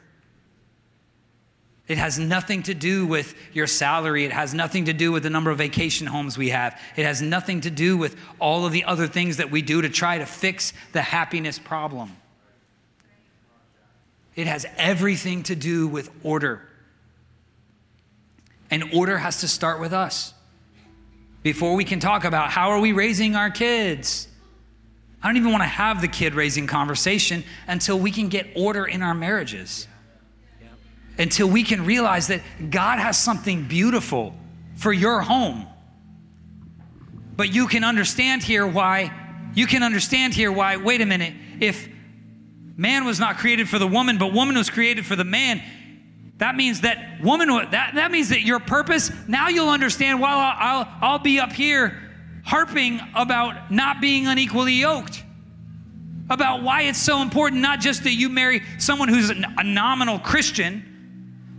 It 1.91 1.99
has 1.99 2.21
nothing 2.21 2.63
to 2.63 2.75
do 2.75 3.05
with 3.05 3.35
your 3.53 3.67
salary. 3.67 4.25
It 4.25 4.31
has 4.31 4.55
nothing 4.55 4.85
to 4.85 4.93
do 4.93 5.11
with 5.11 5.25
the 5.25 5.31
number 5.31 5.51
of 5.51 5.59
vacation 5.59 6.07
homes 6.07 6.39
we 6.39 6.51
have. 6.51 6.81
It 6.95 7.05
has 7.05 7.21
nothing 7.21 7.63
to 7.63 7.71
do 7.71 7.97
with 7.97 8.15
all 8.39 8.65
of 8.65 8.71
the 8.71 8.85
other 8.85 9.09
things 9.09 9.39
that 9.39 9.51
we 9.51 9.61
do 9.61 9.83
to 9.83 9.89
try 9.89 10.19
to 10.19 10.25
fix 10.25 10.73
the 10.93 11.03
happiness 11.03 11.59
problem. 11.59 12.17
It 14.37 14.47
has 14.47 14.67
everything 14.77 15.43
to 15.43 15.57
do 15.57 15.89
with 15.89 16.13
order. 16.23 16.63
And 18.71 18.95
order 18.95 19.19
has 19.19 19.41
to 19.41 19.49
start 19.49 19.81
with 19.81 19.93
us. 19.93 20.33
Before 21.43 21.75
we 21.75 21.85
can 21.85 21.99
talk 21.99 22.23
about 22.23 22.51
how 22.51 22.71
are 22.71 22.79
we 22.79 22.93
raising 22.93 23.35
our 23.35 23.51
kids, 23.51 24.29
I 25.21 25.27
don't 25.27 25.39
even 25.39 25.51
want 25.51 25.65
to 25.65 25.69
have 25.69 26.03
the 26.03 26.09
kid 26.09 26.37
raising 26.37 26.69
conversation 26.69 27.43
until 27.67 27.99
we 27.99 28.13
can 28.13 28.29
get 28.29 28.47
order 28.55 28.85
in 28.85 29.03
our 29.03 29.13
marriages 29.13 29.89
until 31.19 31.49
we 31.49 31.63
can 31.63 31.85
realize 31.85 32.29
that 32.29 32.41
God 32.71 32.99
has 32.99 33.19
something 33.19 33.65
beautiful 33.65 34.35
for 34.77 34.93
your 34.93 35.21
home. 35.21 35.67
But 37.37 37.53
you 37.53 37.69
can 37.69 37.85
understand 37.85 38.43
here 38.43 38.67
why, 38.67 39.13
you 39.55 39.67
can 39.67 39.83
understand 39.83 40.35
here 40.35 40.51
why, 40.53 40.77
wait 40.77 41.01
a 41.01 41.07
minute, 41.07 41.35
if 41.61 41.89
man 42.77 43.05
was 43.05 43.21
not 43.21 43.37
created 43.39 43.69
for 43.69 43.79
the 43.79 43.87
woman, 43.87 44.19
but 44.19 44.33
woman 44.33 44.57
was 44.57 44.71
created 44.71 45.05
for 45.05 45.17
the 45.17 45.25
man, 45.25 45.63
that 46.39 46.57
means 46.57 46.81
that 46.83 47.21
woman, 47.23 47.49
that, 47.49 47.93
that 47.95 48.11
means 48.11 48.31
that 48.31 48.43
your 48.43 48.61
purpose, 48.61 49.11
now 49.29 49.49
you'll 49.49 49.69
understand 49.69 50.21
why 50.21 50.31
I'll, 50.31 50.81
I'll, 50.81 51.13
I'll 51.13 51.19
be 51.19 51.39
up 51.39 51.53
here 51.53 52.01
harping 52.45 53.01
about 53.15 53.71
not 53.71 54.01
being 54.01 54.27
unequally 54.27 54.75
yoked 54.75 55.23
about 56.31 56.63
why 56.63 56.83
it's 56.83 56.99
so 56.99 57.21
important 57.21 57.61
not 57.61 57.81
just 57.81 58.05
that 58.05 58.13
you 58.15 58.29
marry 58.29 58.63
someone 58.79 59.09
who's 59.09 59.31
a 59.31 59.65
nominal 59.65 60.19
Christian, 60.21 60.90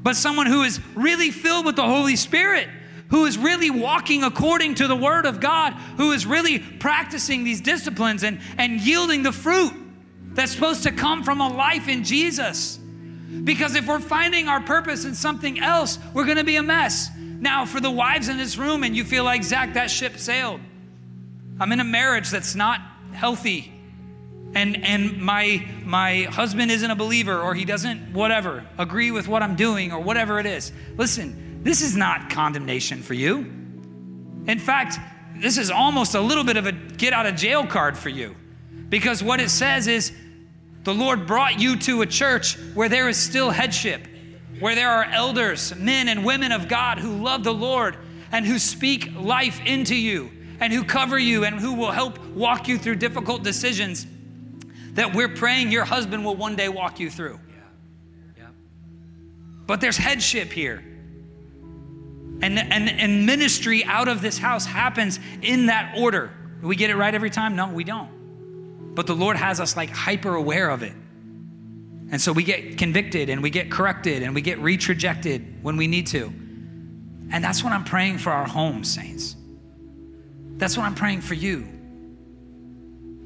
but 0.04 0.16
someone 0.16 0.48
who 0.48 0.64
is 0.64 0.80
really 0.96 1.32
filled 1.32 1.66
with 1.66 1.76
the 1.76 1.86
Holy 1.86 2.16
Spirit, 2.16 2.68
who 3.10 3.26
is 3.26 3.38
really 3.38 3.70
walking 3.70 4.24
according 4.24 4.76
to 4.76 4.88
the 4.88 4.96
Word 4.96 5.26
of 5.26 5.40
God, 5.40 5.74
who 5.98 6.12
is 6.12 6.26
really 6.26 6.60
practicing 6.60 7.44
these 7.44 7.62
disciplines 7.62 8.24
and, 8.24 8.40
and 8.58 8.80
yielding 8.82 9.24
the 9.24 9.32
fruit 9.32 9.74
that's 10.34 10.52
supposed 10.52 10.84
to 10.84 10.92
come 10.92 11.24
from 11.24 11.42
a 11.42 11.50
life 11.50 11.88
in 11.88 12.04
Jesus. 12.04 12.78
Because 12.78 13.76
if 13.76 13.88
we're 13.88 14.00
finding 14.00 14.48
our 14.48 14.62
purpose 14.62 15.06
in 15.06 15.14
something 15.14 15.60
else, 15.60 16.00
we're 16.14 16.26
gonna 16.26 16.44
be 16.44 16.56
a 16.56 16.64
mess. 16.64 17.10
Now, 17.18 17.66
for 17.66 17.80
the 17.80 17.92
wives 17.92 18.28
in 18.28 18.38
this 18.38 18.58
room, 18.58 18.84
and 18.84 18.96
you 18.96 19.04
feel 19.04 19.24
like, 19.24 19.44
Zac, 19.44 19.74
that 19.74 19.90
ship 19.90 20.18
sailed. 20.18 20.60
I'm 21.60 21.72
in 21.72 21.80
a 21.80 21.86
marriage 21.86 22.30
that's 22.30 22.56
not 22.56 22.82
healthy 23.14 23.81
and 24.54 24.84
and 24.84 25.18
my 25.18 25.66
my 25.84 26.24
husband 26.24 26.72
isn't 26.72 26.92
a 26.92 26.96
believer 26.96 27.42
or 27.42 27.54
he 27.54 27.66
doesn't 27.66 28.14
whatever 28.14 28.66
agree 28.78 29.12
with 29.12 29.28
what 29.28 29.42
I'm 29.42 29.56
doing 29.56 29.92
or 29.92 30.00
whatever 30.00 30.40
it 30.40 30.46
is. 30.46 30.72
Listen, 30.98 31.64
this 31.64 31.82
is 31.82 31.96
not 31.96 32.30
condemnation 32.30 33.02
for 33.02 33.14
you. 33.14 33.38
In 34.48 34.60
fact, 34.60 35.00
this 35.38 35.58
is 35.58 35.72
almost 35.72 36.16
a 36.16 36.22
little 36.22 36.44
bit 36.44 36.58
of 36.58 36.66
a 36.66 36.72
get 36.72 37.14
out 37.14 37.26
of 37.26 37.36
jail 37.36 37.66
card 37.66 37.98
for 37.98 38.10
you. 38.10 38.36
Because 38.90 39.24
what 39.24 39.40
it 39.40 39.50
says 39.50 39.88
is 39.88 40.12
the 40.84 40.94
Lord 40.94 41.28
brought 41.28 41.60
you 41.60 41.78
to 41.78 42.02
a 42.02 42.06
church 42.06 42.58
where 42.74 42.90
there 42.90 43.08
is 43.08 43.18
still 43.18 43.52
headship, 43.52 44.06
where 44.60 44.76
there 44.76 44.90
are 44.90 45.06
elders, 45.06 45.74
men 45.76 46.10
and 46.10 46.26
women 46.26 46.52
of 46.52 46.68
God 46.68 46.98
who 46.98 47.24
love 47.24 47.44
the 47.44 47.54
Lord 47.54 47.96
and 48.32 48.46
who 48.46 48.60
speak 48.60 49.14
life 49.16 49.62
into 49.66 49.96
you 49.96 50.32
and 50.60 50.74
who 50.74 50.84
cover 50.84 51.18
you 51.18 51.46
and 51.46 51.60
who 51.60 51.74
will 51.74 51.92
help 51.92 52.20
walk 52.30 52.68
you 52.68 52.78
through 52.78 52.96
difficult 52.96 53.44
decisions 53.44 54.06
that 54.94 55.14
we're 55.14 55.30
praying 55.30 55.72
your 55.72 55.86
husband 55.86 56.26
will 56.26 56.36
one 56.36 56.56
day 56.56 56.70
walk 56.70 57.00
you 57.00 57.10
through. 57.10 57.40
Yeah. 57.50 57.56
Yeah. 58.38 58.48
But 59.66 59.82
there's 59.82 59.98
headship 59.98 60.52
here. 60.52 60.84
And, 62.42 62.58
and, 62.58 62.90
and 62.90 63.26
ministry 63.26 63.84
out 63.86 64.08
of 64.08 64.22
this 64.22 64.38
house 64.38 64.66
happens 64.66 65.20
in 65.42 65.68
that 65.68 65.96
order. 65.98 66.32
Do 66.62 66.68
we 66.68 66.76
get 66.76 66.90
it 66.90 66.96
right 66.96 67.14
every 67.14 67.30
time? 67.30 67.56
No, 67.56 67.70
we 67.70 67.84
don't. 67.84 68.96
But 68.96 69.08
the 69.08 69.16
Lord 69.16 69.38
has 69.38 69.60
us 69.60 69.78
like 69.78 69.90
hyper 69.90 70.36
aware 70.36 70.70
of 70.70 70.84
it. 70.84 70.94
And 72.12 72.20
so 72.20 72.34
we 72.34 72.44
get 72.44 72.78
convicted 72.78 73.30
and 73.30 73.42
we 73.42 73.50
get 73.50 73.72
corrected 73.72 74.22
and 74.24 74.36
we 74.36 74.42
get 74.42 74.60
retrajected 74.60 75.62
when 75.62 75.78
we 75.78 75.88
need 75.88 76.08
to. 76.08 76.26
And 77.32 77.42
that's 77.44 77.64
what 77.64 77.72
I'm 77.72 77.86
praying 77.86 78.18
for 78.18 78.32
our 78.32 78.46
homes, 78.46 78.94
saints. 78.94 79.36
That's 80.58 80.76
what 80.76 80.84
I'm 80.84 80.96
praying 80.96 81.22
for 81.22 81.36
you. 81.36 81.68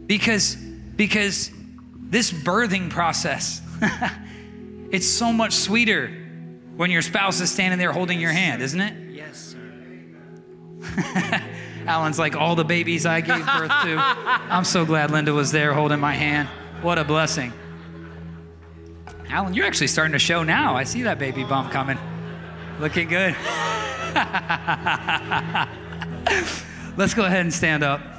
Because 0.06 0.56
because 0.96 1.52
this 2.16 2.32
birthing 2.32 2.90
process, 2.90 3.62
it's 4.90 5.06
so 5.06 5.34
much 5.34 5.52
sweeter 5.52 6.08
when 6.78 6.90
your 6.90 7.02
spouse 7.02 7.42
is 7.42 7.52
standing 7.52 7.78
there 7.78 7.92
holding 7.92 8.22
your 8.22 8.32
hand, 8.32 8.62
isn't 8.62 8.80
it? 8.80 9.14
Yes, 9.14 9.54
sir. 9.54 11.42
Alan's 11.86 12.18
like, 12.18 12.38
all 12.38 12.56
the 12.56 12.64
babies 12.64 13.06
I 13.06 13.20
gave 13.20 13.46
birth 13.46 13.70
to. 13.70 13.98
I'm 14.00 14.64
so 14.64 14.86
glad 14.86 15.12
Linda 15.12 15.34
was 15.34 15.52
there 15.52 15.74
holding 15.74 16.00
my 16.00 16.14
hand. 16.14 16.48
What 16.82 16.98
a 16.98 17.04
blessing. 17.04 17.52
Alan, 19.28 19.54
you're 19.54 19.66
actually 19.66 19.88
starting 19.88 20.14
to 20.14 20.20
show 20.20 20.42
now. 20.42 20.74
I 20.74 20.86
see 20.86 21.02
that 21.02 21.20
baby 21.20 21.44
bump 21.44 21.70
coming. 21.74 21.98
Looking 22.80 23.10
good. 23.10 23.36
Let's 26.96 27.14
go 27.14 27.26
ahead 27.26 27.42
and 27.42 27.54
stand 27.54 27.84
up. 27.84 28.15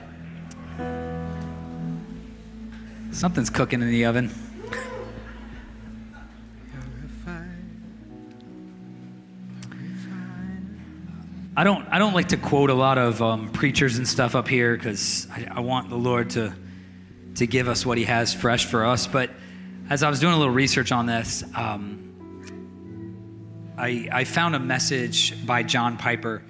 Something's 3.16 3.48
cooking 3.48 3.80
in 3.80 3.88
the 3.88 4.04
oven. 4.04 4.30
I 11.56 11.64
don't, 11.64 11.88
I 11.90 11.98
don't 11.98 12.12
like 12.12 12.28
to 12.28 12.36
quote 12.36 12.68
a 12.68 12.74
lot 12.74 12.98
of 12.98 13.22
um, 13.22 13.48
preachers 13.52 13.96
and 13.96 14.06
stuff 14.06 14.34
up 14.34 14.46
here 14.46 14.76
because 14.76 15.26
I, 15.30 15.48
I, 15.50 15.60
want 15.60 15.88
the 15.88 15.96
Lord 15.96 16.28
to, 16.30 16.54
to 17.36 17.46
give 17.46 17.68
us 17.68 17.86
what 17.86 17.96
He 17.96 18.04
has 18.04 18.34
fresh 18.34 18.66
for 18.66 18.84
us. 18.84 19.06
But 19.06 19.30
as 19.88 20.02
I 20.02 20.10
was 20.10 20.20
doing 20.20 20.34
a 20.34 20.36
little 20.36 20.52
research 20.52 20.92
on 20.92 21.06
this, 21.06 21.42
um, 21.54 22.12
I, 23.78 24.10
I 24.12 24.24
found 24.24 24.54
a 24.54 24.60
message 24.60 25.46
by 25.46 25.62
John 25.62 25.96
Piper. 25.96 26.42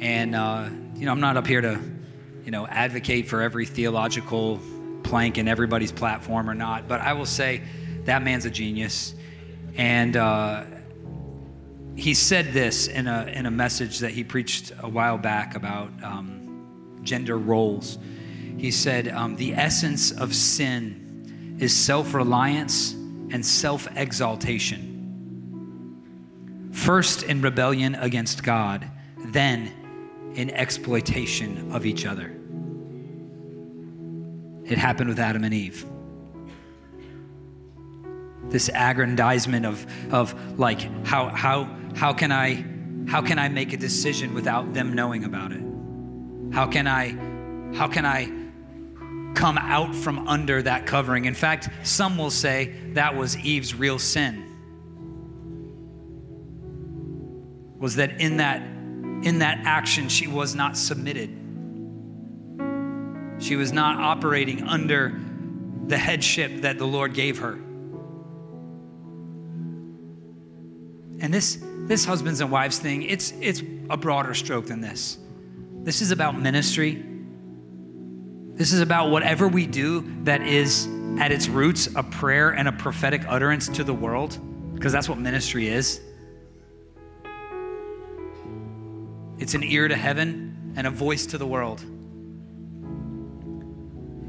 And, 0.00 0.34
uh, 0.34 0.70
you 0.96 1.06
know, 1.06 1.12
I'm 1.12 1.20
not 1.20 1.36
up 1.36 1.46
here 1.46 1.60
to, 1.60 1.80
you 2.44 2.50
know, 2.50 2.66
advocate 2.66 3.28
for 3.28 3.42
every 3.42 3.64
theological 3.64 4.60
plank 5.02 5.38
in 5.38 5.48
everybody's 5.48 5.92
platform 5.92 6.48
or 6.48 6.54
not, 6.54 6.88
but 6.88 7.00
I 7.00 7.12
will 7.12 7.26
say 7.26 7.62
that 8.04 8.22
man's 8.22 8.44
a 8.44 8.50
genius. 8.50 9.14
And 9.76 10.16
uh, 10.16 10.64
he 11.96 12.14
said 12.14 12.52
this 12.52 12.86
in 12.88 13.06
a, 13.06 13.24
in 13.26 13.46
a 13.46 13.50
message 13.50 13.98
that 14.00 14.12
he 14.12 14.24
preached 14.24 14.72
a 14.80 14.88
while 14.88 15.18
back 15.18 15.54
about 15.54 15.90
um, 16.02 17.00
gender 17.02 17.36
roles. 17.38 17.98
He 18.56 18.70
said, 18.70 19.08
um, 19.08 19.36
The 19.36 19.54
essence 19.54 20.10
of 20.10 20.34
sin 20.34 21.56
is 21.60 21.76
self 21.76 22.14
reliance 22.14 22.92
and 22.92 23.44
self 23.44 23.88
exaltation. 23.96 24.88
First 26.72 27.22
in 27.22 27.42
rebellion 27.42 27.94
against 27.96 28.42
God, 28.42 28.86
then 29.26 29.72
in 30.34 30.50
exploitation 30.50 31.72
of 31.72 31.84
each 31.84 32.06
other. 32.06 32.39
It 34.70 34.78
happened 34.78 35.08
with 35.08 35.18
Adam 35.18 35.42
and 35.42 35.52
Eve. 35.52 35.84
This 38.50 38.70
aggrandizement 38.72 39.66
of, 39.66 39.84
of 40.12 40.58
like, 40.60 40.80
how, 41.04 41.28
how, 41.28 41.76
how, 41.96 42.12
can 42.12 42.30
I, 42.30 42.64
how 43.08 43.20
can 43.20 43.40
I 43.40 43.48
make 43.48 43.72
a 43.72 43.76
decision 43.76 44.32
without 44.32 44.72
them 44.72 44.94
knowing 44.94 45.24
about 45.24 45.50
it? 45.50 45.62
How 46.52 46.68
can 46.68 46.86
I, 46.86 47.16
how 47.76 47.88
can 47.88 48.06
I 48.06 48.26
come 49.34 49.58
out 49.58 49.92
from 49.92 50.28
under 50.28 50.62
that 50.62 50.86
covering? 50.86 51.24
In 51.24 51.34
fact, 51.34 51.68
some 51.82 52.16
will 52.16 52.30
say 52.30 52.72
that 52.92 53.16
was 53.16 53.36
Eve's 53.38 53.74
real 53.74 53.98
sin. 53.98 54.46
Was 57.80 57.96
that 57.96 58.20
in 58.20 58.36
that 58.36 58.62
in 59.24 59.40
that 59.40 59.58
action 59.64 60.08
she 60.08 60.26
was 60.26 60.54
not 60.54 60.76
submitted 60.76 61.39
she 63.40 63.56
was 63.56 63.72
not 63.72 63.98
operating 63.98 64.62
under 64.64 65.18
the 65.86 65.98
headship 65.98 66.60
that 66.62 66.78
the 66.78 66.86
Lord 66.86 67.14
gave 67.14 67.38
her. 67.38 67.54
And 71.20 71.34
this 71.34 71.58
this 71.86 72.04
husbands 72.04 72.40
and 72.40 72.50
wives 72.50 72.78
thing, 72.78 73.02
it's 73.02 73.32
it's 73.40 73.62
a 73.90 73.96
broader 73.96 74.34
stroke 74.34 74.66
than 74.66 74.80
this. 74.80 75.18
This 75.82 76.00
is 76.00 76.12
about 76.12 76.38
ministry. 76.38 77.04
This 78.52 78.72
is 78.72 78.80
about 78.80 79.10
whatever 79.10 79.48
we 79.48 79.66
do 79.66 80.06
that 80.24 80.42
is 80.42 80.86
at 81.18 81.32
its 81.32 81.48
roots 81.48 81.88
a 81.96 82.02
prayer 82.02 82.50
and 82.50 82.68
a 82.68 82.72
prophetic 82.72 83.22
utterance 83.26 83.68
to 83.68 83.84
the 83.84 83.94
world, 83.94 84.38
because 84.74 84.92
that's 84.92 85.08
what 85.08 85.18
ministry 85.18 85.68
is. 85.68 86.00
It's 89.38 89.54
an 89.54 89.64
ear 89.64 89.88
to 89.88 89.96
heaven 89.96 90.74
and 90.76 90.86
a 90.86 90.90
voice 90.90 91.26
to 91.26 91.38
the 91.38 91.46
world. 91.46 91.82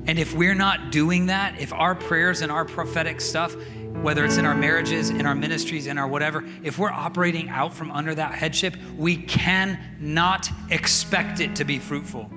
And 0.08 0.18
if 0.18 0.34
we're 0.34 0.56
not 0.56 0.92
doing 0.92 1.28
that, 1.28 1.60
if 1.60 1.72
our 1.74 1.94
prayers 1.94 2.42
and 2.42 2.52
our 2.52 2.66
prophetic 2.66 3.22
stuff, 3.22 3.56
whether 4.02 4.26
it's 4.26 4.38
in 4.38 4.46
our 4.46 4.56
marriages, 4.56 5.12
in 5.12 5.26
our 5.26 5.36
ministries, 5.36 5.86
in 5.86 5.98
our 5.98 6.08
whatever, 6.08 6.44
if 6.64 6.80
we're 6.80 6.90
operating 6.92 7.50
out 7.50 7.74
from 7.74 7.92
under 7.92 8.16
that 8.16 8.34
headship, 8.34 8.76
we 8.98 9.16
cannot 9.16 10.50
expect 10.72 11.40
it 11.40 11.56
to 11.58 11.66
be 11.66 11.78
fruitful. 11.78 12.30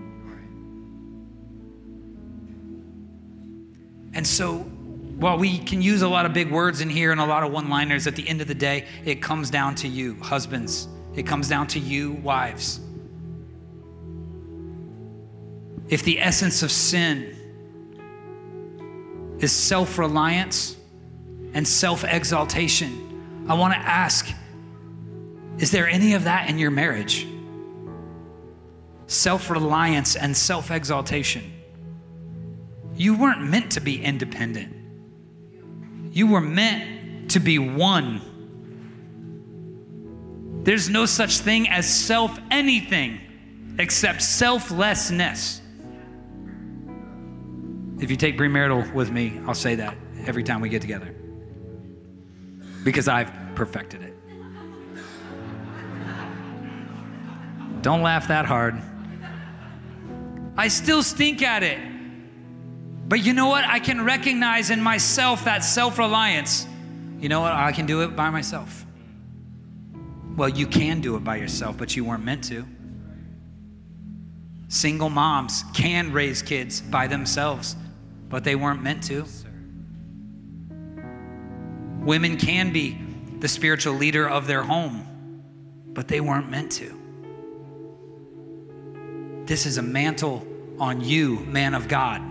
And 4.12 4.27
so, 4.27 4.59
while 4.59 5.39
we 5.39 5.59
can 5.59 5.81
use 5.81 6.03
a 6.03 6.09
lot 6.09 6.27
of 6.27 6.33
big 6.33 6.51
words 6.51 6.81
in 6.81 6.91
here 6.91 7.12
and 7.12 7.21
a 7.21 7.25
lot 7.25 7.45
of 7.45 7.53
one 7.53 7.69
liners, 7.71 8.07
at 8.07 8.15
the 8.15 8.29
end 8.29 8.41
of 8.41 8.49
the 8.49 8.55
day, 8.55 8.87
it 9.05 9.23
comes 9.23 9.49
down 9.49 9.75
to 9.77 9.89
you, 9.89 10.17
husbands. 10.21 10.87
It 11.15 11.27
comes 11.27 11.49
down 11.49 11.67
to 11.69 11.79
you, 11.79 12.12
wives. 12.12 12.81
If 15.89 16.03
the 16.03 16.21
essence 16.21 16.62
of 16.62 16.71
sin 16.71 17.37
is 19.45 19.53
self 19.53 19.99
reliance 19.99 20.76
and 21.53 21.68
self 21.68 22.03
exaltation, 22.03 23.45
I 23.49 23.55
want 23.55 23.74
to 23.74 23.78
ask 23.78 24.26
is 25.59 25.70
there 25.70 25.86
any 25.86 26.14
of 26.14 26.24
that 26.24 26.51
in 26.51 26.59
your 26.59 26.72
marriage? 26.72 27.28
Self 29.07 29.51
reliance 29.51 30.16
and 30.16 30.36
self 30.36 30.72
exaltation. 30.72 31.53
You 32.97 33.16
weren't 33.16 33.42
meant 33.42 33.72
to 33.72 33.80
be 33.80 34.03
independent. 34.03 34.74
You 36.11 36.26
were 36.26 36.40
meant 36.40 37.30
to 37.32 37.40
be 37.40 37.59
one. 37.59 38.20
There's 40.64 40.88
no 40.88 41.07
such 41.07 41.38
thing 41.38 41.68
as 41.68 41.88
self 41.88 42.38
anything 42.51 43.20
except 43.78 44.22
selflessness. 44.22 45.61
If 48.05 48.11
you 48.11 48.18
take 48.18 48.36
premarital 48.36 48.92
with 48.92 49.11
me, 49.11 49.40
I'll 49.46 49.55
say 49.55 49.76
that 49.76 49.96
every 50.26 50.44
time 50.44 50.61
we 50.61 50.68
get 50.68 50.82
together 50.82 51.14
because 52.84 53.09
I've 53.09 53.32
perfected 53.55 54.02
it. 54.02 54.14
Don't 57.80 58.02
laugh 58.02 58.28
that 58.28 58.44
hard. 58.44 58.74
I 60.55 60.68
still 60.68 61.02
stink 61.02 61.40
at 61.40 61.62
it. 61.62 61.78
But 63.09 63.24
you 63.24 63.32
know 63.32 63.46
what? 63.46 63.64
I 63.64 63.78
can 63.78 64.05
recognize 64.05 64.68
in 64.68 64.82
myself 64.82 65.46
that 65.46 65.64
self 65.64 65.98
reliance. 65.98 66.66
You 67.20 67.30
know 67.30 67.40
what? 67.40 67.52
I 67.52 67.72
can 67.72 67.86
do 67.86 68.02
it 68.02 68.14
by 68.14 68.28
myself. 68.28 68.84
Well, 70.36 70.50
you 70.50 70.66
can 70.66 71.00
do 71.00 71.16
it 71.16 71.24
by 71.24 71.36
yourself, 71.36 71.78
but 71.78 71.96
you 71.96 72.05
weren't 72.05 72.22
meant 72.22 72.44
to. 72.44 72.66
Single 74.68 75.09
moms 75.09 75.64
can 75.72 76.12
raise 76.12 76.42
kids 76.42 76.82
by 76.82 77.07
themselves, 77.07 77.76
but 78.35 78.43
they 78.43 78.57
weren't 78.57 78.82
meant 78.82 79.01
to. 79.05 79.24
Women 82.05 82.37
can 82.37 82.72
be 82.72 82.99
the 83.39 83.47
spiritual 83.47 83.95
leader 83.95 84.28
of 84.28 84.49
their 84.49 84.64
home, 84.64 85.07
but 85.87 86.09
they 86.09 86.20
weren't 86.20 86.51
meant 86.51 86.72
to. 86.72 87.01
This 89.47 89.66
is 89.66 89.78
a 89.78 89.82
mantle 89.82 90.45
on 90.80 91.01
you, 91.01 91.39
man 91.45 91.74
of 91.74 91.87
God. 91.87 92.22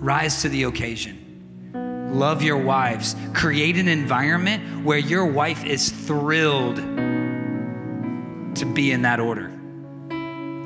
Rise 0.00 0.42
to 0.42 0.48
the 0.48 0.62
occasion. 0.62 2.12
Love 2.12 2.40
your 2.44 2.58
wives. 2.58 3.16
Create 3.34 3.76
an 3.76 3.88
environment 3.88 4.84
where 4.84 4.98
your 4.98 5.26
wife 5.26 5.64
is 5.64 5.90
thrilled 5.90 6.76
to 6.76 8.72
be 8.72 8.92
in 8.92 9.02
that 9.02 9.18
order, 9.18 9.48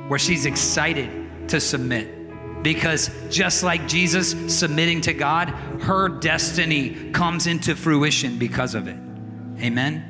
where 0.09 0.19
she's 0.19 0.45
excited 0.45 1.49
to 1.49 1.59
submit. 1.59 2.22
Because 2.63 3.11
just 3.29 3.63
like 3.63 3.89
Jesus 3.89 4.57
submitting 4.57 5.01
to 5.03 5.13
God, 5.13 5.51
her 5.83 6.09
destiny 6.09 7.11
comes 7.11 7.47
into 7.47 7.75
fruition 7.75 8.39
because 8.39 8.75
of 8.75 8.89
it. 8.89 8.97
Amen. 9.61 10.09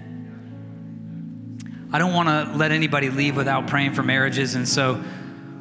I 1.93 1.99
don't 1.99 2.15
want 2.15 2.29
to 2.29 2.57
let 2.57 2.73
anybody 2.73 3.11
leave 3.11 3.37
without 3.37 3.67
praying 3.67 3.93
for 3.93 4.03
marriages. 4.03 4.55
And 4.55 4.67
so 4.67 5.03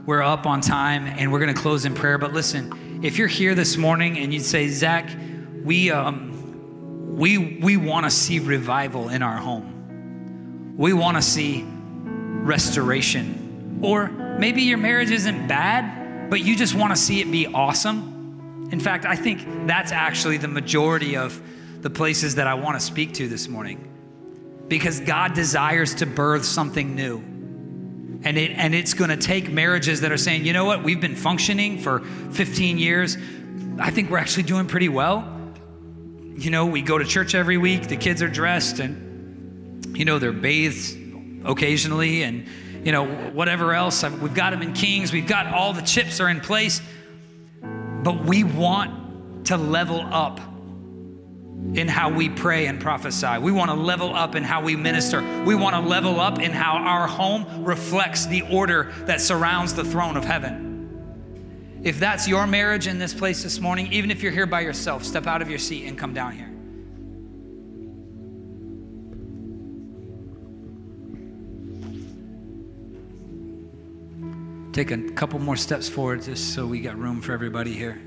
we're 0.05 0.21
up 0.21 0.45
on 0.45 0.61
time 0.61 1.05
and 1.05 1.31
we're 1.31 1.39
going 1.39 1.53
to 1.53 1.61
close 1.61 1.85
in 1.85 1.93
prayer. 1.93 2.17
But 2.17 2.33
listen, 2.33 3.01
if 3.03 3.17
you're 3.17 3.27
here 3.27 3.53
this 3.53 3.77
morning 3.77 4.17
and 4.17 4.33
you'd 4.33 4.45
say, 4.45 4.69
Zac, 4.69 5.09
we, 5.63 5.91
um, 5.91 7.17
we, 7.17 7.37
we 7.37 7.77
want 7.77 8.05
to 8.05 8.09
see 8.09 8.39
revival 8.39 9.09
in 9.09 9.21
our 9.21 9.37
home, 9.37 10.75
we 10.77 10.93
want 10.93 11.17
to 11.17 11.21
see 11.21 11.65
restoration. 11.67 13.79
Or 13.83 14.07
maybe 14.07 14.61
your 14.61 14.77
marriage 14.77 15.11
isn't 15.11 15.47
bad, 15.47 16.00
but 16.31 16.45
you 16.45 16.55
just 16.55 16.73
want 16.75 16.95
to 16.95 16.95
see 16.95 17.19
it 17.19 17.29
be 17.29 17.45
awesome. 17.45 18.69
In 18.71 18.79
fact, 18.79 19.03
I 19.03 19.17
think 19.17 19.67
that's 19.67 19.91
actually 19.91 20.37
the 20.37 20.47
majority 20.47 21.17
of 21.17 21.37
the 21.81 21.89
places 21.89 22.35
that 22.35 22.47
I 22.47 22.53
want 22.53 22.79
to 22.79 22.79
speak 22.79 23.15
to 23.15 23.27
this 23.27 23.49
morning 23.49 23.89
because 24.69 25.01
God 25.01 25.33
desires 25.33 25.95
to 25.95 26.05
birth 26.05 26.45
something 26.45 26.95
new. 26.95 27.17
And, 28.23 28.37
it, 28.37 28.51
and 28.51 28.73
it's 28.73 28.93
going 28.93 29.09
to 29.09 29.17
take 29.17 29.51
marriages 29.51 29.99
that 30.01 30.13
are 30.13 30.17
saying, 30.17 30.45
you 30.45 30.53
know 30.53 30.63
what, 30.63 30.83
we've 30.83 31.01
been 31.01 31.17
functioning 31.17 31.79
for 31.79 31.99
15 31.99 32.77
years. 32.77 33.17
I 33.77 33.91
think 33.91 34.09
we're 34.09 34.19
actually 34.19 34.43
doing 34.43 34.67
pretty 34.67 34.87
well. 34.87 35.51
You 36.37 36.49
know, 36.49 36.65
we 36.65 36.81
go 36.81 36.97
to 36.97 37.03
church 37.03 37.35
every 37.35 37.57
week, 37.57 37.89
the 37.89 37.97
kids 37.97 38.21
are 38.21 38.29
dressed, 38.29 38.79
and, 38.79 39.97
you 39.97 40.05
know, 40.05 40.17
they're 40.17 40.31
bathed 40.31 40.97
occasionally, 41.43 42.23
and, 42.23 42.47
you 42.83 42.91
know, 42.91 43.05
whatever 43.05 43.73
else. 43.73 44.03
Uh, 44.03 44.17
we've 44.21 44.33
got 44.33 44.51
them 44.51 44.61
in 44.61 44.73
Kings, 44.73 45.11
we've 45.13 45.27
got 45.27 45.47
all 45.47 45.73
the 45.73 45.81
chips 45.81 46.19
are 46.19 46.29
in 46.29 46.39
place. 46.39 46.81
But 47.61 48.25
we 48.25 48.43
want 48.43 49.45
to 49.45 49.57
level 49.57 50.01
up 50.01 50.39
in 51.73 51.87
how 51.87 52.09
we 52.09 52.29
pray 52.29 52.65
and 52.65 52.81
prophesy. 52.81 53.37
We 53.37 53.51
want 53.51 53.69
to 53.69 53.75
level 53.75 54.15
up 54.15 54.35
in 54.35 54.43
how 54.43 54.63
we 54.63 54.75
minister. 54.75 55.21
We 55.45 55.55
want 55.55 55.75
to 55.75 55.81
level 55.81 56.19
up 56.19 56.39
in 56.39 56.51
how 56.51 56.73
our 56.77 57.07
home 57.07 57.63
reflects 57.63 58.25
the 58.25 58.41
order 58.51 58.91
that 59.05 59.21
surrounds 59.21 59.73
the 59.73 59.83
throne 59.83 60.17
of 60.17 60.25
heaven. 60.25 61.79
If 61.83 61.99
that's 61.99 62.27
your 62.27 62.45
marriage 62.47 62.87
in 62.87 62.99
this 62.99 63.13
place 63.13 63.43
this 63.43 63.59
morning, 63.59 63.91
even 63.93 64.11
if 64.11 64.21
you're 64.21 64.31
here 64.31 64.45
by 64.45 64.61
yourself, 64.61 65.03
step 65.03 65.27
out 65.27 65.41
of 65.41 65.49
your 65.49 65.59
seat 65.59 65.87
and 65.87 65.97
come 65.97 66.13
down 66.13 66.33
here. 66.33 66.50
Take 74.71 74.91
a 74.91 74.97
couple 75.11 75.39
more 75.39 75.57
steps 75.57 75.89
forward 75.89 76.23
just 76.23 76.53
so 76.53 76.65
we 76.65 76.79
got 76.79 76.97
room 76.97 77.21
for 77.21 77.33
everybody 77.33 77.73
here. 77.73 78.01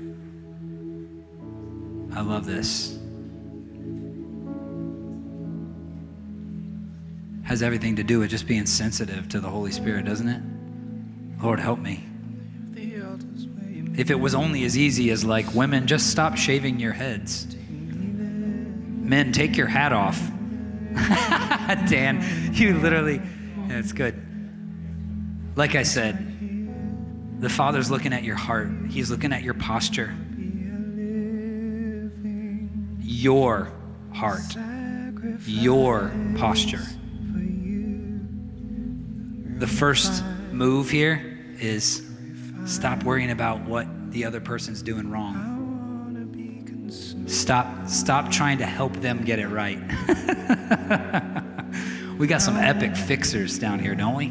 I 2.13 2.21
love 2.21 2.45
this. 2.45 2.99
has 7.45 7.61
everything 7.61 7.95
to 7.95 8.03
do 8.03 8.19
with 8.19 8.31
just 8.31 8.47
being 8.47 8.65
sensitive 8.65 9.29
to 9.29 9.39
the 9.39 9.47
Holy 9.47 9.71
Spirit, 9.71 10.03
doesn't 10.03 10.27
it? 10.27 10.41
Lord, 11.41 11.59
help 11.59 11.79
me. 11.79 12.03
If 13.97 14.09
it 14.09 14.19
was 14.19 14.35
only 14.35 14.65
as 14.65 14.77
easy 14.77 15.09
as 15.11 15.23
like, 15.23 15.53
women, 15.53 15.87
just 15.87 16.09
stop 16.09 16.35
shaving 16.35 16.79
your 16.79 16.91
heads. 16.91 17.55
Men, 17.55 19.31
take 19.31 19.55
your 19.55 19.67
hat 19.67 19.93
off. 19.93 20.19
Dan, 21.87 22.51
you 22.51 22.73
literally, 22.79 23.21
it's 23.69 23.91
good. 23.93 24.19
Like 25.55 25.75
I 25.75 25.83
said, 25.83 26.34
the 27.45 27.49
Father's 27.49 27.89
looking 27.89 28.11
at 28.11 28.23
your 28.23 28.35
heart, 28.35 28.69
He's 28.89 29.09
looking 29.09 29.31
at 29.31 29.43
your 29.43 29.53
posture, 29.53 30.13
your 32.99 33.71
heart, 34.13 34.57
your 35.45 36.11
posture 36.37 36.83
the 39.57 39.67
first 39.67 40.23
move 40.51 40.89
here 40.89 41.39
is 41.59 42.05
stop 42.65 43.03
worrying 43.03 43.31
about 43.31 43.61
what 43.61 43.87
the 44.11 44.25
other 44.25 44.41
person's 44.41 44.81
doing 44.81 45.09
wrong. 45.09 45.53
Stop 47.27 47.87
stop 47.87 48.31
trying 48.31 48.57
to 48.57 48.65
help 48.65 48.93
them 48.97 49.23
get 49.23 49.39
it 49.39 49.47
right. 49.47 49.79
we 52.19 52.27
got 52.27 52.41
some 52.41 52.57
epic 52.57 52.95
fixers 52.95 53.57
down 53.57 53.79
here, 53.79 53.95
don't 53.95 54.15
we? 54.15 54.27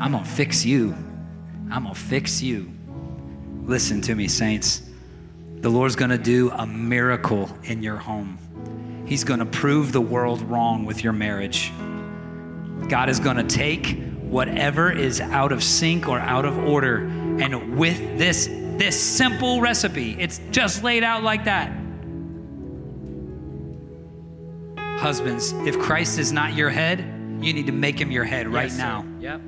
I'm 0.00 0.12
going 0.12 0.24
to 0.24 0.30
fix 0.30 0.64
you. 0.64 0.96
I'm 1.70 1.84
going 1.84 1.94
to 1.94 2.00
fix 2.00 2.42
you. 2.42 2.70
Listen 3.64 4.00
to 4.02 4.14
me, 4.14 4.28
saints. 4.28 4.82
The 5.60 5.70
Lord's 5.70 5.96
going 5.96 6.10
to 6.10 6.18
do 6.18 6.50
a 6.50 6.66
miracle 6.66 7.48
in 7.64 7.82
your 7.82 7.96
home. 7.96 8.38
He's 9.06 9.24
going 9.24 9.40
to 9.40 9.46
prove 9.46 9.92
the 9.92 10.00
world 10.00 10.42
wrong 10.42 10.84
with 10.84 11.02
your 11.02 11.12
marriage. 11.12 11.72
God 12.88 13.08
is 13.08 13.18
going 13.18 13.36
to 13.36 13.44
take 13.44 13.98
whatever 14.22 14.92
is 14.92 15.20
out 15.20 15.52
of 15.52 15.62
sync 15.62 16.08
or 16.08 16.18
out 16.18 16.44
of 16.44 16.58
order. 16.58 16.98
And 17.40 17.78
with 17.78 17.98
this 18.18 18.48
this 18.78 19.00
simple 19.00 19.60
recipe. 19.60 20.16
It's 20.18 20.40
just 20.50 20.82
laid 20.82 21.04
out 21.04 21.22
like 21.22 21.44
that. 21.44 21.72
Husbands, 24.98 25.52
if 25.66 25.78
Christ 25.78 26.18
is 26.18 26.32
not 26.32 26.54
your 26.54 26.70
head, 26.70 27.00
you 27.40 27.52
need 27.52 27.66
to 27.66 27.72
make 27.72 28.00
him 28.00 28.10
your 28.10 28.24
head 28.24 28.48
right 28.48 28.68
Yes, 28.68 28.78
now. 28.78 29.04
Yep. 29.20 29.40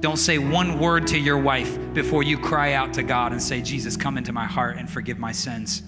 Don't 0.00 0.16
say 0.16 0.38
one 0.38 0.78
word 0.78 1.06
to 1.08 1.18
your 1.18 1.36
wife 1.36 1.78
before 1.92 2.22
you 2.22 2.38
cry 2.38 2.72
out 2.72 2.94
to 2.94 3.02
God 3.02 3.32
and 3.32 3.42
say, 3.42 3.60
Jesus, 3.60 3.96
come 3.96 4.16
into 4.16 4.32
my 4.32 4.46
heart 4.46 4.78
and 4.78 4.88
forgive 4.88 5.18
my 5.18 5.32
sins. 5.32 5.82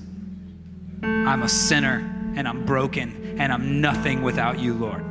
I'm 1.02 1.42
a 1.42 1.48
sinner 1.48 2.32
and 2.36 2.46
I'm 2.46 2.66
broken 2.66 3.36
and 3.40 3.50
I'm 3.50 3.80
nothing 3.80 4.22
without 4.22 4.58
you, 4.58 4.74
Lord. 4.74 5.02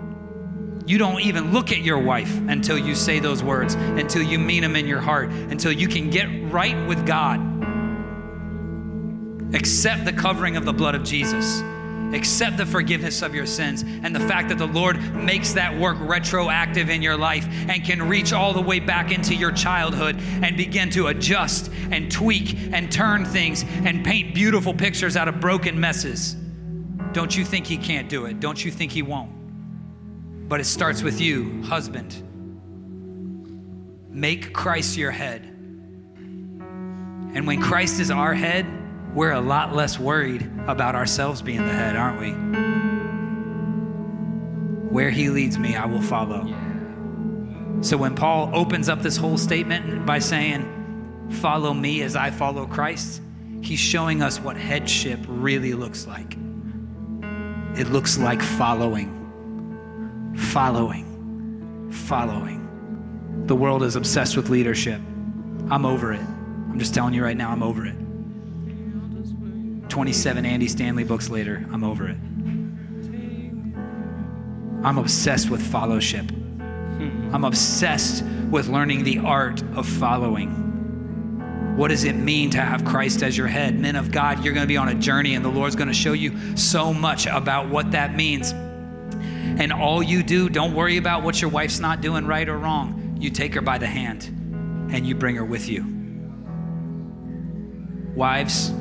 You 0.85 0.99
don't 0.99 1.21
even 1.21 1.51
look 1.51 1.71
at 1.71 1.79
your 1.79 1.97
wife 1.97 2.35
until 2.47 2.77
you 2.77 2.93
say 2.93 3.19
those 3.19 3.43
words, 3.43 3.73
until 3.73 4.21
you 4.21 4.37
mean 4.37 4.61
them 4.61 4.75
in 4.75 4.87
your 4.87 5.01
heart, 5.01 5.29
until 5.29 5.71
you 5.71 5.87
can 5.87 6.09
get 6.09 6.27
right 6.51 6.87
with 6.87 7.05
God. 7.05 7.39
Accept 9.55 10.05
the 10.05 10.13
covering 10.13 10.57
of 10.57 10.65
the 10.65 10.73
blood 10.73 10.95
of 10.95 11.03
Jesus. 11.03 11.61
Accept 12.13 12.57
the 12.57 12.65
forgiveness 12.65 13.21
of 13.21 13.33
your 13.33 13.45
sins 13.45 13.83
and 14.03 14.15
the 14.15 14.19
fact 14.19 14.49
that 14.49 14.57
the 14.57 14.67
Lord 14.67 15.01
makes 15.15 15.53
that 15.53 15.77
work 15.77 15.97
retroactive 15.99 16.89
in 16.89 17.01
your 17.01 17.15
life 17.17 17.47
and 17.69 17.83
can 17.83 18.07
reach 18.07 18.33
all 18.33 18.53
the 18.53 18.61
way 18.61 18.79
back 18.79 19.11
into 19.11 19.33
your 19.33 19.51
childhood 19.51 20.17
and 20.41 20.57
begin 20.57 20.89
to 20.91 21.07
adjust 21.07 21.71
and 21.91 22.11
tweak 22.11 22.55
and 22.73 22.91
turn 22.91 23.25
things 23.25 23.63
and 23.85 24.03
paint 24.03 24.35
beautiful 24.35 24.73
pictures 24.73 25.15
out 25.15 25.27
of 25.27 25.39
broken 25.39 25.79
messes. 25.79 26.35
Don't 27.13 27.35
you 27.35 27.45
think 27.45 27.65
He 27.65 27.77
can't 27.77 28.09
do 28.09 28.25
it? 28.25 28.39
Don't 28.39 28.63
you 28.63 28.71
think 28.71 28.91
He 28.91 29.01
won't? 29.01 29.31
But 30.49 30.59
it 30.59 30.65
starts 30.65 31.01
with 31.01 31.21
you, 31.21 31.61
husband. 31.63 32.27
Make 34.09 34.53
Christ 34.53 34.97
your 34.97 35.11
head. 35.11 35.43
And 37.33 37.47
when 37.47 37.61
Christ 37.61 38.01
is 38.01 38.11
our 38.11 38.33
head, 38.33 38.65
we're 39.13 39.31
a 39.31 39.41
lot 39.41 39.75
less 39.75 39.99
worried 39.99 40.49
about 40.67 40.95
ourselves 40.95 41.41
being 41.41 41.65
the 41.65 41.73
head, 41.73 41.95
aren't 41.95 42.19
we? 42.19 42.31
Where 44.89 45.09
he 45.09 45.29
leads 45.29 45.57
me, 45.57 45.75
I 45.75 45.85
will 45.85 46.01
follow. 46.01 46.45
So 47.81 47.97
when 47.97 48.15
Paul 48.15 48.51
opens 48.53 48.89
up 48.89 49.01
this 49.01 49.17
whole 49.17 49.37
statement 49.37 50.05
by 50.05 50.19
saying, 50.19 50.77
Follow 51.31 51.73
me 51.73 52.01
as 52.01 52.15
I 52.15 52.29
follow 52.29 52.65
Christ, 52.65 53.21
he's 53.61 53.79
showing 53.79 54.21
us 54.21 54.39
what 54.39 54.57
headship 54.57 55.19
really 55.27 55.73
looks 55.73 56.05
like. 56.05 56.35
It 57.77 57.89
looks 57.89 58.17
like 58.17 58.41
following, 58.41 60.33
following, 60.35 61.89
following. 61.91 63.45
The 63.47 63.55
world 63.55 63.83
is 63.83 63.95
obsessed 63.95 64.35
with 64.35 64.49
leadership. 64.49 64.99
I'm 65.69 65.85
over 65.85 66.11
it. 66.11 66.19
I'm 66.19 66.79
just 66.79 66.93
telling 66.93 67.13
you 67.13 67.23
right 67.23 67.37
now, 67.37 67.49
I'm 67.49 67.63
over 67.63 67.85
it. 67.85 67.95
27 69.91 70.45
Andy 70.45 70.69
Stanley 70.69 71.03
books 71.03 71.29
later, 71.29 71.65
I'm 71.69 71.83
over 71.83 72.07
it. 72.07 72.15
I'm 74.85 74.97
obsessed 74.97 75.49
with 75.49 75.61
fellowship. 75.61 76.31
Hmm. 76.31 77.29
I'm 77.35 77.43
obsessed 77.43 78.23
with 78.49 78.69
learning 78.69 79.03
the 79.03 79.19
art 79.19 79.61
of 79.75 79.85
following. 79.85 81.75
What 81.75 81.89
does 81.89 82.05
it 82.05 82.13
mean 82.13 82.49
to 82.51 82.61
have 82.61 82.85
Christ 82.85 83.21
as 83.21 83.37
your 83.37 83.47
head? 83.47 83.77
Men 83.77 83.97
of 83.97 84.13
God, 84.13 84.45
you're 84.45 84.53
going 84.53 84.63
to 84.63 84.67
be 84.67 84.77
on 84.77 84.87
a 84.87 84.95
journey, 84.95 85.35
and 85.35 85.43
the 85.43 85.49
Lord's 85.49 85.75
going 85.75 85.89
to 85.89 85.93
show 85.93 86.13
you 86.13 86.55
so 86.55 86.93
much 86.93 87.27
about 87.27 87.67
what 87.67 87.91
that 87.91 88.15
means. 88.15 88.53
And 88.53 89.73
all 89.73 90.01
you 90.01 90.23
do, 90.23 90.47
don't 90.47 90.73
worry 90.73 90.95
about 90.95 91.21
what 91.21 91.41
your 91.41 91.51
wife's 91.51 91.81
not 91.81 91.99
doing 91.99 92.25
right 92.25 92.47
or 92.47 92.57
wrong. 92.57 93.17
You 93.19 93.29
take 93.29 93.53
her 93.55 93.61
by 93.61 93.77
the 93.77 93.87
hand 93.87 94.23
and 94.93 95.05
you 95.05 95.15
bring 95.15 95.35
her 95.35 95.45
with 95.45 95.67
you. 95.67 95.85
Wives, 98.15 98.73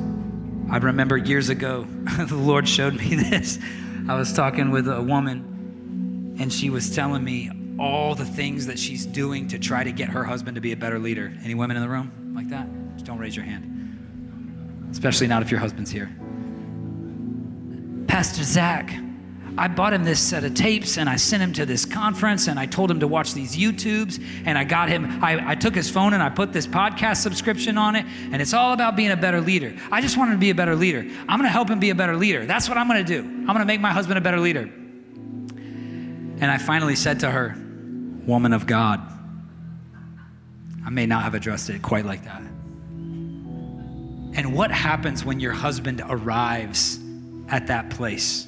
I 0.71 0.77
remember 0.77 1.17
years 1.17 1.49
ago, 1.49 1.83
the 2.17 2.37
Lord 2.37 2.65
showed 2.65 2.95
me 2.95 3.15
this. 3.29 3.59
I 4.07 4.15
was 4.15 4.31
talking 4.31 4.71
with 4.71 4.87
a 4.87 5.01
woman, 5.01 6.37
and 6.39 6.51
she 6.51 6.69
was 6.69 6.95
telling 6.95 7.25
me 7.25 7.51
all 7.77 8.15
the 8.15 8.25
things 8.25 8.67
that 8.67 8.79
she's 8.79 9.05
doing 9.05 9.49
to 9.49 9.59
try 9.59 9.83
to 9.83 9.91
get 9.91 10.07
her 10.07 10.23
husband 10.23 10.55
to 10.55 10.61
be 10.61 10.71
a 10.71 10.77
better 10.77 10.97
leader. 10.97 11.37
Any 11.43 11.55
women 11.55 11.75
in 11.75 11.83
the 11.83 11.89
room 11.89 12.31
like 12.33 12.47
that? 12.49 12.69
Just 12.93 13.05
don't 13.05 13.17
raise 13.17 13.35
your 13.35 13.43
hand, 13.43 14.87
especially 14.91 15.27
not 15.27 15.41
if 15.41 15.51
your 15.51 15.59
husband's 15.59 15.91
here. 15.91 16.09
Pastor 18.07 18.43
Zac, 18.43 18.93
I 19.57 19.67
bought 19.67 19.93
him 19.93 20.03
this 20.03 20.19
set 20.19 20.43
of 20.43 20.53
tapes 20.53 20.97
and 20.97 21.09
I 21.09 21.17
sent 21.17 21.43
him 21.43 21.53
to 21.53 21.65
this 21.65 21.85
conference 21.85 22.47
and 22.47 22.59
I 22.59 22.65
told 22.65 22.89
him 22.89 23.01
to 23.01 23.07
watch 23.07 23.33
these 23.33 23.55
YouTubes 23.55 24.23
and 24.45 24.57
I 24.57 24.63
got 24.63 24.89
him, 24.89 25.23
I, 25.23 25.51
I 25.51 25.55
took 25.55 25.75
his 25.75 25.89
phone 25.89 26.13
and 26.13 26.23
I 26.23 26.29
put 26.29 26.53
this 26.53 26.65
podcast 26.65 27.17
subscription 27.17 27.77
on 27.77 27.95
it 27.95 28.05
and 28.31 28.41
it's 28.41 28.53
all 28.53 28.73
about 28.73 28.95
being 28.95 29.11
a 29.11 29.17
better 29.17 29.41
leader. 29.41 29.75
I 29.91 30.01
just 30.01 30.17
want 30.17 30.31
him 30.31 30.37
to 30.37 30.39
be 30.39 30.51
a 30.51 30.55
better 30.55 30.75
leader. 30.75 30.99
I'm 31.27 31.39
gonna 31.39 31.49
help 31.49 31.69
him 31.69 31.79
be 31.79 31.89
a 31.89 31.95
better 31.95 32.15
leader. 32.15 32.45
That's 32.45 32.69
what 32.69 32.77
I'm 32.77 32.87
gonna 32.87 33.03
do. 33.03 33.19
I'm 33.21 33.47
gonna 33.47 33.65
make 33.65 33.81
my 33.81 33.91
husband 33.91 34.17
a 34.17 34.21
better 34.21 34.39
leader. 34.39 34.61
And 34.61 36.45
I 36.45 36.57
finally 36.57 36.95
said 36.95 37.19
to 37.21 37.29
her, 37.29 37.55
Woman 38.25 38.53
of 38.53 38.65
God, 38.65 39.01
I 40.85 40.89
may 40.89 41.05
not 41.05 41.23
have 41.23 41.33
addressed 41.33 41.69
it 41.69 41.81
quite 41.81 42.05
like 42.05 42.23
that. 42.25 42.41
And 44.33 44.53
what 44.53 44.71
happens 44.71 45.25
when 45.25 45.39
your 45.39 45.51
husband 45.51 46.01
arrives 46.07 46.99
at 47.49 47.67
that 47.67 47.89
place? 47.89 48.47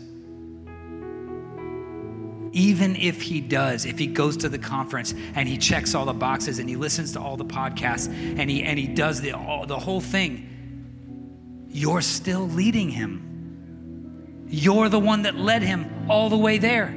Even 2.54 2.96
if 2.96 3.22
he 3.22 3.42
does, 3.42 3.86
if 3.86 3.98
he 3.98 4.06
goes 4.06 4.38
to 4.38 4.48
the 4.48 4.60
conference 4.60 5.14
and 5.34 5.50
he 5.50 5.58
checks 5.58 5.96
all 5.96 6.06
the 6.06 6.14
boxes 6.14 6.60
and 6.60 6.70
he 6.70 6.76
listens 6.76 7.12
to 7.14 7.20
all 7.20 7.36
the 7.36 7.44
podcasts 7.44 8.08
and 8.08 8.50
he 8.50 8.64
and 8.64 8.78
he 8.78 8.88
does 8.88 9.20
the 9.22 9.32
all, 9.32 9.66
the 9.66 9.78
whole 9.78 10.00
thing, 10.00 11.68
you're 11.70 12.02
still 12.02 12.48
leading 12.48 12.90
him. 12.90 14.46
You're 14.48 14.88
the 14.88 15.00
one 15.00 15.24
that 15.24 15.36
led 15.36 15.64
him 15.64 16.06
all 16.08 16.30
the 16.30 16.38
way 16.38 16.60
there. 16.60 16.96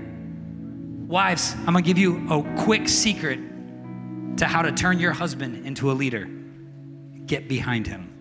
Wives, 1.09 1.55
I'm 1.61 1.67
gonna 1.67 1.81
give 1.83 1.97
you 1.97 2.31
a 2.31 2.43
quick 2.63 2.87
secret 2.87 3.41
to 4.37 4.45
how 4.45 4.61
to 4.61 4.73
turn 4.73 4.99
your 4.99 5.13
husband 5.13 5.67
into 5.67 5.91
a 5.91 5.95
leader. 5.95 6.29
Get 7.25 7.49
behind 7.49 7.87
him. 7.87 8.13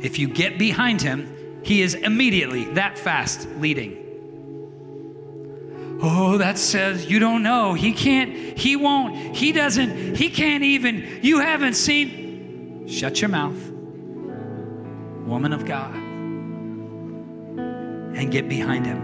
If 0.00 0.20
you 0.20 0.28
get 0.28 0.56
behind 0.56 1.02
him, 1.02 1.60
he 1.64 1.82
is 1.82 1.94
immediately 1.94 2.66
that 2.74 2.96
fast 2.96 3.48
leading. 3.58 4.03
Oh, 6.06 6.36
that 6.36 6.58
says 6.58 7.06
you 7.06 7.18
don't 7.18 7.42
know. 7.42 7.72
He 7.72 7.94
can't, 7.94 8.58
he 8.58 8.76
won't, 8.76 9.34
he 9.34 9.52
doesn't, 9.52 10.16
he 10.16 10.28
can't 10.28 10.62
even, 10.62 11.20
you 11.22 11.40
haven't 11.40 11.72
seen. 11.74 12.86
Shut 12.86 13.22
your 13.22 13.30
mouth, 13.30 13.56
woman 15.26 15.54
of 15.54 15.64
God, 15.64 15.94
and 17.54 18.30
get 18.30 18.50
behind 18.50 18.84
him. 18.84 19.00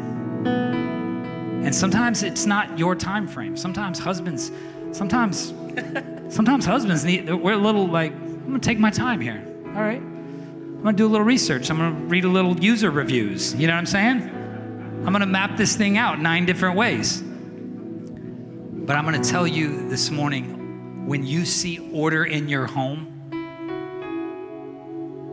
And 1.65 1.75
sometimes 1.75 2.23
it's 2.23 2.45
not 2.45 2.79
your 2.79 2.95
time 2.95 3.27
frame. 3.27 3.57
Sometimes 3.57 3.99
husbands, 3.99 4.53
sometimes, 4.93 5.55
sometimes 6.29 6.67
husbands 6.67 7.03
need, 7.03 7.33
we're 7.33 7.55
a 7.55 7.57
little 7.57 7.87
like, 7.89 8.13
I'm 8.13 8.45
gonna 8.45 8.59
take 8.59 8.79
my 8.79 8.91
time 8.91 9.23
here. 9.23 9.43
All 9.69 9.81
right. 9.81 10.03
I'm 10.03 10.83
gonna 10.83 10.99
do 10.99 11.07
a 11.07 11.09
little 11.09 11.25
research. 11.25 11.71
I'm 11.71 11.79
gonna 11.79 11.93
read 11.93 12.27
a 12.27 12.29
little 12.29 12.61
user 12.61 12.91
reviews. 12.91 13.55
You 13.55 13.69
know 13.69 13.73
what 13.73 13.79
I'm 13.79 13.87
saying? 13.87 14.40
I'm 15.01 15.15
going 15.15 15.21
to 15.21 15.27
map 15.27 15.57
this 15.57 15.77
thing 15.77 15.97
out 15.97 16.21
nine 16.21 16.45
different 16.45 16.77
ways. 16.77 17.23
But 17.23 18.97
I'm 18.97 19.07
going 19.07 19.21
to 19.21 19.29
tell 19.29 19.47
you 19.47 19.89
this 19.89 20.11
morning 20.11 21.07
when 21.07 21.27
you 21.27 21.47
see 21.47 21.79
order 21.91 22.25
in 22.25 22.49
your 22.49 22.67
home, 22.67 23.07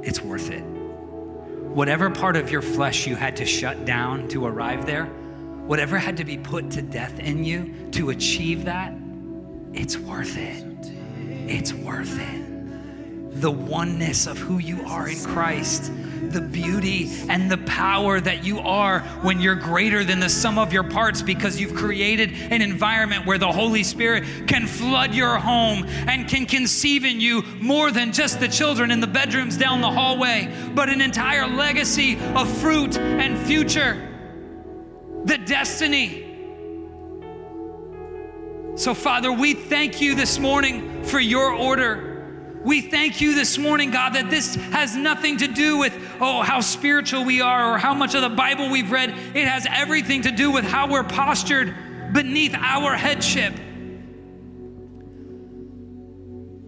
it's 0.03 0.21
worth 0.21 0.51
it. 0.51 0.61
Whatever 0.63 2.09
part 2.09 2.37
of 2.37 2.49
your 2.49 2.61
flesh 2.61 3.05
you 3.05 3.17
had 3.17 3.35
to 3.35 3.45
shut 3.45 3.83
down 3.83 4.29
to 4.29 4.45
arrive 4.45 4.85
there, 4.85 5.05
whatever 5.05 5.97
had 5.97 6.15
to 6.17 6.23
be 6.23 6.37
put 6.37 6.71
to 6.71 6.81
death 6.81 7.19
in 7.19 7.43
you 7.43 7.89
to 7.91 8.11
achieve 8.11 8.63
that, 8.65 8.93
it's 9.73 9.97
worth 9.97 10.37
it. 10.37 10.63
It's 11.49 11.73
worth 11.73 12.17
it 12.17 12.46
the 13.41 13.51
oneness 13.51 14.27
of 14.27 14.37
who 14.37 14.57
you 14.57 14.83
are 14.85 15.07
in 15.07 15.23
Christ, 15.23 15.91
the 16.31 16.41
beauty 16.41 17.11
and 17.29 17.49
the 17.49 17.57
power 17.59 18.19
that 18.19 18.43
you 18.43 18.59
are 18.59 18.99
when 19.21 19.39
you're 19.39 19.55
greater 19.55 20.03
than 20.03 20.19
the 20.19 20.29
sum 20.29 20.57
of 20.57 20.73
your 20.73 20.83
parts 20.83 21.21
because 21.21 21.59
you've 21.59 21.75
created 21.75 22.31
an 22.33 22.61
environment 22.61 23.25
where 23.25 23.37
the 23.37 23.51
Holy 23.51 23.83
Spirit 23.83 24.23
can 24.47 24.65
flood 24.65 25.13
your 25.13 25.37
home 25.37 25.85
and 26.07 26.27
can 26.27 26.45
conceive 26.45 27.05
in 27.05 27.21
you 27.21 27.43
more 27.59 27.91
than 27.91 28.11
just 28.11 28.39
the 28.39 28.47
children 28.47 28.91
in 28.91 28.99
the 28.99 29.07
bedrooms 29.07 29.57
down 29.57 29.81
the 29.81 29.91
hallway, 29.91 30.51
but 30.73 30.89
an 30.89 31.01
entire 31.01 31.47
legacy 31.47 32.17
of 32.35 32.49
fruit 32.57 32.97
and 32.97 33.37
future, 33.37 33.95
the 35.25 35.37
destiny. 35.37 36.23
So, 38.75 38.93
Father, 38.93 39.31
we 39.31 39.53
thank 39.53 40.01
you 40.01 40.13
this 40.13 40.37
morning 40.37 41.03
for 41.03 41.19
your 41.19 41.51
order. 41.51 42.06
We 42.67 42.81
thank 42.81 43.21
you 43.21 43.33
this 43.33 43.57
morning, 43.57 43.91
God, 43.91 44.15
that 44.15 44.29
this 44.29 44.55
has 44.55 44.93
nothing 44.93 45.37
to 45.37 45.47
do 45.47 45.77
with, 45.77 45.97
oh, 46.19 46.41
how 46.41 46.59
spiritual 46.59 47.23
we 47.23 47.39
are 47.39 47.73
or 47.73 47.77
how 47.77 47.93
much 47.93 48.13
of 48.13 48.21
the 48.21 48.27
Bible 48.27 48.69
we've 48.69 48.91
read. 48.91 49.11
It 49.11 49.47
has 49.47 49.65
everything 49.69 50.23
to 50.23 50.31
do 50.31 50.51
with 50.51 50.65
how 50.65 50.91
we're 50.91 51.05
postured 51.05 51.73
beneath 52.11 52.53
our 52.55 52.93
headship. 52.93 53.53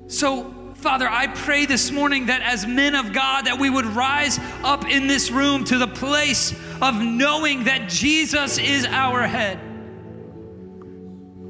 So, 0.08 0.74
Father, 0.76 1.10
I 1.10 1.28
pray 1.28 1.66
this 1.66 1.92
morning 1.92 2.28
that 2.28 2.44
as 2.44 2.66
men 2.66 2.96
of 2.96 3.12
God 3.12 3.48
that 3.48 3.60
we 3.60 3.70
would 3.70 3.86
rise 3.86 4.40
up 4.64 4.90
in 4.90 5.08
this 5.08 5.30
room 5.30 5.66
to 5.66 5.78
the 5.78 5.88
place 5.88 6.54
of 6.82 6.96
knowing 7.02 7.66
that 7.66 7.90
Jesus 7.90 8.58
is 8.58 8.86
our 8.86 9.24
head. 9.24 9.60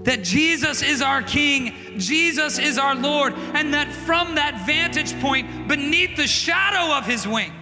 That 0.09 0.23
Jesus 0.23 0.81
is 0.81 1.03
our 1.03 1.21
King, 1.21 1.99
Jesus 1.99 2.57
is 2.57 2.79
our 2.79 2.95
Lord, 2.95 3.35
and 3.53 3.75
that 3.75 3.93
from 3.93 4.33
that 4.33 4.65
vantage 4.65 5.13
point, 5.21 5.67
beneath 5.67 6.17
the 6.17 6.25
shadow 6.25 6.97
of 6.97 7.05
His 7.05 7.27
wing, 7.27 7.53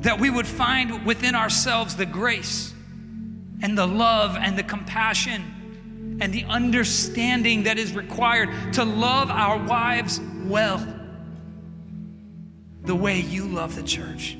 that 0.00 0.18
we 0.18 0.28
would 0.28 0.48
find 0.48 1.06
within 1.06 1.36
ourselves 1.36 1.94
the 1.94 2.04
grace 2.04 2.74
and 3.62 3.78
the 3.78 3.86
love 3.86 4.36
and 4.36 4.58
the 4.58 4.64
compassion 4.64 6.18
and 6.20 6.32
the 6.32 6.42
understanding 6.46 7.62
that 7.62 7.78
is 7.78 7.92
required 7.92 8.48
to 8.72 8.84
love 8.84 9.30
our 9.30 9.64
wives 9.64 10.20
well, 10.46 10.84
the 12.82 12.96
way 12.96 13.20
you 13.20 13.46
love 13.46 13.76
the 13.76 13.84
church. 13.84 14.36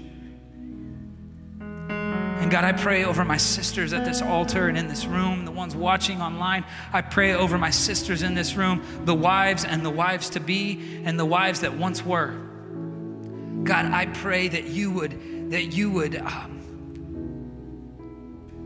And 2.47 2.53
God, 2.53 2.63
I 2.63 2.71
pray 2.71 3.05
over 3.05 3.25
my 3.25 3.39
sisters 3.39 3.93
at 3.93 4.05
this 4.05 4.23
altar 4.23 4.69
and 4.69 4.79
in 4.79 4.87
this 4.87 5.05
room, 5.05 5.45
the 5.45 5.51
ones 5.51 5.75
watching 5.75 6.23
online. 6.23 6.65
I 6.93 7.03
pray 7.03 7.33
over 7.33 7.59
my 7.59 7.71
sisters 7.71 8.23
in 8.23 8.35
this 8.35 8.55
room, 8.55 8.85
the 9.05 9.17
wives 9.17 9.65
and 9.65 9.85
the 9.85 9.91
wives 9.91 10.31
to 10.31 10.39
be, 10.39 11.03
and 11.03 11.19
the 11.19 11.25
wives 11.25 11.63
that 11.63 11.77
once 11.77 12.07
were. 12.07 12.37
God, 13.65 13.87
I 13.87 14.07
pray 14.07 14.47
that 14.47 14.63
you 14.69 14.93
would, 14.93 15.51
that 15.51 15.73
you 15.75 15.91
would, 15.91 16.15
um, 16.15 16.61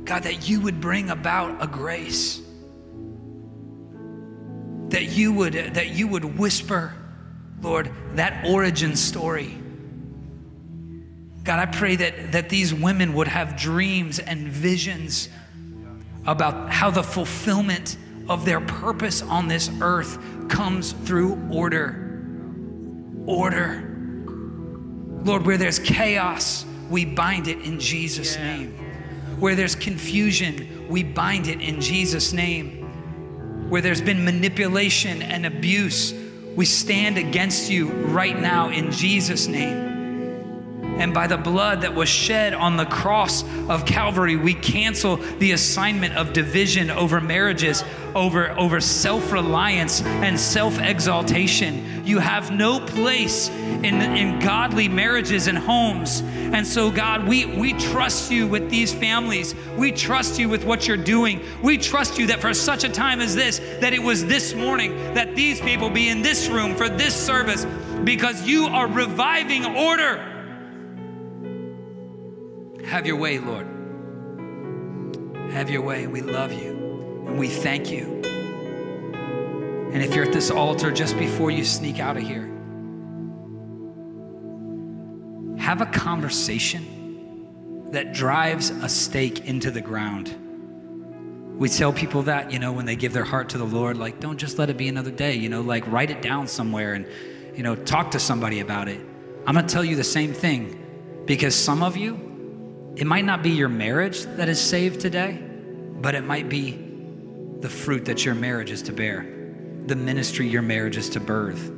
God, 0.04 0.24
that 0.24 0.46
you 0.46 0.60
would 0.60 0.82
bring 0.82 1.08
about 1.08 1.64
a 1.64 1.66
grace 1.66 2.42
that 4.90 5.04
you 5.04 5.32
would 5.32 5.54
that 5.54 5.90
you 5.90 6.08
would 6.08 6.36
whisper 6.36 6.92
lord 7.62 7.88
that 8.16 8.44
origin 8.44 8.96
story 8.96 9.59
god 11.44 11.58
i 11.58 11.66
pray 11.66 11.96
that 11.96 12.32
that 12.32 12.48
these 12.48 12.72
women 12.72 13.14
would 13.14 13.28
have 13.28 13.56
dreams 13.56 14.18
and 14.18 14.48
visions 14.48 15.28
about 16.26 16.70
how 16.72 16.90
the 16.90 17.02
fulfillment 17.02 17.96
of 18.28 18.44
their 18.44 18.60
purpose 18.60 19.22
on 19.22 19.48
this 19.48 19.70
earth 19.80 20.18
comes 20.48 20.92
through 20.92 21.36
order. 21.50 22.06
Order. 23.26 23.86
Lord 25.24 25.44
where 25.44 25.58
there's 25.58 25.78
chaos 25.78 26.64
we 26.88 27.04
bind 27.04 27.46
it 27.48 27.60
in 27.60 27.78
jesus 27.78 28.36
name. 28.36 28.72
Where 29.38 29.54
there's 29.54 29.74
confusion 29.74 30.86
we 30.88 31.02
bind 31.02 31.48
it 31.48 31.60
in 31.60 31.80
jesus 31.80 32.32
name. 32.32 33.68
Where 33.68 33.82
there's 33.82 34.00
been 34.00 34.24
manipulation 34.24 35.22
and 35.22 35.46
abuse, 35.46 36.14
we 36.56 36.64
stand 36.64 37.18
against 37.18 37.70
you 37.70 37.88
right 37.88 38.38
now 38.38 38.70
in 38.70 38.90
Jesus' 38.90 39.46
name. 39.46 39.89
And 40.98 41.14
by 41.14 41.26
the 41.26 41.38
blood 41.38 41.80
that 41.82 41.94
was 41.94 42.08
shed 42.08 42.52
on 42.52 42.76
the 42.76 42.84
cross 42.84 43.42
of 43.68 43.86
Calvary, 43.86 44.36
we 44.36 44.54
cancel 44.54 45.16
the 45.16 45.52
assignment 45.52 46.14
of 46.14 46.32
division 46.32 46.90
over 46.90 47.20
marriages, 47.20 47.84
over, 48.14 48.50
over 48.58 48.80
self 48.80 49.32
reliance 49.32 50.02
and 50.02 50.38
self 50.38 50.78
exaltation. 50.78 52.04
You 52.04 52.18
have 52.18 52.50
no 52.50 52.80
place 52.80 53.48
in, 53.48 54.00
in 54.02 54.40
godly 54.40 54.88
marriages 54.88 55.46
and 55.46 55.56
homes. 55.56 56.22
And 56.52 56.66
so, 56.66 56.90
God, 56.90 57.26
we, 57.26 57.46
we 57.46 57.72
trust 57.74 58.30
you 58.30 58.46
with 58.46 58.68
these 58.68 58.92
families. 58.92 59.54
We 59.76 59.92
trust 59.92 60.38
you 60.38 60.48
with 60.48 60.64
what 60.64 60.88
you're 60.88 60.96
doing. 60.96 61.40
We 61.62 61.78
trust 61.78 62.18
you 62.18 62.26
that 62.26 62.40
for 62.40 62.52
such 62.52 62.84
a 62.84 62.88
time 62.88 63.20
as 63.20 63.34
this, 63.34 63.58
that 63.80 63.92
it 63.92 64.02
was 64.02 64.26
this 64.26 64.54
morning 64.54 64.96
that 65.14 65.36
these 65.36 65.60
people 65.60 65.88
be 65.88 66.08
in 66.08 66.22
this 66.22 66.48
room 66.48 66.74
for 66.74 66.88
this 66.88 67.14
service 67.14 67.64
because 68.04 68.46
you 68.46 68.66
are 68.66 68.88
reviving 68.88 69.64
order. 69.64 70.29
Have 72.84 73.06
your 73.06 73.16
way, 73.16 73.38
Lord. 73.38 73.66
Have 75.52 75.70
your 75.70 75.82
way. 75.82 76.06
We 76.06 76.20
love 76.20 76.52
you 76.52 77.24
and 77.26 77.38
we 77.38 77.48
thank 77.48 77.90
you. 77.90 78.22
And 79.92 80.02
if 80.02 80.14
you're 80.14 80.24
at 80.24 80.32
this 80.32 80.50
altar 80.50 80.92
just 80.92 81.18
before 81.18 81.50
you 81.50 81.64
sneak 81.64 81.98
out 81.98 82.16
of 82.16 82.22
here, 82.22 82.46
have 85.58 85.80
a 85.80 85.86
conversation 85.86 87.88
that 87.90 88.12
drives 88.12 88.70
a 88.70 88.88
stake 88.88 89.46
into 89.46 89.70
the 89.70 89.80
ground. 89.80 90.36
We 91.58 91.68
tell 91.68 91.92
people 91.92 92.22
that, 92.22 92.52
you 92.52 92.58
know, 92.58 92.72
when 92.72 92.86
they 92.86 92.96
give 92.96 93.12
their 93.12 93.24
heart 93.24 93.50
to 93.50 93.58
the 93.58 93.66
Lord, 93.66 93.98
like, 93.98 94.20
don't 94.20 94.38
just 94.38 94.58
let 94.58 94.70
it 94.70 94.76
be 94.76 94.88
another 94.88 95.10
day, 95.10 95.34
you 95.34 95.48
know, 95.48 95.60
like 95.60 95.86
write 95.88 96.10
it 96.10 96.22
down 96.22 96.46
somewhere 96.46 96.94
and, 96.94 97.06
you 97.56 97.62
know, 97.62 97.74
talk 97.74 98.12
to 98.12 98.20
somebody 98.20 98.60
about 98.60 98.88
it. 98.88 99.00
I'm 99.46 99.54
gonna 99.54 99.68
tell 99.68 99.84
you 99.84 99.96
the 99.96 100.04
same 100.04 100.32
thing 100.32 100.78
because 101.26 101.54
some 101.54 101.82
of 101.82 101.96
you, 101.96 102.29
it 103.00 103.06
might 103.06 103.24
not 103.24 103.42
be 103.42 103.48
your 103.48 103.70
marriage 103.70 104.24
that 104.36 104.50
is 104.50 104.60
saved 104.60 105.00
today, 105.00 105.42
but 105.42 106.14
it 106.14 106.22
might 106.22 106.50
be 106.50 106.72
the 107.60 107.68
fruit 107.68 108.04
that 108.04 108.26
your 108.26 108.34
marriage 108.34 108.70
is 108.70 108.82
to 108.82 108.92
bear, 108.92 109.26
the 109.86 109.96
ministry 109.96 110.46
your 110.46 110.60
marriage 110.60 110.98
is 110.98 111.08
to 111.10 111.20
birth, 111.20 111.72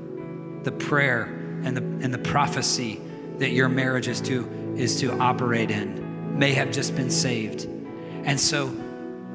the 0.64 0.72
prayer 0.72 1.22
and 1.62 1.76
the, 1.76 1.80
and 2.04 2.12
the 2.12 2.18
prophecy 2.18 3.00
that 3.38 3.50
your 3.50 3.68
marriage 3.68 4.08
is 4.08 4.20
to, 4.22 4.74
is 4.76 4.98
to 5.00 5.16
operate 5.20 5.70
in 5.70 6.36
may 6.36 6.52
have 6.54 6.72
just 6.72 6.96
been 6.96 7.10
saved. 7.10 7.66
And 8.24 8.38
so 8.40 8.68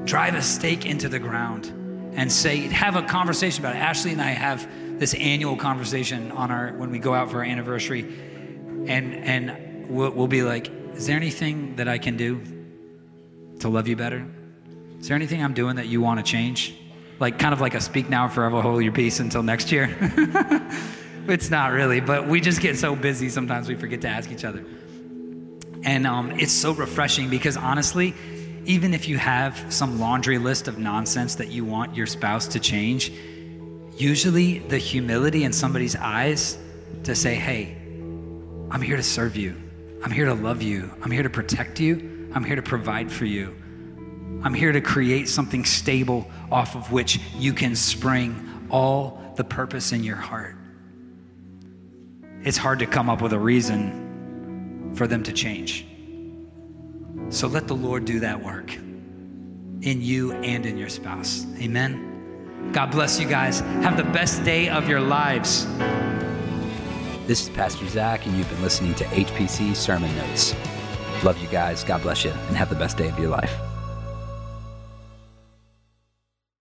drive 0.04 0.36
a 0.36 0.42
stake 0.42 0.86
into 0.86 1.08
the 1.08 1.20
ground 1.20 1.68
and 2.16 2.30
say, 2.30 2.58
have 2.68 2.98
a 2.98 3.04
conversation 3.04 3.64
about 3.64 3.78
it. 3.78 3.80
Ashley 3.80 4.12
and 4.12 4.22
I 4.22 4.32
have 4.32 4.68
this 5.00 5.14
annual 5.14 5.56
conversation 5.56 6.34
on 6.34 6.52
our 6.52 6.74
when 6.74 6.92
we 6.92 7.00
go 7.00 7.14
out 7.14 7.32
for 7.32 7.38
our 7.38 7.44
anniversary, 7.44 8.02
and 8.88 9.14
and 9.14 9.88
we'll, 9.90 10.10
we'll 10.12 10.28
be 10.28 10.42
like, 10.42 10.70
is 10.98 11.06
there 11.06 11.16
anything 11.16 11.76
that 11.76 11.88
I 11.88 12.00
can 12.00 12.18
do 12.18 12.41
to 13.60 13.70
love 13.70 13.88
you 13.88 13.95
better? 13.95 14.26
Is 15.00 15.08
there 15.08 15.16
anything 15.16 15.43
I'm 15.43 15.54
doing 15.54 15.76
that 15.76 15.86
you 15.86 16.02
want 16.02 16.20
to 16.20 16.24
change? 16.24 16.74
Like 17.20 17.38
kind 17.38 17.54
of 17.54 17.62
like 17.62 17.76
a 17.76 17.82
speak 17.82 18.10
now, 18.10 18.28
forever 18.28 18.62
hold 18.62 18.84
your 18.84 18.91
peace 18.91 19.20
until 19.20 19.43
next 19.43 19.72
year. 19.72 19.95
it's 21.28 21.52
not 21.52 21.72
really, 21.72 22.00
but 22.00 22.28
we 22.28 22.41
just 22.41 22.62
get 22.62 22.78
so 22.78 22.95
busy 22.95 23.30
sometimes 23.30 23.70
we 23.70 23.76
forget 23.76 24.02
to 24.02 24.08
ask 24.08 24.32
each 24.32 24.43
other. 24.43 24.66
And 25.84 26.08
um, 26.08 26.32
it's 26.32 26.52
so 26.52 26.74
refreshing 26.74 27.30
because 27.30 27.58
honestly, 27.58 28.16
even 28.66 28.95
if 28.95 29.08
you 29.08 29.20
have 29.20 29.72
some 29.72 30.00
laundry 30.00 30.39
list 30.39 30.68
of 30.68 30.80
nonsense 30.80 31.36
that 31.36 31.50
you 31.50 31.64
want 31.64 31.95
your 31.95 32.08
spouse 32.08 32.48
to 32.48 32.60
change, 32.60 33.12
usually 33.95 34.60
the 34.60 34.80
humility 34.80 35.43
in 35.43 35.54
somebody's 35.54 35.95
eyes 35.95 36.58
to 37.04 37.14
say, 37.14 37.36
hey, 37.36 37.78
I'm 38.72 38.82
here 38.82 38.98
to 38.98 39.04
serve 39.04 39.36
you. 39.36 39.66
I'm 40.04 40.12
here 40.12 40.26
to 40.26 40.34
love 40.34 40.62
you. 40.62 40.91
I'm 41.02 41.12
here 41.12 41.24
to 41.24 41.30
protect 41.30 41.80
you. 41.80 42.30
I'm 42.34 42.43
here 42.43 42.56
to 42.56 42.62
provide 42.62 43.12
for 43.12 43.26
you. 43.26 43.56
I'm 44.43 44.54
here 44.54 44.72
to 44.72 44.82
create 44.82 45.28
something 45.28 45.66
stable 45.66 46.30
off 46.52 46.76
of 46.76 46.91
which 46.91 47.20
you 47.38 47.54
can 47.54 47.76
spring 47.76 48.68
all 48.70 49.34
the 49.36 49.43
purpose 49.43 49.91
in 49.91 50.04
your 50.04 50.16
heart. 50.16 50.56
It's 52.43 52.58
hard 52.58 52.80
to 52.80 52.86
come 52.86 53.10
up 53.10 53.22
with 53.22 53.34
a 53.34 53.39
reason 53.39 54.93
for 54.95 55.08
them 55.08 55.24
to 55.24 55.34
change. 55.34 55.86
So 57.30 57.48
let 57.48 57.68
the 57.68 57.76
Lord 57.76 58.06
do 58.06 58.20
that 58.22 58.43
work 58.43 58.74
in 58.76 60.02
you 60.02 60.32
and 60.34 60.66
in 60.66 60.78
your 60.78 60.89
spouse. 60.89 61.45
Amen. 61.60 62.72
God 62.74 62.91
bless 62.91 63.20
you 63.20 63.28
guys. 63.28 63.60
Have 63.60 63.98
the 63.98 64.04
best 64.04 64.43
day 64.43 64.70
of 64.70 64.88
your 64.88 65.02
lives. 65.02 65.66
This 67.28 67.42
is 67.42 67.50
Pastor 67.50 67.86
Zac, 67.90 68.26
and 68.26 68.38
you've 68.38 68.50
been 68.50 68.62
listening 68.62 68.96
to 68.96 69.04
HPC 69.04 69.76
Sermon 69.76 70.16
Notes. 70.16 70.56
Love 71.26 71.38
you 71.40 71.50
guys. 71.50 71.84
God 71.84 72.02
bless 72.02 72.24
you, 72.24 72.32
and 72.32 72.56
have 72.56 72.70
the 72.70 72.76
best 72.76 72.96
day 72.96 73.10
of 73.10 73.20
your 73.20 73.28
life. 73.28 73.66